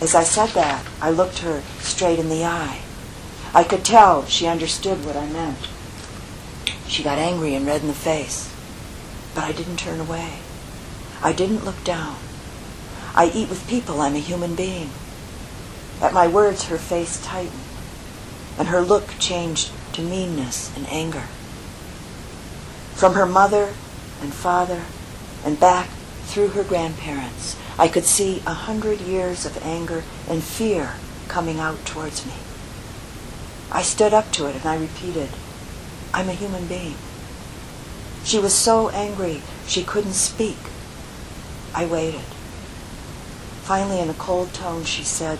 As 0.00 0.14
I 0.14 0.22
said 0.22 0.50
that, 0.50 0.86
I 1.00 1.10
looked 1.10 1.38
her 1.38 1.62
straight 1.80 2.18
in 2.18 2.28
the 2.28 2.44
eye. 2.44 2.80
I 3.52 3.64
could 3.64 3.84
tell 3.84 4.24
she 4.26 4.46
understood 4.46 5.04
what 5.04 5.16
I 5.16 5.26
meant. 5.26 5.68
She 6.86 7.02
got 7.02 7.18
angry 7.18 7.54
and 7.54 7.66
red 7.66 7.82
in 7.82 7.88
the 7.88 7.94
face. 7.94 8.54
But 9.34 9.44
I 9.44 9.52
didn't 9.52 9.78
turn 9.78 10.00
away. 10.00 10.38
I 11.22 11.32
didn't 11.32 11.64
look 11.64 11.82
down. 11.84 12.16
I 13.14 13.30
eat 13.34 13.48
with 13.48 13.68
people. 13.68 14.00
I'm 14.00 14.14
a 14.14 14.20
human 14.20 14.54
being. 14.54 14.90
At 16.00 16.14
my 16.14 16.28
words, 16.28 16.66
her 16.66 16.78
face 16.78 17.20
tightened, 17.24 17.60
and 18.56 18.68
her 18.68 18.80
look 18.80 19.18
changed 19.18 19.72
to 19.94 20.02
meanness 20.02 20.74
and 20.76 20.86
anger. 20.88 21.24
From 22.94 23.14
her 23.14 23.26
mother 23.26 23.74
and 24.20 24.32
father 24.32 24.84
and 25.44 25.58
back 25.58 25.88
through 26.28 26.48
her 26.48 26.62
grandparents, 26.62 27.56
I 27.78 27.88
could 27.88 28.04
see 28.04 28.42
a 28.46 28.52
hundred 28.52 29.00
years 29.00 29.46
of 29.46 29.64
anger 29.64 30.04
and 30.28 30.42
fear 30.42 30.94
coming 31.26 31.58
out 31.58 31.84
towards 31.86 32.26
me. 32.26 32.34
I 33.72 33.82
stood 33.82 34.12
up 34.12 34.30
to 34.32 34.46
it 34.46 34.56
and 34.56 34.66
I 34.66 34.76
repeated, 34.76 35.30
I'm 36.12 36.28
a 36.28 36.32
human 36.32 36.66
being. 36.66 36.96
She 38.24 38.38
was 38.38 38.54
so 38.54 38.90
angry 38.90 39.42
she 39.66 39.82
couldn't 39.82 40.12
speak. 40.12 40.58
I 41.74 41.86
waited. 41.86 42.28
Finally, 43.62 44.00
in 44.00 44.10
a 44.10 44.14
cold 44.14 44.52
tone, 44.52 44.84
she 44.84 45.04
said, 45.04 45.38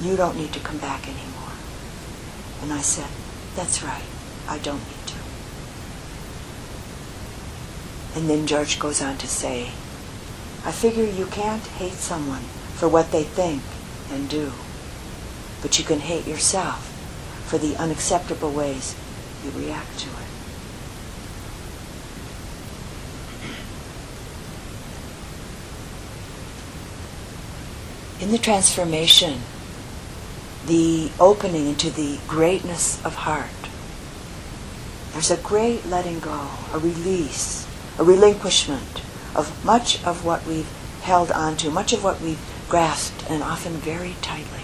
You 0.00 0.16
don't 0.16 0.36
need 0.36 0.52
to 0.52 0.60
come 0.60 0.78
back 0.78 1.06
anymore. 1.06 1.52
And 2.62 2.72
I 2.72 2.80
said, 2.80 3.08
That's 3.54 3.82
right. 3.82 4.04
I 4.48 4.58
don't 4.58 4.78
need 4.78 5.06
to. 5.06 5.14
And 8.18 8.28
then 8.28 8.48
George 8.48 8.80
goes 8.80 9.00
on 9.00 9.16
to 9.18 9.28
say, 9.28 9.70
I 10.64 10.72
figure 10.72 11.04
you 11.04 11.26
can't 11.26 11.64
hate 11.64 11.92
someone 11.92 12.42
for 12.74 12.88
what 12.88 13.12
they 13.12 13.22
think 13.22 13.62
and 14.10 14.28
do, 14.28 14.50
but 15.62 15.78
you 15.78 15.84
can 15.84 16.00
hate 16.00 16.26
yourself 16.26 16.84
for 17.46 17.58
the 17.58 17.76
unacceptable 17.76 18.50
ways 18.50 18.96
you 19.44 19.52
react 19.52 20.00
to 20.00 20.08
it. 20.08 20.14
In 28.20 28.32
the 28.32 28.38
transformation, 28.38 29.42
the 30.66 31.12
opening 31.20 31.68
into 31.68 31.88
the 31.88 32.18
greatness 32.26 33.00
of 33.04 33.14
heart, 33.14 33.46
there's 35.12 35.30
a 35.30 35.36
great 35.36 35.86
letting 35.86 36.18
go, 36.18 36.48
a 36.72 36.80
release, 36.80 37.67
a 37.98 38.04
relinquishment 38.04 39.02
of 39.34 39.64
much 39.64 40.02
of 40.04 40.24
what 40.24 40.46
we've 40.46 40.70
held 41.02 41.30
onto, 41.32 41.70
much 41.70 41.92
of 41.92 42.04
what 42.04 42.20
we've 42.20 42.40
grasped, 42.68 43.28
and 43.28 43.42
often 43.42 43.72
very 43.72 44.14
tightly. 44.22 44.62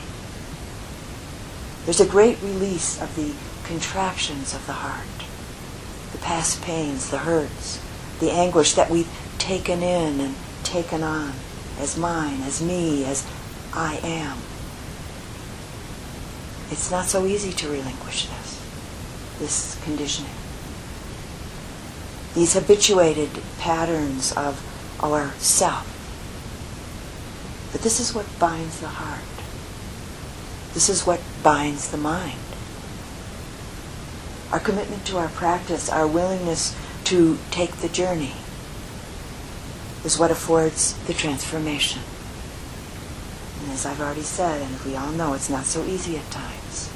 There's 1.85 2.01
a 2.01 2.07
great 2.07 2.41
release 2.43 3.01
of 3.01 3.15
the 3.17 3.35
contractions 3.67 4.55
of 4.55 4.67
the 4.67 4.73
heart, 4.73 5.27
the 6.13 6.19
past 6.19 6.63
pains, 6.63 7.11
the 7.11 7.19
hurts, 7.19 7.83
the 8.21 8.31
anguish 8.31 8.75
that 8.75 8.91
we've 8.91 9.11
taken 9.39 9.83
in 9.83 10.21
and 10.21 10.35
taken 10.63 11.03
on 11.03 11.33
as 11.79 11.97
mine, 11.97 12.41
as 12.43 12.63
me, 12.63 13.05
as 13.05 13.27
I 13.73 13.99
am. 14.03 14.39
It's 16.71 16.91
not 16.91 17.07
so 17.07 17.27
easy 17.27 17.53
to 17.53 17.69
relinquish 17.69 18.27
this, 18.27 19.39
this 19.39 19.85
conditioning. 19.85 20.31
These 22.35 22.55
habituated 22.55 23.31
patterns 23.59 24.33
of 24.33 24.61
our 25.01 25.33
self. 25.39 25.91
But 27.73 27.83
this 27.83 28.01
is 28.01 28.15
what 28.15 28.27
binds 28.39 28.81
the 28.81 28.89
heart. 28.89 29.23
This 30.75 30.89
is 30.89 31.07
what 31.07 31.21
binds 31.43 31.91
the 31.91 31.97
mind. 31.97 32.39
Our 34.53 34.61
commitment 34.61 35.05
to 35.07 35.19
our 35.19 35.29
practice, 35.29 35.89
our 35.89 36.07
willingness 36.07 36.77
to 37.05 37.39
take 37.51 37.77
the 37.77 37.89
journey, 37.89 38.35
is 40.05 40.19
what 40.19 40.31
affords 40.31 40.95
the 41.07 41.15
transformation. 41.15 42.03
And 43.63 43.73
as 43.73 43.87
I've 43.87 44.01
already 44.01 44.23
said, 44.23 44.61
and 44.61 44.81
we 44.83 44.97
all 44.97 45.13
know, 45.13 45.35
it's 45.35 45.49
not 45.49 45.65
so 45.65 45.85
easy 45.85 46.17
at 46.17 46.31
times, 46.31 46.91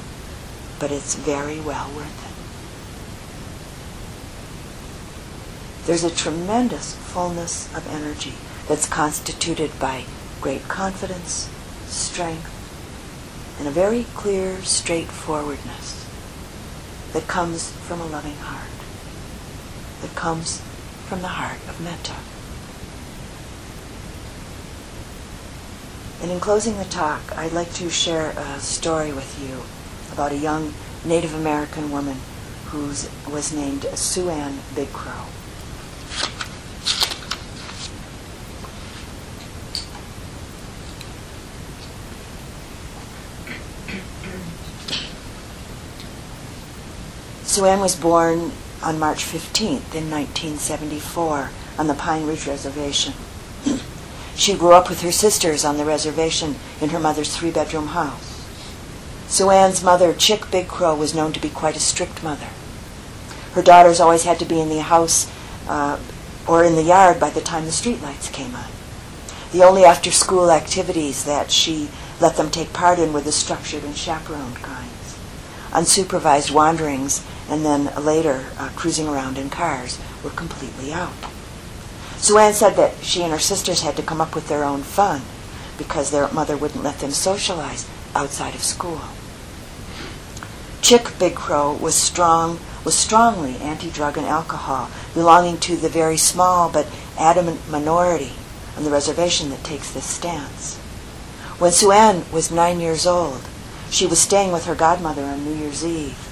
but 0.78 0.90
it's 0.90 1.14
very 1.14 1.60
well 1.60 1.88
worth 1.94 2.24
it. 2.24 2.27
There's 5.88 6.04
a 6.04 6.14
tremendous 6.14 6.94
fullness 6.94 7.74
of 7.74 7.88
energy 7.88 8.34
that's 8.68 8.86
constituted 8.86 9.70
by 9.78 10.04
great 10.38 10.68
confidence, 10.68 11.48
strength, 11.86 12.52
and 13.58 13.66
a 13.66 13.70
very 13.70 14.04
clear 14.12 14.60
straightforwardness 14.60 16.06
that 17.14 17.26
comes 17.26 17.70
from 17.70 18.02
a 18.02 18.06
loving 18.06 18.36
heart, 18.36 18.68
that 20.02 20.14
comes 20.14 20.60
from 21.06 21.22
the 21.22 21.28
heart 21.28 21.66
of 21.66 21.80
metta. 21.80 22.16
And 26.20 26.30
in 26.30 26.38
closing 26.38 26.76
the 26.76 26.84
talk, 26.84 27.34
I'd 27.34 27.52
like 27.52 27.72
to 27.72 27.88
share 27.88 28.34
a 28.36 28.60
story 28.60 29.14
with 29.14 29.40
you 29.40 29.62
about 30.12 30.32
a 30.32 30.36
young 30.36 30.74
Native 31.06 31.32
American 31.32 31.90
woman 31.90 32.18
who 32.66 32.88
was 33.32 33.54
named 33.54 33.86
Sue 33.94 34.28
Ann 34.28 34.58
Big 34.74 34.92
Crow. 34.92 35.24
Sue 47.58 47.66
Ann 47.66 47.80
was 47.80 47.96
born 47.96 48.52
on 48.84 49.00
March 49.00 49.24
15th 49.24 49.92
in 49.92 50.08
1974 50.08 51.50
on 51.76 51.88
the 51.88 51.94
Pine 51.94 52.24
Ridge 52.24 52.46
Reservation. 52.46 53.14
She 54.36 54.54
grew 54.54 54.74
up 54.74 54.88
with 54.88 55.02
her 55.02 55.10
sisters 55.10 55.64
on 55.64 55.76
the 55.76 55.84
reservation 55.84 56.54
in 56.80 56.90
her 56.90 57.00
mother's 57.00 57.36
three 57.36 57.50
bedroom 57.50 57.88
house. 57.88 58.48
Sue 59.26 59.50
Ann's 59.50 59.82
mother, 59.82 60.14
Chick 60.14 60.52
Big 60.52 60.68
Crow, 60.68 60.94
was 60.94 61.16
known 61.16 61.32
to 61.32 61.40
be 61.40 61.48
quite 61.48 61.74
a 61.74 61.80
strict 61.80 62.22
mother. 62.22 62.46
Her 63.54 63.62
daughters 63.62 63.98
always 63.98 64.22
had 64.22 64.38
to 64.38 64.44
be 64.44 64.60
in 64.60 64.68
the 64.68 64.82
house 64.82 65.28
uh, 65.66 65.98
or 66.46 66.62
in 66.62 66.76
the 66.76 66.84
yard 66.84 67.18
by 67.18 67.30
the 67.30 67.40
time 67.40 67.64
the 67.64 67.72
streetlights 67.72 68.32
came 68.32 68.54
on. 68.54 68.70
The 69.50 69.64
only 69.64 69.84
after 69.84 70.12
school 70.12 70.52
activities 70.52 71.24
that 71.24 71.50
she 71.50 71.88
let 72.20 72.36
them 72.36 72.52
take 72.52 72.72
part 72.72 73.00
in 73.00 73.12
were 73.12 73.20
the 73.20 73.32
structured 73.32 73.82
and 73.82 73.96
chaperoned 73.96 74.62
kinds. 74.62 75.18
Unsupervised 75.72 76.52
wanderings 76.52 77.26
and 77.48 77.64
then 77.64 77.90
later 78.04 78.46
uh, 78.58 78.68
cruising 78.76 79.08
around 79.08 79.38
in 79.38 79.50
cars 79.50 79.98
were 80.22 80.30
completely 80.30 80.92
out. 80.92 81.14
Sue 82.18 82.38
Ann 82.38 82.52
said 82.52 82.74
that 82.76 82.96
she 83.02 83.22
and 83.22 83.32
her 83.32 83.38
sisters 83.38 83.82
had 83.82 83.96
to 83.96 84.02
come 84.02 84.20
up 84.20 84.34
with 84.34 84.48
their 84.48 84.64
own 84.64 84.82
fun 84.82 85.22
because 85.78 86.10
their 86.10 86.28
mother 86.32 86.56
wouldn't 86.56 86.84
let 86.84 86.98
them 86.98 87.12
socialize 87.12 87.88
outside 88.14 88.54
of 88.54 88.62
school. 88.62 89.00
Chick 90.82 91.12
Big 91.18 91.34
Crow 91.34 91.72
was 91.74 91.94
strong 91.94 92.58
was 92.84 92.96
strongly 92.96 93.56
anti-drug 93.56 94.16
and 94.16 94.26
alcohol, 94.26 94.88
belonging 95.12 95.58
to 95.58 95.76
the 95.76 95.88
very 95.88 96.16
small 96.16 96.70
but 96.70 96.86
adamant 97.18 97.60
minority 97.68 98.32
on 98.76 98.84
the 98.84 98.90
reservation 98.90 99.50
that 99.50 99.62
takes 99.64 99.92
this 99.92 100.06
stance. 100.06 100.76
When 101.58 101.72
Sue 101.72 101.90
Ann 101.90 102.24
was 102.32 102.50
nine 102.50 102.80
years 102.80 103.06
old, 103.06 103.42
she 103.90 104.06
was 104.06 104.20
staying 104.20 104.52
with 104.52 104.64
her 104.64 104.74
godmother 104.74 105.24
on 105.24 105.44
New 105.44 105.54
Year's 105.54 105.84
Eve 105.84 106.27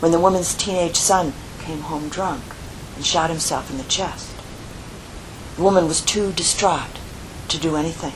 when 0.00 0.12
the 0.12 0.20
woman's 0.20 0.54
teenage 0.54 0.96
son 0.96 1.32
came 1.60 1.80
home 1.80 2.08
drunk 2.08 2.42
and 2.96 3.04
shot 3.04 3.30
himself 3.30 3.70
in 3.70 3.78
the 3.78 3.84
chest. 3.84 4.34
The 5.56 5.62
woman 5.62 5.88
was 5.88 6.00
too 6.00 6.32
distraught 6.32 7.00
to 7.48 7.58
do 7.58 7.76
anything. 7.76 8.14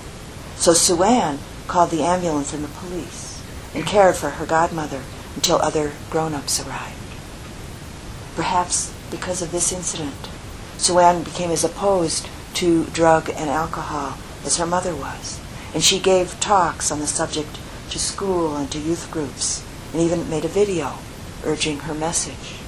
So 0.57 0.73
Sue 0.73 1.03
Ann 1.03 1.39
called 1.67 1.91
the 1.91 2.03
ambulance 2.03 2.53
and 2.53 2.63
the 2.63 2.69
police 2.69 3.43
and 3.75 3.85
cared 3.85 4.17
for 4.17 4.31
her 4.31 4.47
godmother 4.47 5.03
until 5.35 5.57
other 5.57 5.93
grown-ups 6.11 6.65
arrived. 6.65 6.97
Perhaps 8.37 8.95
because 9.11 9.43
of 9.43 9.51
this 9.51 9.73
incident, 9.73 10.29
Sue 10.79 10.99
Ann 10.99 11.23
became 11.23 11.51
as 11.51 11.65
opposed 11.65 12.29
to 12.55 12.85
drug 12.87 13.29
and 13.31 13.51
alcohol 13.51 14.19
as 14.45 14.57
her 14.59 14.67
mother 14.67 14.95
was, 14.95 15.41
and 15.75 15.83
she 15.83 15.99
gave 15.99 16.39
talks 16.41 16.91
on 16.91 17.01
the 17.01 17.07
subject 17.07 17.59
to 17.91 17.99
school 17.99 18.57
and 18.57 18.71
to 18.71 18.79
youth 18.79 19.11
groups, 19.11 19.65
and 19.93 20.01
even 20.01 20.31
made 20.31 20.45
a 20.45 20.49
video 20.49 20.99
urging 21.45 21.81
her 21.81 21.95
message. 21.95 22.59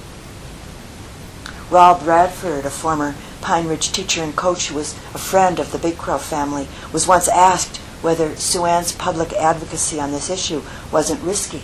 Raul 1.69 2.03
Bradford, 2.03 2.65
a 2.65 2.69
former 2.69 3.15
Pine 3.41 3.67
Ridge 3.67 3.91
teacher 3.91 4.21
and 4.21 4.35
coach 4.35 4.67
who 4.67 4.75
was 4.75 4.93
a 5.13 5.17
friend 5.17 5.59
of 5.59 5.71
the 5.71 5.77
Big 5.77 5.97
Crow 5.97 6.17
family, 6.17 6.67
was 6.93 7.07
once 7.07 7.27
asked 7.27 7.77
whether 8.01 8.35
Sue 8.35 8.65
Ann's 8.65 8.91
public 8.91 9.33
advocacy 9.33 9.99
on 9.99 10.11
this 10.11 10.29
issue 10.29 10.61
wasn't 10.91 11.21
risky, 11.21 11.63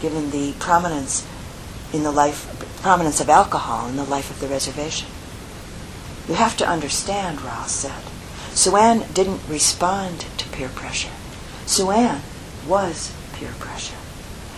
given 0.00 0.30
the 0.30 0.52
prominence 0.60 1.26
in 1.92 2.02
the 2.02 2.12
life 2.12 2.52
prominence 2.82 3.20
of 3.20 3.28
alcohol 3.28 3.88
in 3.88 3.96
the 3.96 4.04
life 4.04 4.30
of 4.30 4.38
the 4.40 4.46
reservation. 4.46 5.08
You 6.28 6.34
have 6.34 6.56
to 6.58 6.68
understand, 6.68 7.40
Ross 7.42 7.72
said. 7.72 8.02
Sue 8.52 8.76
Ann 8.76 9.04
didn't 9.12 9.40
respond 9.48 10.20
to 10.38 10.48
peer 10.50 10.68
pressure. 10.68 11.10
Sue 11.66 11.90
Ann 11.90 12.22
was 12.66 13.12
peer 13.32 13.52
pressure. 13.58 13.96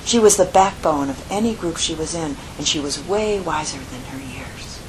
She 0.08 0.18
was 0.18 0.38
the 0.38 0.46
backbone 0.46 1.10
of 1.10 1.30
any 1.30 1.54
group 1.54 1.76
she 1.76 1.94
was 1.94 2.14
in, 2.14 2.38
and 2.56 2.66
she 2.66 2.80
was 2.80 3.06
way 3.06 3.38
wiser 3.40 3.76
than 3.76 4.00
her 4.04 4.18
years. 4.18 4.80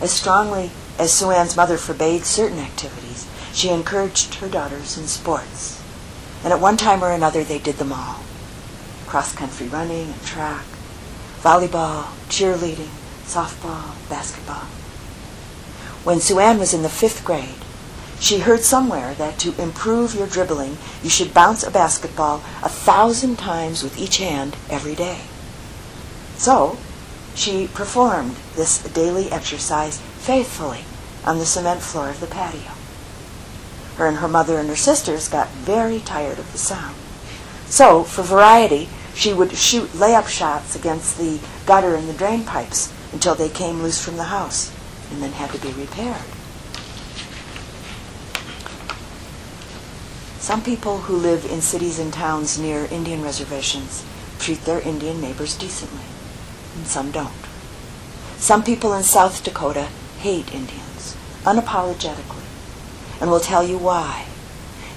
As 0.00 0.12
strongly 0.12 0.70
as 1.00 1.12
Sue 1.12 1.32
Ann's 1.32 1.56
mother 1.56 1.76
forbade 1.76 2.26
certain 2.26 2.60
activities, 2.60 3.28
she 3.52 3.70
encouraged 3.70 4.36
her 4.36 4.48
daughters 4.48 4.96
in 4.96 5.08
sports. 5.08 5.82
And 6.44 6.52
at 6.52 6.60
one 6.60 6.76
time 6.76 7.02
or 7.02 7.10
another, 7.10 7.42
they 7.42 7.58
did 7.58 7.78
them 7.78 7.92
all 7.92 8.20
cross 9.08 9.34
country 9.34 9.66
running 9.66 10.12
and 10.12 10.22
track, 10.24 10.64
volleyball, 11.42 12.04
cheerleading, 12.28 12.94
softball, 13.24 13.96
basketball. 14.08 14.68
When 16.04 16.20
Sue 16.20 16.38
Ann 16.38 16.60
was 16.60 16.72
in 16.72 16.82
the 16.82 16.88
fifth 16.88 17.24
grade, 17.24 17.63
she 18.24 18.38
heard 18.38 18.60
somewhere 18.60 19.12
that 19.14 19.38
to 19.38 19.60
improve 19.60 20.14
your 20.14 20.26
dribbling, 20.26 20.78
you 21.02 21.10
should 21.10 21.34
bounce 21.34 21.62
a 21.62 21.70
basketball 21.70 22.36
a 22.62 22.70
thousand 22.70 23.36
times 23.36 23.82
with 23.82 23.98
each 23.98 24.16
hand 24.16 24.56
every 24.70 24.94
day. 24.94 25.20
So, 26.36 26.78
she 27.34 27.66
performed 27.66 28.36
this 28.56 28.82
daily 28.82 29.30
exercise 29.30 30.00
faithfully 30.00 30.84
on 31.26 31.38
the 31.38 31.44
cement 31.44 31.82
floor 31.82 32.08
of 32.08 32.20
the 32.20 32.26
patio. 32.26 32.72
Her 33.96 34.06
and 34.06 34.16
her 34.16 34.28
mother 34.28 34.58
and 34.58 34.70
her 34.70 34.76
sisters 34.76 35.28
got 35.28 35.50
very 35.50 36.00
tired 36.00 36.38
of 36.38 36.50
the 36.52 36.58
sound. 36.58 36.96
So, 37.66 38.04
for 38.04 38.22
variety, 38.22 38.88
she 39.14 39.34
would 39.34 39.52
shoot 39.52 39.90
layup 39.90 40.28
shots 40.28 40.74
against 40.74 41.18
the 41.18 41.40
gutter 41.66 41.94
and 41.94 42.08
the 42.08 42.14
drain 42.14 42.44
pipes 42.44 42.90
until 43.12 43.34
they 43.34 43.50
came 43.50 43.82
loose 43.82 44.02
from 44.02 44.16
the 44.16 44.24
house 44.24 44.72
and 45.10 45.22
then 45.22 45.32
had 45.32 45.50
to 45.50 45.58
be 45.58 45.72
repaired. 45.72 46.33
Some 50.44 50.62
people 50.62 50.98
who 50.98 51.16
live 51.16 51.46
in 51.46 51.62
cities 51.62 51.98
and 51.98 52.12
towns 52.12 52.58
near 52.58 52.84
Indian 52.90 53.22
reservations 53.22 54.04
treat 54.38 54.62
their 54.66 54.78
Indian 54.80 55.18
neighbors 55.18 55.56
decently, 55.56 56.04
and 56.76 56.86
some 56.86 57.10
don't. 57.10 57.46
Some 58.36 58.62
people 58.62 58.92
in 58.92 59.04
South 59.04 59.42
Dakota 59.42 59.88
hate 60.18 60.52
Indians, 60.54 61.16
unapologetically 61.44 62.44
and 63.22 63.30
will 63.30 63.40
tell 63.40 63.66
you 63.66 63.78
why. 63.78 64.26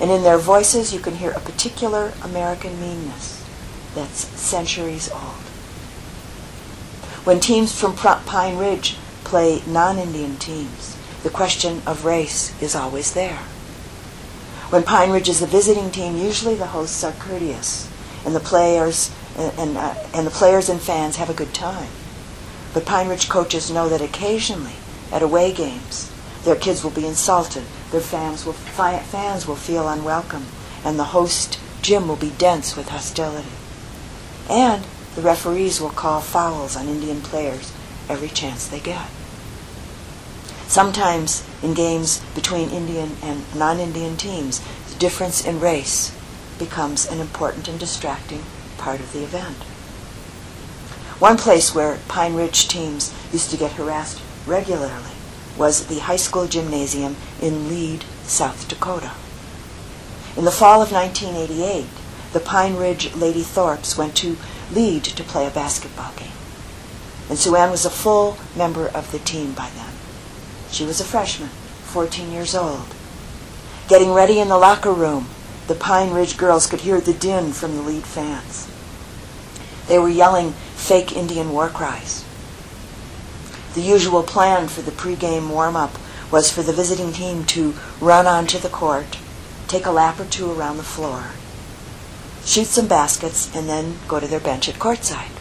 And 0.01 0.11
in 0.11 0.23
their 0.23 0.37
voices, 0.37 0.93
you 0.93 0.99
can 0.99 1.15
hear 1.15 1.31
a 1.31 1.39
particular 1.39 2.11
American 2.21 2.77
meanness 2.81 3.41
that's 3.95 4.27
centuries 4.37 5.09
old. 5.09 5.47
When 7.23 7.39
teams 7.39 7.71
from 7.71 7.95
Pine 7.95 8.57
Ridge 8.57 8.97
play 9.23 9.61
non 9.65 9.97
Indian 9.97 10.35
teams, 10.35 10.97
the 11.23 11.29
question 11.29 11.83
of 11.85 12.03
race 12.03 12.51
is 12.61 12.75
always 12.75 13.13
there. 13.13 13.39
When 14.69 14.83
Pine 14.83 15.11
Ridge 15.11 15.29
is 15.29 15.39
the 15.39 15.47
visiting 15.47 15.91
team, 15.91 16.17
usually 16.17 16.55
the 16.55 16.67
hosts 16.67 17.03
are 17.03 17.13
courteous, 17.13 17.89
and 18.25 18.35
the 18.35 18.39
players 18.39 19.11
and, 19.37 19.77
uh, 19.77 19.93
and 20.13 20.25
the 20.25 20.31
players 20.31 20.67
and 20.67 20.81
fans 20.81 21.15
have 21.17 21.29
a 21.29 21.33
good 21.33 21.53
time. 21.53 21.89
But 22.73 22.85
Pine 22.85 23.07
Ridge 23.07 23.29
coaches 23.29 23.71
know 23.71 23.87
that 23.89 24.01
occasionally, 24.01 24.75
at 25.11 25.21
away 25.21 25.53
games, 25.53 26.11
their 26.43 26.55
kids 26.55 26.83
will 26.83 26.91
be 26.91 27.05
insulted 27.05 27.63
their 27.91 28.01
fans 28.01 28.45
will, 28.45 28.53
fans 28.53 29.47
will 29.47 29.55
feel 29.55 29.87
unwelcome, 29.87 30.45
and 30.83 30.99
the 30.99 31.05
host 31.05 31.59
gym 31.81 32.07
will 32.07 32.17
be 32.17 32.31
dense 32.31 32.75
with 32.75 32.89
hostility. 32.89 33.47
And 34.49 34.85
the 35.15 35.21
referees 35.21 35.79
will 35.79 35.89
call 35.89 36.19
fouls 36.19 36.75
on 36.75 36.87
Indian 36.87 37.21
players 37.21 37.71
every 38.09 38.27
chance 38.27 38.67
they 38.67 38.79
get. 38.79 39.07
Sometimes 40.67 41.46
in 41.63 41.73
games 41.73 42.23
between 42.35 42.69
Indian 42.69 43.17
and 43.21 43.43
non-Indian 43.55 44.17
teams, 44.17 44.61
the 44.89 44.99
difference 44.99 45.45
in 45.45 45.59
race 45.59 46.15
becomes 46.59 47.05
an 47.05 47.19
important 47.19 47.67
and 47.67 47.79
distracting 47.79 48.43
part 48.77 48.99
of 48.99 49.13
the 49.13 49.23
event. 49.23 49.57
One 51.19 51.37
place 51.37 51.73
where 51.73 51.99
Pine 52.07 52.35
Ridge 52.35 52.67
teams 52.67 53.13
used 53.31 53.49
to 53.49 53.57
get 53.57 53.71
harassed 53.71 54.21
regularly 54.45 55.15
was 55.57 55.87
the 55.87 55.99
high 55.99 56.17
school 56.17 56.47
gymnasium 56.47 57.15
in 57.41 57.67
Lead, 57.67 58.03
South 58.23 58.67
Dakota. 58.67 59.11
In 60.35 60.45
the 60.45 60.51
fall 60.51 60.83
of 60.83 60.91
1988, 60.91 61.87
the 62.33 62.39
Pine 62.39 62.75
Ridge 62.75 63.15
Lady 63.15 63.41
Thorpes 63.41 63.97
went 63.97 64.15
to 64.17 64.37
Lead 64.71 65.03
to 65.03 65.23
play 65.23 65.47
a 65.47 65.51
basketball 65.51 66.13
game. 66.15 66.27
And 67.29 67.39
Sue 67.39 67.55
Ann 67.55 67.71
was 67.71 67.85
a 67.85 67.89
full 67.89 68.37
member 68.55 68.87
of 68.87 69.11
the 69.11 69.19
team 69.19 69.53
by 69.53 69.69
then. 69.75 69.96
She 70.71 70.85
was 70.85 70.99
a 70.99 71.05
freshman, 71.05 71.49
14 71.49 72.31
years 72.31 72.55
old. 72.55 72.87
Getting 73.87 74.13
ready 74.13 74.39
in 74.39 74.49
the 74.49 74.57
locker 74.57 74.91
room, 74.91 75.27
the 75.67 75.75
Pine 75.75 76.11
Ridge 76.11 76.37
girls 76.37 76.67
could 76.67 76.81
hear 76.81 76.99
the 76.99 77.13
din 77.13 77.53
from 77.53 77.75
the 77.75 77.81
Lead 77.81 78.03
fans. 78.03 78.67
They 79.87 79.97
were 79.97 80.09
yelling 80.09 80.51
fake 80.75 81.15
Indian 81.15 81.51
war 81.51 81.69
cries. 81.69 82.25
The 83.73 83.81
usual 83.81 84.23
plan 84.23 84.67
for 84.67 84.81
the 84.81 84.91
pregame 84.91 85.49
warm-up 85.49 85.97
was 86.31 86.51
for 86.51 86.61
the 86.61 86.73
visiting 86.73 87.13
team 87.13 87.45
to 87.45 87.73
run 88.01 88.27
onto 88.27 88.59
the 88.59 88.69
court, 88.69 89.17
take 89.67 89.85
a 89.85 89.91
lap 89.91 90.19
or 90.19 90.25
two 90.25 90.51
around 90.51 90.77
the 90.77 90.83
floor, 90.83 91.31
shoot 92.43 92.67
some 92.67 92.87
baskets, 92.87 93.53
and 93.55 93.69
then 93.69 93.97
go 94.07 94.19
to 94.19 94.27
their 94.27 94.39
bench 94.39 94.67
at 94.67 94.75
courtside. 94.75 95.31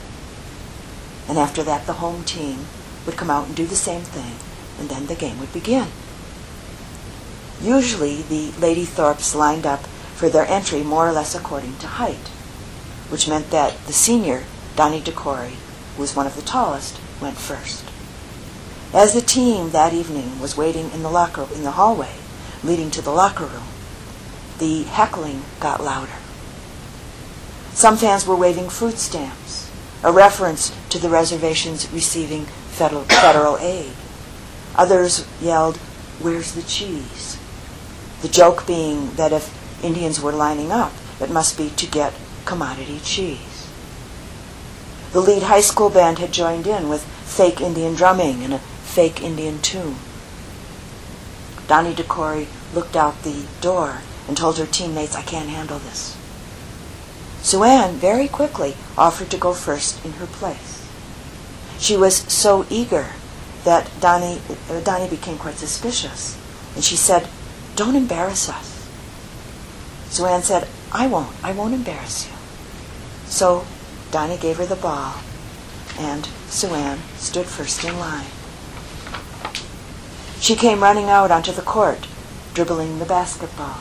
And 1.28 1.38
after 1.38 1.62
that, 1.64 1.86
the 1.86 1.94
home 1.94 2.22
team 2.24 2.66
would 3.04 3.16
come 3.16 3.30
out 3.30 3.46
and 3.46 3.56
do 3.56 3.66
the 3.66 3.74
same 3.74 4.02
thing, 4.02 4.34
and 4.78 4.88
then 4.88 5.06
the 5.06 5.14
game 5.14 5.38
would 5.38 5.52
begin. 5.52 5.88
Usually, 7.60 8.22
the 8.22 8.52
Lady 8.58 8.84
Thorpes 8.84 9.34
lined 9.34 9.66
up 9.66 9.80
for 10.14 10.28
their 10.28 10.46
entry 10.46 10.82
more 10.82 11.08
or 11.08 11.12
less 11.12 11.34
according 11.34 11.78
to 11.78 11.86
height, 11.86 12.28
which 13.08 13.28
meant 13.28 13.50
that 13.50 13.76
the 13.86 13.92
senior, 13.92 14.44
Donnie 14.74 15.00
DeCory, 15.00 15.56
who 15.94 16.02
was 16.02 16.14
one 16.14 16.26
of 16.26 16.36
the 16.36 16.42
tallest, 16.42 17.00
went 17.20 17.36
first. 17.36 17.84
As 18.92 19.14
the 19.14 19.20
team 19.20 19.70
that 19.70 19.92
evening 19.92 20.38
was 20.38 20.56
waiting 20.56 20.90
in 20.92 21.02
the 21.02 21.10
locker 21.10 21.46
in 21.54 21.64
the 21.64 21.72
hallway 21.72 22.12
leading 22.62 22.90
to 22.90 23.02
the 23.02 23.10
locker 23.10 23.44
room, 23.44 23.68
the 24.58 24.84
heckling 24.84 25.42
got 25.60 25.82
louder. 25.82 26.12
Some 27.72 27.96
fans 27.96 28.26
were 28.26 28.36
waving 28.36 28.70
food 28.70 28.98
stamps, 28.98 29.70
a 30.02 30.10
reference 30.10 30.74
to 30.90 30.98
the 30.98 31.10
reservations 31.10 31.90
receiving 31.92 32.46
federal, 32.46 33.04
federal 33.04 33.58
aid. 33.58 33.92
Others 34.76 35.26
yelled, 35.40 35.78
Where's 36.20 36.52
the 36.52 36.62
cheese? 36.62 37.38
The 38.22 38.28
joke 38.28 38.66
being 38.66 39.14
that 39.14 39.32
if 39.32 39.52
Indians 39.82 40.20
were 40.20 40.32
lining 40.32 40.70
up, 40.70 40.92
it 41.20 41.30
must 41.30 41.56
be 41.56 41.70
to 41.70 41.86
get 41.86 42.14
commodity 42.44 43.00
cheese. 43.00 43.68
The 45.12 45.20
lead 45.20 45.44
high 45.44 45.60
school 45.60 45.88
band 45.88 46.18
had 46.18 46.32
joined 46.32 46.66
in 46.66 46.88
with 46.88 47.04
fake 47.04 47.60
Indian 47.60 47.94
drumming 47.94 48.42
and 48.42 48.52
a 48.54 48.58
fake 48.58 49.22
Indian 49.22 49.60
tune. 49.60 49.96
Donnie 51.68 51.94
DeCory 51.94 52.46
looked 52.74 52.96
out 52.96 53.22
the 53.22 53.46
door 53.60 54.02
and 54.28 54.36
told 54.36 54.58
her 54.58 54.66
teammates, 54.66 55.16
I 55.16 55.22
can't 55.22 55.48
handle 55.48 55.78
this. 55.78 56.16
Sue 57.42 57.62
Ann 57.62 57.94
very 57.94 58.28
quickly 58.28 58.76
offered 58.98 59.30
to 59.30 59.38
go 59.38 59.52
first 59.52 60.04
in 60.04 60.12
her 60.12 60.26
place. 60.26 60.86
She 61.78 61.96
was 61.96 62.16
so 62.32 62.66
eager 62.68 63.12
that 63.66 63.90
Donnie, 64.00 64.40
uh, 64.70 64.80
Donnie 64.80 65.10
became 65.10 65.38
quite 65.38 65.56
suspicious, 65.56 66.38
and 66.76 66.84
she 66.84 66.94
said, 66.94 67.28
Don't 67.74 67.96
embarrass 67.96 68.48
us. 68.48 68.88
Sue 70.08 70.24
Ann 70.24 70.42
said, 70.42 70.68
I 70.92 71.08
won't. 71.08 71.34
I 71.42 71.52
won't 71.52 71.74
embarrass 71.74 72.28
you. 72.28 72.34
So 73.26 73.66
Donnie 74.12 74.38
gave 74.38 74.58
her 74.58 74.66
the 74.66 74.76
ball, 74.76 75.16
and 75.98 76.26
Sue 76.48 76.68
Ann 76.68 77.00
stood 77.16 77.46
first 77.46 77.82
in 77.84 77.98
line. 77.98 78.26
She 80.38 80.54
came 80.54 80.80
running 80.80 81.08
out 81.10 81.32
onto 81.32 81.50
the 81.50 81.60
court, 81.60 82.06
dribbling 82.54 83.00
the 83.00 83.04
basketball, 83.04 83.80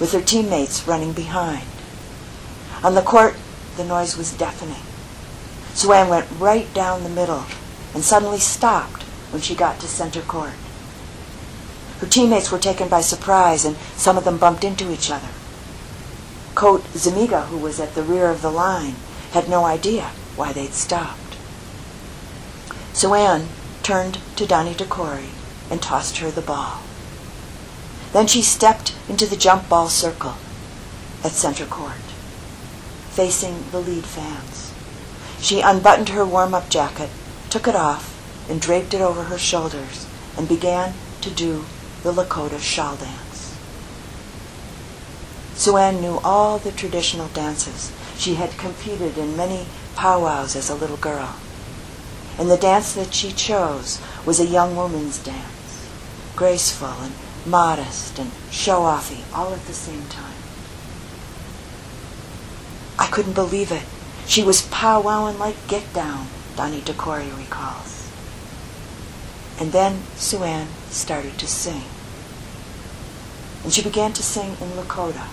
with 0.00 0.12
her 0.12 0.22
teammates 0.22 0.88
running 0.88 1.12
behind. 1.12 1.66
On 2.82 2.94
the 2.94 3.02
court, 3.02 3.36
the 3.76 3.84
noise 3.84 4.16
was 4.16 4.32
deafening. 4.32 4.82
Sue 5.74 5.92
Ann 5.92 6.08
went 6.08 6.26
right 6.38 6.72
down 6.72 7.02
the 7.02 7.10
middle 7.10 7.44
and 7.92 8.02
suddenly 8.02 8.38
stopped 8.38 8.99
when 9.30 9.42
she 9.42 9.54
got 9.54 9.80
to 9.80 9.86
center 9.86 10.20
court. 10.22 10.52
Her 12.00 12.06
teammates 12.06 12.50
were 12.50 12.58
taken 12.58 12.88
by 12.88 13.02
surprise 13.02 13.64
and 13.64 13.76
some 13.96 14.16
of 14.16 14.24
them 14.24 14.38
bumped 14.38 14.64
into 14.64 14.90
each 14.90 15.10
other. 15.10 15.28
Coach 16.54 16.82
Zimiga, 16.94 17.46
who 17.46 17.58
was 17.58 17.78
at 17.78 17.94
the 17.94 18.02
rear 18.02 18.30
of 18.30 18.42
the 18.42 18.50
line, 18.50 18.94
had 19.32 19.48
no 19.48 19.64
idea 19.64 20.10
why 20.36 20.52
they'd 20.52 20.72
stopped. 20.72 21.36
Sue-Ann 22.92 23.48
turned 23.82 24.18
to 24.36 24.46
Donnie 24.46 24.74
DeCory 24.74 25.28
and 25.70 25.80
tossed 25.80 26.18
her 26.18 26.30
the 26.30 26.40
ball. 26.40 26.82
Then 28.12 28.26
she 28.26 28.42
stepped 28.42 28.94
into 29.08 29.26
the 29.26 29.36
jump 29.36 29.68
ball 29.68 29.88
circle 29.88 30.34
at 31.22 31.32
center 31.32 31.66
court, 31.66 32.02
facing 33.10 33.64
the 33.70 33.80
lead 33.80 34.04
fans. 34.04 34.72
She 35.40 35.60
unbuttoned 35.60 36.08
her 36.10 36.24
warm-up 36.24 36.68
jacket, 36.68 37.10
took 37.48 37.68
it 37.68 37.76
off, 37.76 38.09
and 38.48 38.60
draped 38.60 38.94
it 38.94 39.00
over 39.00 39.24
her 39.24 39.38
shoulders, 39.38 40.06
and 40.36 40.48
began 40.48 40.94
to 41.20 41.30
do 41.30 41.64
the 42.02 42.12
Lakota 42.12 42.58
shawl 42.58 42.96
dance. 42.96 43.56
SuAnne 45.54 46.00
knew 46.00 46.18
all 46.24 46.58
the 46.58 46.72
traditional 46.72 47.28
dances. 47.28 47.92
She 48.16 48.36
had 48.36 48.56
competed 48.56 49.18
in 49.18 49.36
many 49.36 49.66
powwows 49.94 50.56
as 50.56 50.70
a 50.70 50.74
little 50.74 50.96
girl. 50.96 51.36
And 52.38 52.50
the 52.50 52.56
dance 52.56 52.94
that 52.94 53.12
she 53.12 53.32
chose 53.32 54.00
was 54.24 54.40
a 54.40 54.46
young 54.46 54.74
woman's 54.74 55.18
dance, 55.18 55.90
graceful 56.36 56.94
and 57.02 57.12
modest 57.44 58.18
and 58.18 58.30
show-offy 58.50 59.20
all 59.34 59.52
at 59.52 59.66
the 59.66 59.74
same 59.74 60.06
time. 60.08 60.34
I 62.98 63.06
couldn't 63.08 63.34
believe 63.34 63.72
it. 63.72 63.84
She 64.26 64.42
was 64.42 64.62
powwowing 64.68 65.38
like 65.38 65.68
Get 65.68 65.92
Down, 65.92 66.26
Doni 66.56 66.80
De 66.80 66.94
Cory 66.94 67.30
recalls. 67.36 67.89
And 69.60 69.72
then 69.72 69.98
SuAnne 70.16 70.68
started 70.88 71.38
to 71.38 71.46
sing. 71.46 71.82
And 73.62 73.70
she 73.72 73.82
began 73.82 74.14
to 74.14 74.22
sing 74.22 74.52
in 74.52 74.70
Lakota, 74.70 75.28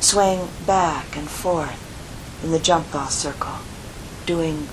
swaying 0.00 0.48
back 0.66 1.14
and 1.14 1.28
forth 1.28 2.42
in 2.42 2.52
the 2.52 2.58
jump 2.58 2.90
ball 2.90 3.08
circle, 3.08 3.58
doing 4.24 4.66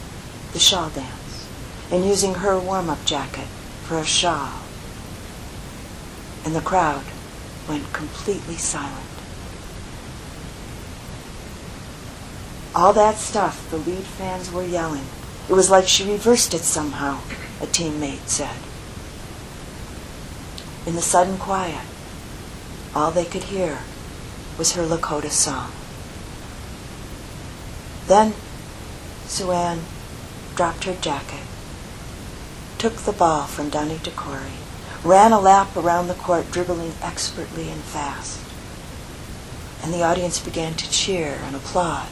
the 0.54 0.60
shawl 0.60 0.90
dance, 0.90 1.50
and 1.92 2.06
using 2.06 2.36
her 2.36 2.58
warm-up 2.58 3.04
jacket 3.04 3.48
for 3.84 3.98
a 3.98 4.06
shawl. 4.06 4.54
And 6.46 6.56
the 6.56 6.62
crowd 6.62 7.04
went 7.68 7.92
completely 7.92 8.56
silent. 8.56 9.10
All 12.74 12.94
that 12.94 13.18
stuff 13.18 13.70
the 13.70 13.78
Lead 13.78 14.04
fans 14.04 14.50
were 14.50 14.64
yelling. 14.64 15.06
It 15.50 15.54
was 15.54 15.70
like 15.70 15.88
she 15.90 16.10
reversed 16.10 16.54
it 16.54 16.62
somehow, 16.62 17.20
a 17.64 17.68
teammate 17.68 18.28
said. 18.28 18.58
In 20.86 20.96
the 20.96 21.02
sudden 21.02 21.38
quiet, 21.38 21.86
all 22.94 23.10
they 23.10 23.24
could 23.24 23.44
hear 23.44 23.80
was 24.58 24.74
her 24.74 24.84
Lakota 24.84 25.32
song. 25.32 25.72
Then 28.08 28.34
SuAnne 29.26 29.80
dropped 30.56 30.84
her 30.84 30.94
jacket, 30.96 31.48
took 32.78 32.98
the 32.98 33.14
ball 33.14 33.44
from 33.44 33.70
Doni 33.70 33.98
De 34.04 34.12
Cory, 34.12 34.60
ran 35.04 35.32
a 35.32 35.40
lap 35.40 35.76
around 35.78 36.08
the 36.08 36.14
court, 36.14 36.52
dribbling 36.52 36.94
expertly 37.02 37.70
and 37.70 37.82
fast. 37.82 38.40
And 39.82 39.94
the 39.94 40.04
audience 40.04 40.40
began 40.40 40.74
to 40.76 40.92
cheer 40.92 41.40
and 41.44 41.56
applaud. 41.56 42.10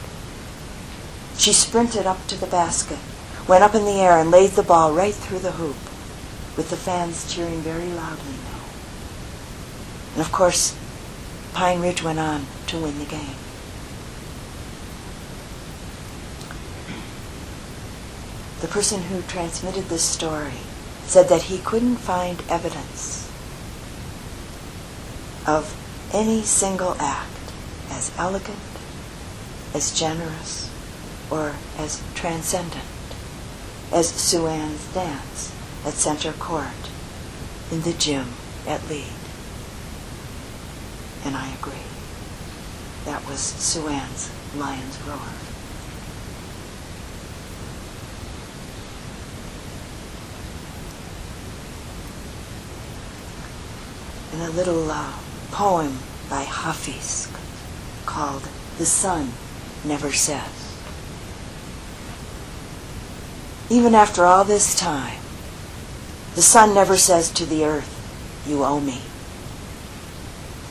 She 1.36 1.52
sprinted 1.52 2.06
up 2.06 2.26
to 2.28 2.40
the 2.40 2.46
basket, 2.46 2.98
went 3.48 3.64
up 3.64 3.74
in 3.74 3.84
the 3.84 4.00
air, 4.00 4.18
and 4.18 4.30
laid 4.30 4.50
the 4.50 4.62
ball 4.62 4.92
right 4.92 5.14
through 5.14 5.40
the 5.40 5.52
hoop, 5.52 5.76
with 6.56 6.70
the 6.70 6.76
fans 6.76 7.32
cheering 7.32 7.60
very 7.60 7.88
loudly 7.88 8.34
now. 8.44 8.60
And 10.12 10.20
of 10.20 10.30
course, 10.30 10.76
Pine 11.52 11.80
Ridge 11.80 12.02
went 12.02 12.18
on 12.18 12.46
to 12.68 12.78
win 12.78 12.98
the 12.98 13.04
game. 13.04 13.36
The 18.60 18.68
person 18.68 19.02
who 19.02 19.22
transmitted 19.22 19.86
this 19.86 20.04
story 20.04 20.62
said 21.04 21.28
that 21.28 21.42
he 21.42 21.58
couldn't 21.58 21.96
find 21.96 22.42
evidence 22.48 23.28
of 25.46 25.76
any 26.14 26.42
single 26.42 26.94
act 27.00 27.28
as 27.90 28.12
elegant, 28.16 28.58
as 29.74 29.98
generous, 29.98 30.70
or 31.28 31.56
as 31.76 32.00
transcendent 32.14 32.84
as 33.92 34.10
SuAnne's 34.10 34.92
dance 34.94 35.54
at 35.84 35.92
Center 35.92 36.32
Court 36.32 36.66
in 37.70 37.82
the 37.82 37.92
gym 37.92 38.26
at 38.66 38.88
Lead. 38.88 39.12
And 41.26 41.36
I 41.36 41.52
agree. 41.54 41.74
That 43.04 43.26
was 43.26 43.38
SuAnne's 43.38 44.30
Lion's 44.56 44.98
Roar. 45.02 45.18
And 54.32 54.42
a 54.42 54.56
little 54.56 54.90
uh, 54.90 55.12
poem 55.50 55.98
by 56.30 56.44
Hafiz 56.44 57.28
called 58.06 58.48
The 58.78 58.86
Sun 58.86 59.32
Never 59.84 60.12
Sets. 60.12 60.61
Even 63.70 63.94
after 63.94 64.24
all 64.24 64.44
this 64.44 64.78
time, 64.78 65.18
the 66.34 66.42
sun 66.42 66.74
never 66.74 66.96
says 66.96 67.30
to 67.30 67.44
the 67.44 67.64
earth, 67.64 68.44
You 68.46 68.64
owe 68.64 68.80
me. 68.80 69.00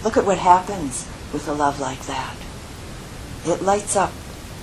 Look 0.04 0.18
at 0.18 0.26
what 0.26 0.38
happens 0.38 1.08
with 1.32 1.48
a 1.48 1.54
love 1.54 1.80
like 1.80 2.06
that. 2.08 2.36
It 3.46 3.62
lights 3.62 3.96
up 3.96 4.12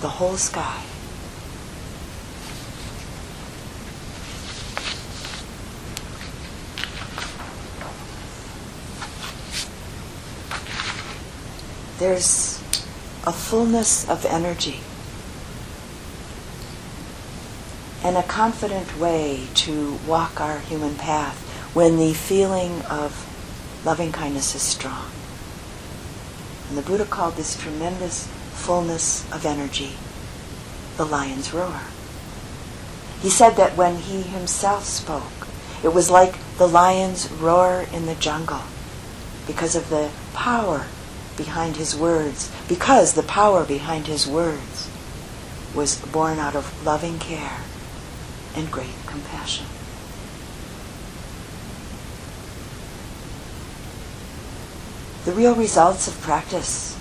the 0.01 0.09
whole 0.09 0.37
sky. 0.37 0.83
There's 11.97 12.59
a 13.27 13.33
fullness 13.33 14.07
of 14.09 14.25
energy 14.25 14.79
and 18.03 18.15
a 18.15 18.23
confident 18.23 18.97
way 18.97 19.47
to 19.53 19.99
walk 20.07 20.39
our 20.39 20.59
human 20.59 20.95
path 20.95 21.37
when 21.73 21.97
the 21.97 22.13
feeling 22.13 22.81
of 22.83 23.25
loving 23.85 24.11
kindness 24.11 24.55
is 24.55 24.61
strong. 24.61 25.09
And 26.69 26.77
the 26.77 26.81
Buddha 26.81 27.05
called 27.05 27.35
this 27.35 27.59
tremendous 27.61 28.27
fullness 28.53 29.29
of 29.31 29.45
energy 29.45 29.91
the 30.97 31.05
lion's 31.05 31.53
roar. 31.53 31.81
He 33.21 33.29
said 33.29 33.51
that 33.51 33.77
when 33.77 33.95
he 33.95 34.21
himself 34.21 34.83
spoke, 34.83 35.47
it 35.81 35.93
was 35.93 36.09
like 36.09 36.35
the 36.57 36.67
lion's 36.67 37.31
roar 37.31 37.85
in 37.93 38.05
the 38.05 38.15
jungle 38.15 38.63
because 39.47 39.75
of 39.75 39.89
the 39.89 40.11
power 40.33 40.87
behind 41.37 41.77
his 41.77 41.95
words, 41.95 42.51
because 42.67 43.13
the 43.13 43.23
power 43.23 43.63
behind 43.63 44.07
his 44.07 44.27
words 44.27 44.89
was 45.73 46.01
born 46.07 46.37
out 46.37 46.55
of 46.55 46.85
loving 46.85 47.17
care 47.17 47.61
and 48.55 48.71
great 48.71 48.93
compassion. 49.05 49.65
The 55.25 55.31
real 55.33 55.53
results 55.53 56.07
of 56.07 56.19
practice 56.21 56.97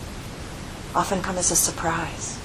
often 0.94 1.22
come 1.22 1.38
as 1.38 1.50
a 1.50 1.56
surprise. 1.56 2.38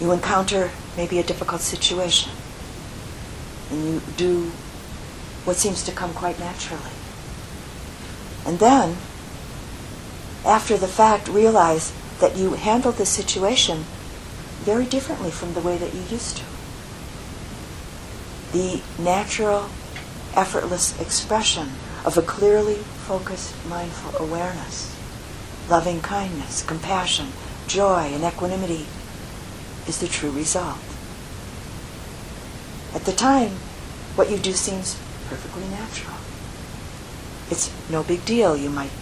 You 0.00 0.12
encounter 0.12 0.70
maybe 0.96 1.18
a 1.18 1.22
difficult 1.22 1.60
situation, 1.60 2.30
and 3.70 3.84
you 3.84 4.02
do 4.16 4.52
what 5.44 5.56
seems 5.56 5.82
to 5.84 5.92
come 5.92 6.12
quite 6.12 6.38
naturally. 6.38 6.92
And 8.46 8.58
then, 8.58 8.96
after 10.44 10.76
the 10.76 10.88
fact, 10.88 11.28
realize 11.28 11.92
that 12.20 12.36
you 12.36 12.52
handled 12.52 12.96
the 12.96 13.06
situation 13.06 13.84
very 14.64 14.86
differently 14.86 15.30
from 15.30 15.52
the 15.52 15.60
way 15.60 15.76
that 15.76 15.94
you 15.94 16.00
used 16.10 16.38
to. 16.38 16.44
The 18.52 18.82
natural, 18.98 19.68
effortless 20.34 20.98
expression 21.00 21.68
of 22.04 22.16
a 22.16 22.22
clearly 22.22 22.76
focused 23.06 23.54
mindful 23.66 24.26
awareness, 24.26 24.96
loving 25.68 26.00
kindness, 26.00 26.62
compassion, 26.62 27.28
joy, 27.66 28.10
and 28.12 28.24
equanimity 28.24 28.86
is 29.86 30.00
the 30.00 30.08
true 30.08 30.30
result. 30.30 30.78
At 32.94 33.04
the 33.04 33.12
time, 33.12 33.50
what 34.14 34.30
you 34.30 34.38
do 34.38 34.52
seems 34.52 34.98
perfectly 35.28 35.66
natural. 35.68 36.14
It's 37.50 37.70
no 37.90 38.02
big 38.02 38.24
deal, 38.24 38.56
you 38.56 38.70
might 38.70 38.92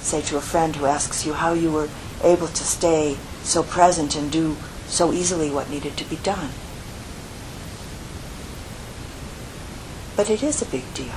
say 0.00 0.20
to 0.22 0.36
a 0.36 0.40
friend 0.40 0.76
who 0.76 0.86
asks 0.86 1.24
you 1.24 1.32
how 1.34 1.52
you 1.52 1.72
were 1.72 1.88
able 2.22 2.48
to 2.48 2.64
stay 2.64 3.16
so 3.42 3.62
present 3.62 4.16
and 4.16 4.30
do 4.30 4.56
so 4.88 5.12
easily 5.12 5.50
what 5.50 5.70
needed 5.70 5.96
to 5.96 6.04
be 6.04 6.16
done. 6.16 6.50
But 10.16 10.30
it 10.30 10.42
is 10.42 10.60
a 10.60 10.66
big 10.66 10.92
deal 10.94 11.14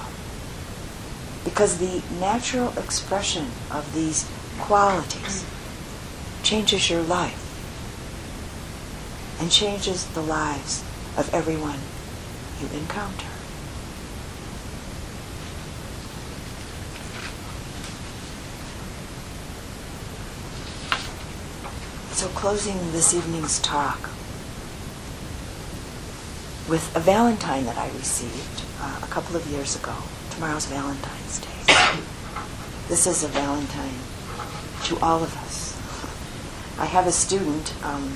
because 1.44 1.80
the 1.80 2.04
natural 2.20 2.70
expression 2.78 3.48
of 3.72 3.94
these 3.96 4.30
qualities 4.60 5.46
changes 6.44 6.90
your 6.90 7.02
life 7.02 7.48
and 9.40 9.50
changes 9.50 10.06
the 10.10 10.22
lives 10.22 10.84
of 11.18 11.34
everyone 11.34 11.80
you 12.60 12.68
encounter. 12.78 13.31
So 22.22 22.28
closing 22.28 22.78
this 22.92 23.16
evening's 23.16 23.58
talk 23.62 24.00
with 26.70 26.96
a 26.96 27.00
Valentine 27.00 27.66
that 27.66 27.80
I 27.80 27.88
received 27.98 28.62
uh, 28.80 29.00
a 29.02 29.08
couple 29.08 29.36
of 29.36 29.48
years 29.48 29.76
ago. 29.76 29.96
Tomorrow's 30.30 30.68
Valentine's 30.68 31.40
Day. 31.40 31.74
This 32.88 33.08
is 33.08 33.24
a 33.24 33.28
Valentine 33.28 33.98
to 34.84 35.00
all 35.04 35.24
of 35.24 35.36
us. 35.38 35.76
I 36.80 36.86
have 36.86 37.08
a 37.08 37.12
student 37.12 37.74
um, 37.84 38.14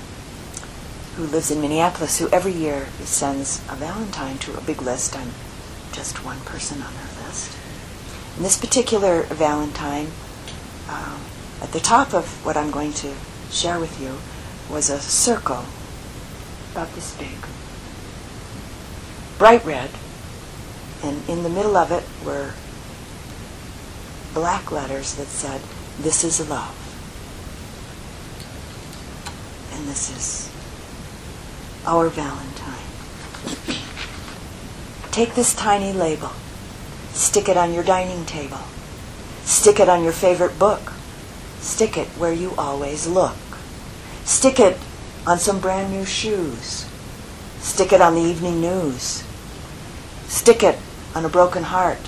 who 1.16 1.24
lives 1.24 1.50
in 1.50 1.60
Minneapolis 1.60 2.20
who 2.20 2.30
every 2.30 2.54
year 2.54 2.86
sends 3.06 3.58
a 3.72 3.76
Valentine 3.76 4.38
to 4.38 4.56
a 4.56 4.62
big 4.62 4.84
list. 4.84 5.18
I'm 5.18 5.32
just 5.94 6.24
one 6.24 6.42
person 6.42 6.80
on 6.84 6.94
her 6.94 7.26
list. 7.26 7.58
And 8.36 8.46
this 8.46 8.56
particular 8.56 9.24
Valentine, 9.24 10.12
uh, 10.88 11.18
at 11.64 11.72
the 11.72 11.80
top 11.80 12.14
of 12.14 12.46
what 12.46 12.56
I'm 12.56 12.70
going 12.70 12.94
to 12.94 13.12
share 13.52 13.80
with 13.80 14.02
you 14.02 14.18
was 14.74 14.90
a 14.90 15.00
circle 15.00 15.66
about 16.72 16.94
this 16.94 17.16
big, 17.18 17.38
bright 19.38 19.64
red, 19.64 19.90
and 21.04 21.28
in 21.30 21.44
the 21.44 21.50
middle 21.50 21.78
of 21.78 21.92
it 21.92 22.04
were 22.26 22.54
black 24.34 24.72
letters 24.72 25.16
that 25.16 25.28
said, 25.28 25.62
This 26.00 26.24
is 26.24 26.50
love. 26.50 26.76
And 29.74 29.88
this 29.88 30.10
is 30.10 30.52
our 31.86 32.10
Valentine. 32.10 32.74
Take 35.12 35.36
this 35.36 35.56
tiny 35.56 35.94
label, 35.94 36.32
stick 37.14 37.48
it 37.48 37.56
on 37.56 37.74
your 37.74 37.84
dining 37.84 38.26
table, 38.26 38.60
stick 39.44 39.80
it 39.80 39.88
on 39.88 40.04
your 40.04 40.12
favorite 40.12 40.60
book, 40.60 40.92
stick 41.66 41.98
it 41.98 42.08
where 42.10 42.32
you 42.32 42.54
always 42.58 43.08
look. 43.08 43.36
Stick 44.24 44.60
it 44.60 44.78
on 45.26 45.40
some 45.40 45.60
brand 45.60 45.92
new 45.92 46.06
shoes. 46.06 46.88
Stick 47.60 47.92
it 47.92 48.02
on 48.02 48.14
the 48.14 48.22
evening 48.22 48.62
news. 48.62 49.24
Stick 50.28 50.62
it 50.62 50.78
on 51.16 51.26
a 51.26 51.30
broken 51.30 51.64
heart. 51.64 52.08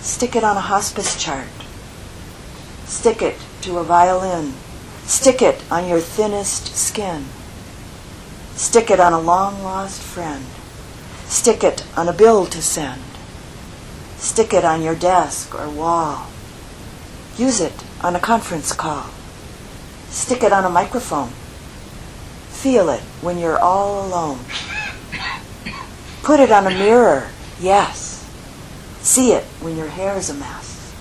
Stick 0.00 0.34
it 0.34 0.42
on 0.42 0.56
a 0.56 0.60
hospice 0.60 1.22
chart. 1.22 1.48
Stick 2.86 3.20
it 3.20 3.36
to 3.60 3.78
a 3.78 3.84
violin. 3.84 4.54
Stick 5.04 5.42
it 5.42 5.62
on 5.70 5.86
your 5.86 6.00
thinnest 6.00 6.74
skin. 6.74 7.26
Stick 8.54 8.90
it 8.90 9.00
on 9.00 9.12
a 9.12 9.20
long 9.20 9.62
lost 9.62 10.00
friend. 10.00 10.44
Stick 11.26 11.62
it 11.62 11.84
on 11.96 12.08
a 12.08 12.12
bill 12.12 12.46
to 12.46 12.62
send. 12.62 13.02
Stick 14.16 14.54
it 14.54 14.64
on 14.64 14.80
your 14.80 14.94
desk 14.94 15.54
or 15.54 15.68
wall. 15.68 16.28
Use 17.36 17.60
it 17.60 17.84
on 18.04 18.14
a 18.14 18.20
conference 18.20 18.70
call. 18.74 19.08
Stick 20.10 20.42
it 20.42 20.52
on 20.52 20.66
a 20.66 20.68
microphone. 20.68 21.30
Feel 22.50 22.90
it 22.90 23.00
when 23.22 23.38
you're 23.38 23.58
all 23.58 24.06
alone. 24.06 24.40
Put 26.22 26.38
it 26.38 26.52
on 26.52 26.66
a 26.66 26.70
mirror, 26.70 27.30
yes. 27.58 28.28
See 29.00 29.32
it 29.32 29.44
when 29.62 29.78
your 29.78 29.88
hair 29.88 30.18
is 30.18 30.28
a 30.28 30.34
mess. 30.34 30.94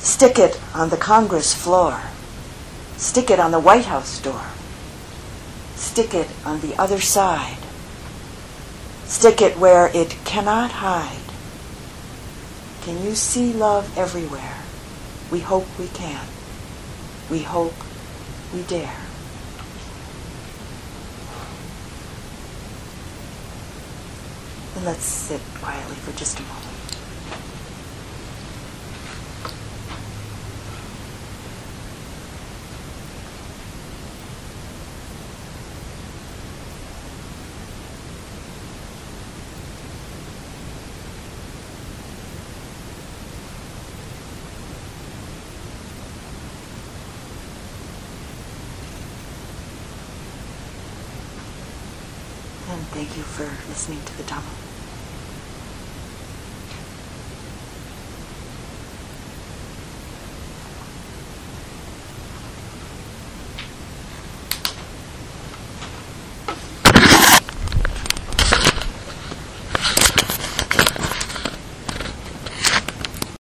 Stick 0.00 0.38
it 0.38 0.60
on 0.74 0.90
the 0.90 0.98
Congress 0.98 1.54
floor. 1.54 1.98
Stick 2.98 3.30
it 3.30 3.40
on 3.40 3.50
the 3.50 3.60
White 3.60 3.86
House 3.86 4.20
door. 4.20 4.44
Stick 5.76 6.12
it 6.12 6.28
on 6.44 6.60
the 6.60 6.78
other 6.78 7.00
side. 7.00 7.56
Stick 9.06 9.40
it 9.40 9.56
where 9.56 9.90
it 9.94 10.18
cannot 10.26 10.72
hide. 10.72 11.16
Can 12.82 13.02
you 13.02 13.14
see 13.14 13.54
love 13.54 13.96
everywhere? 13.96 14.61
We 15.32 15.40
hope 15.40 15.66
we 15.78 15.88
can. 15.88 16.26
We 17.30 17.38
hope 17.38 17.72
we 18.52 18.60
dare. 18.64 18.94
And 24.76 24.84
let's 24.84 25.04
sit 25.04 25.40
quietly 25.54 25.96
for 25.96 26.12
just 26.18 26.38
a 26.38 26.42
moment. 26.42 26.72
And 52.72 52.80
thank 52.86 53.16
you 53.18 53.22
for 53.22 53.44
listening 53.72 54.02
to 54.04 54.18
the 54.18 54.24
Dhamma. 54.24 54.61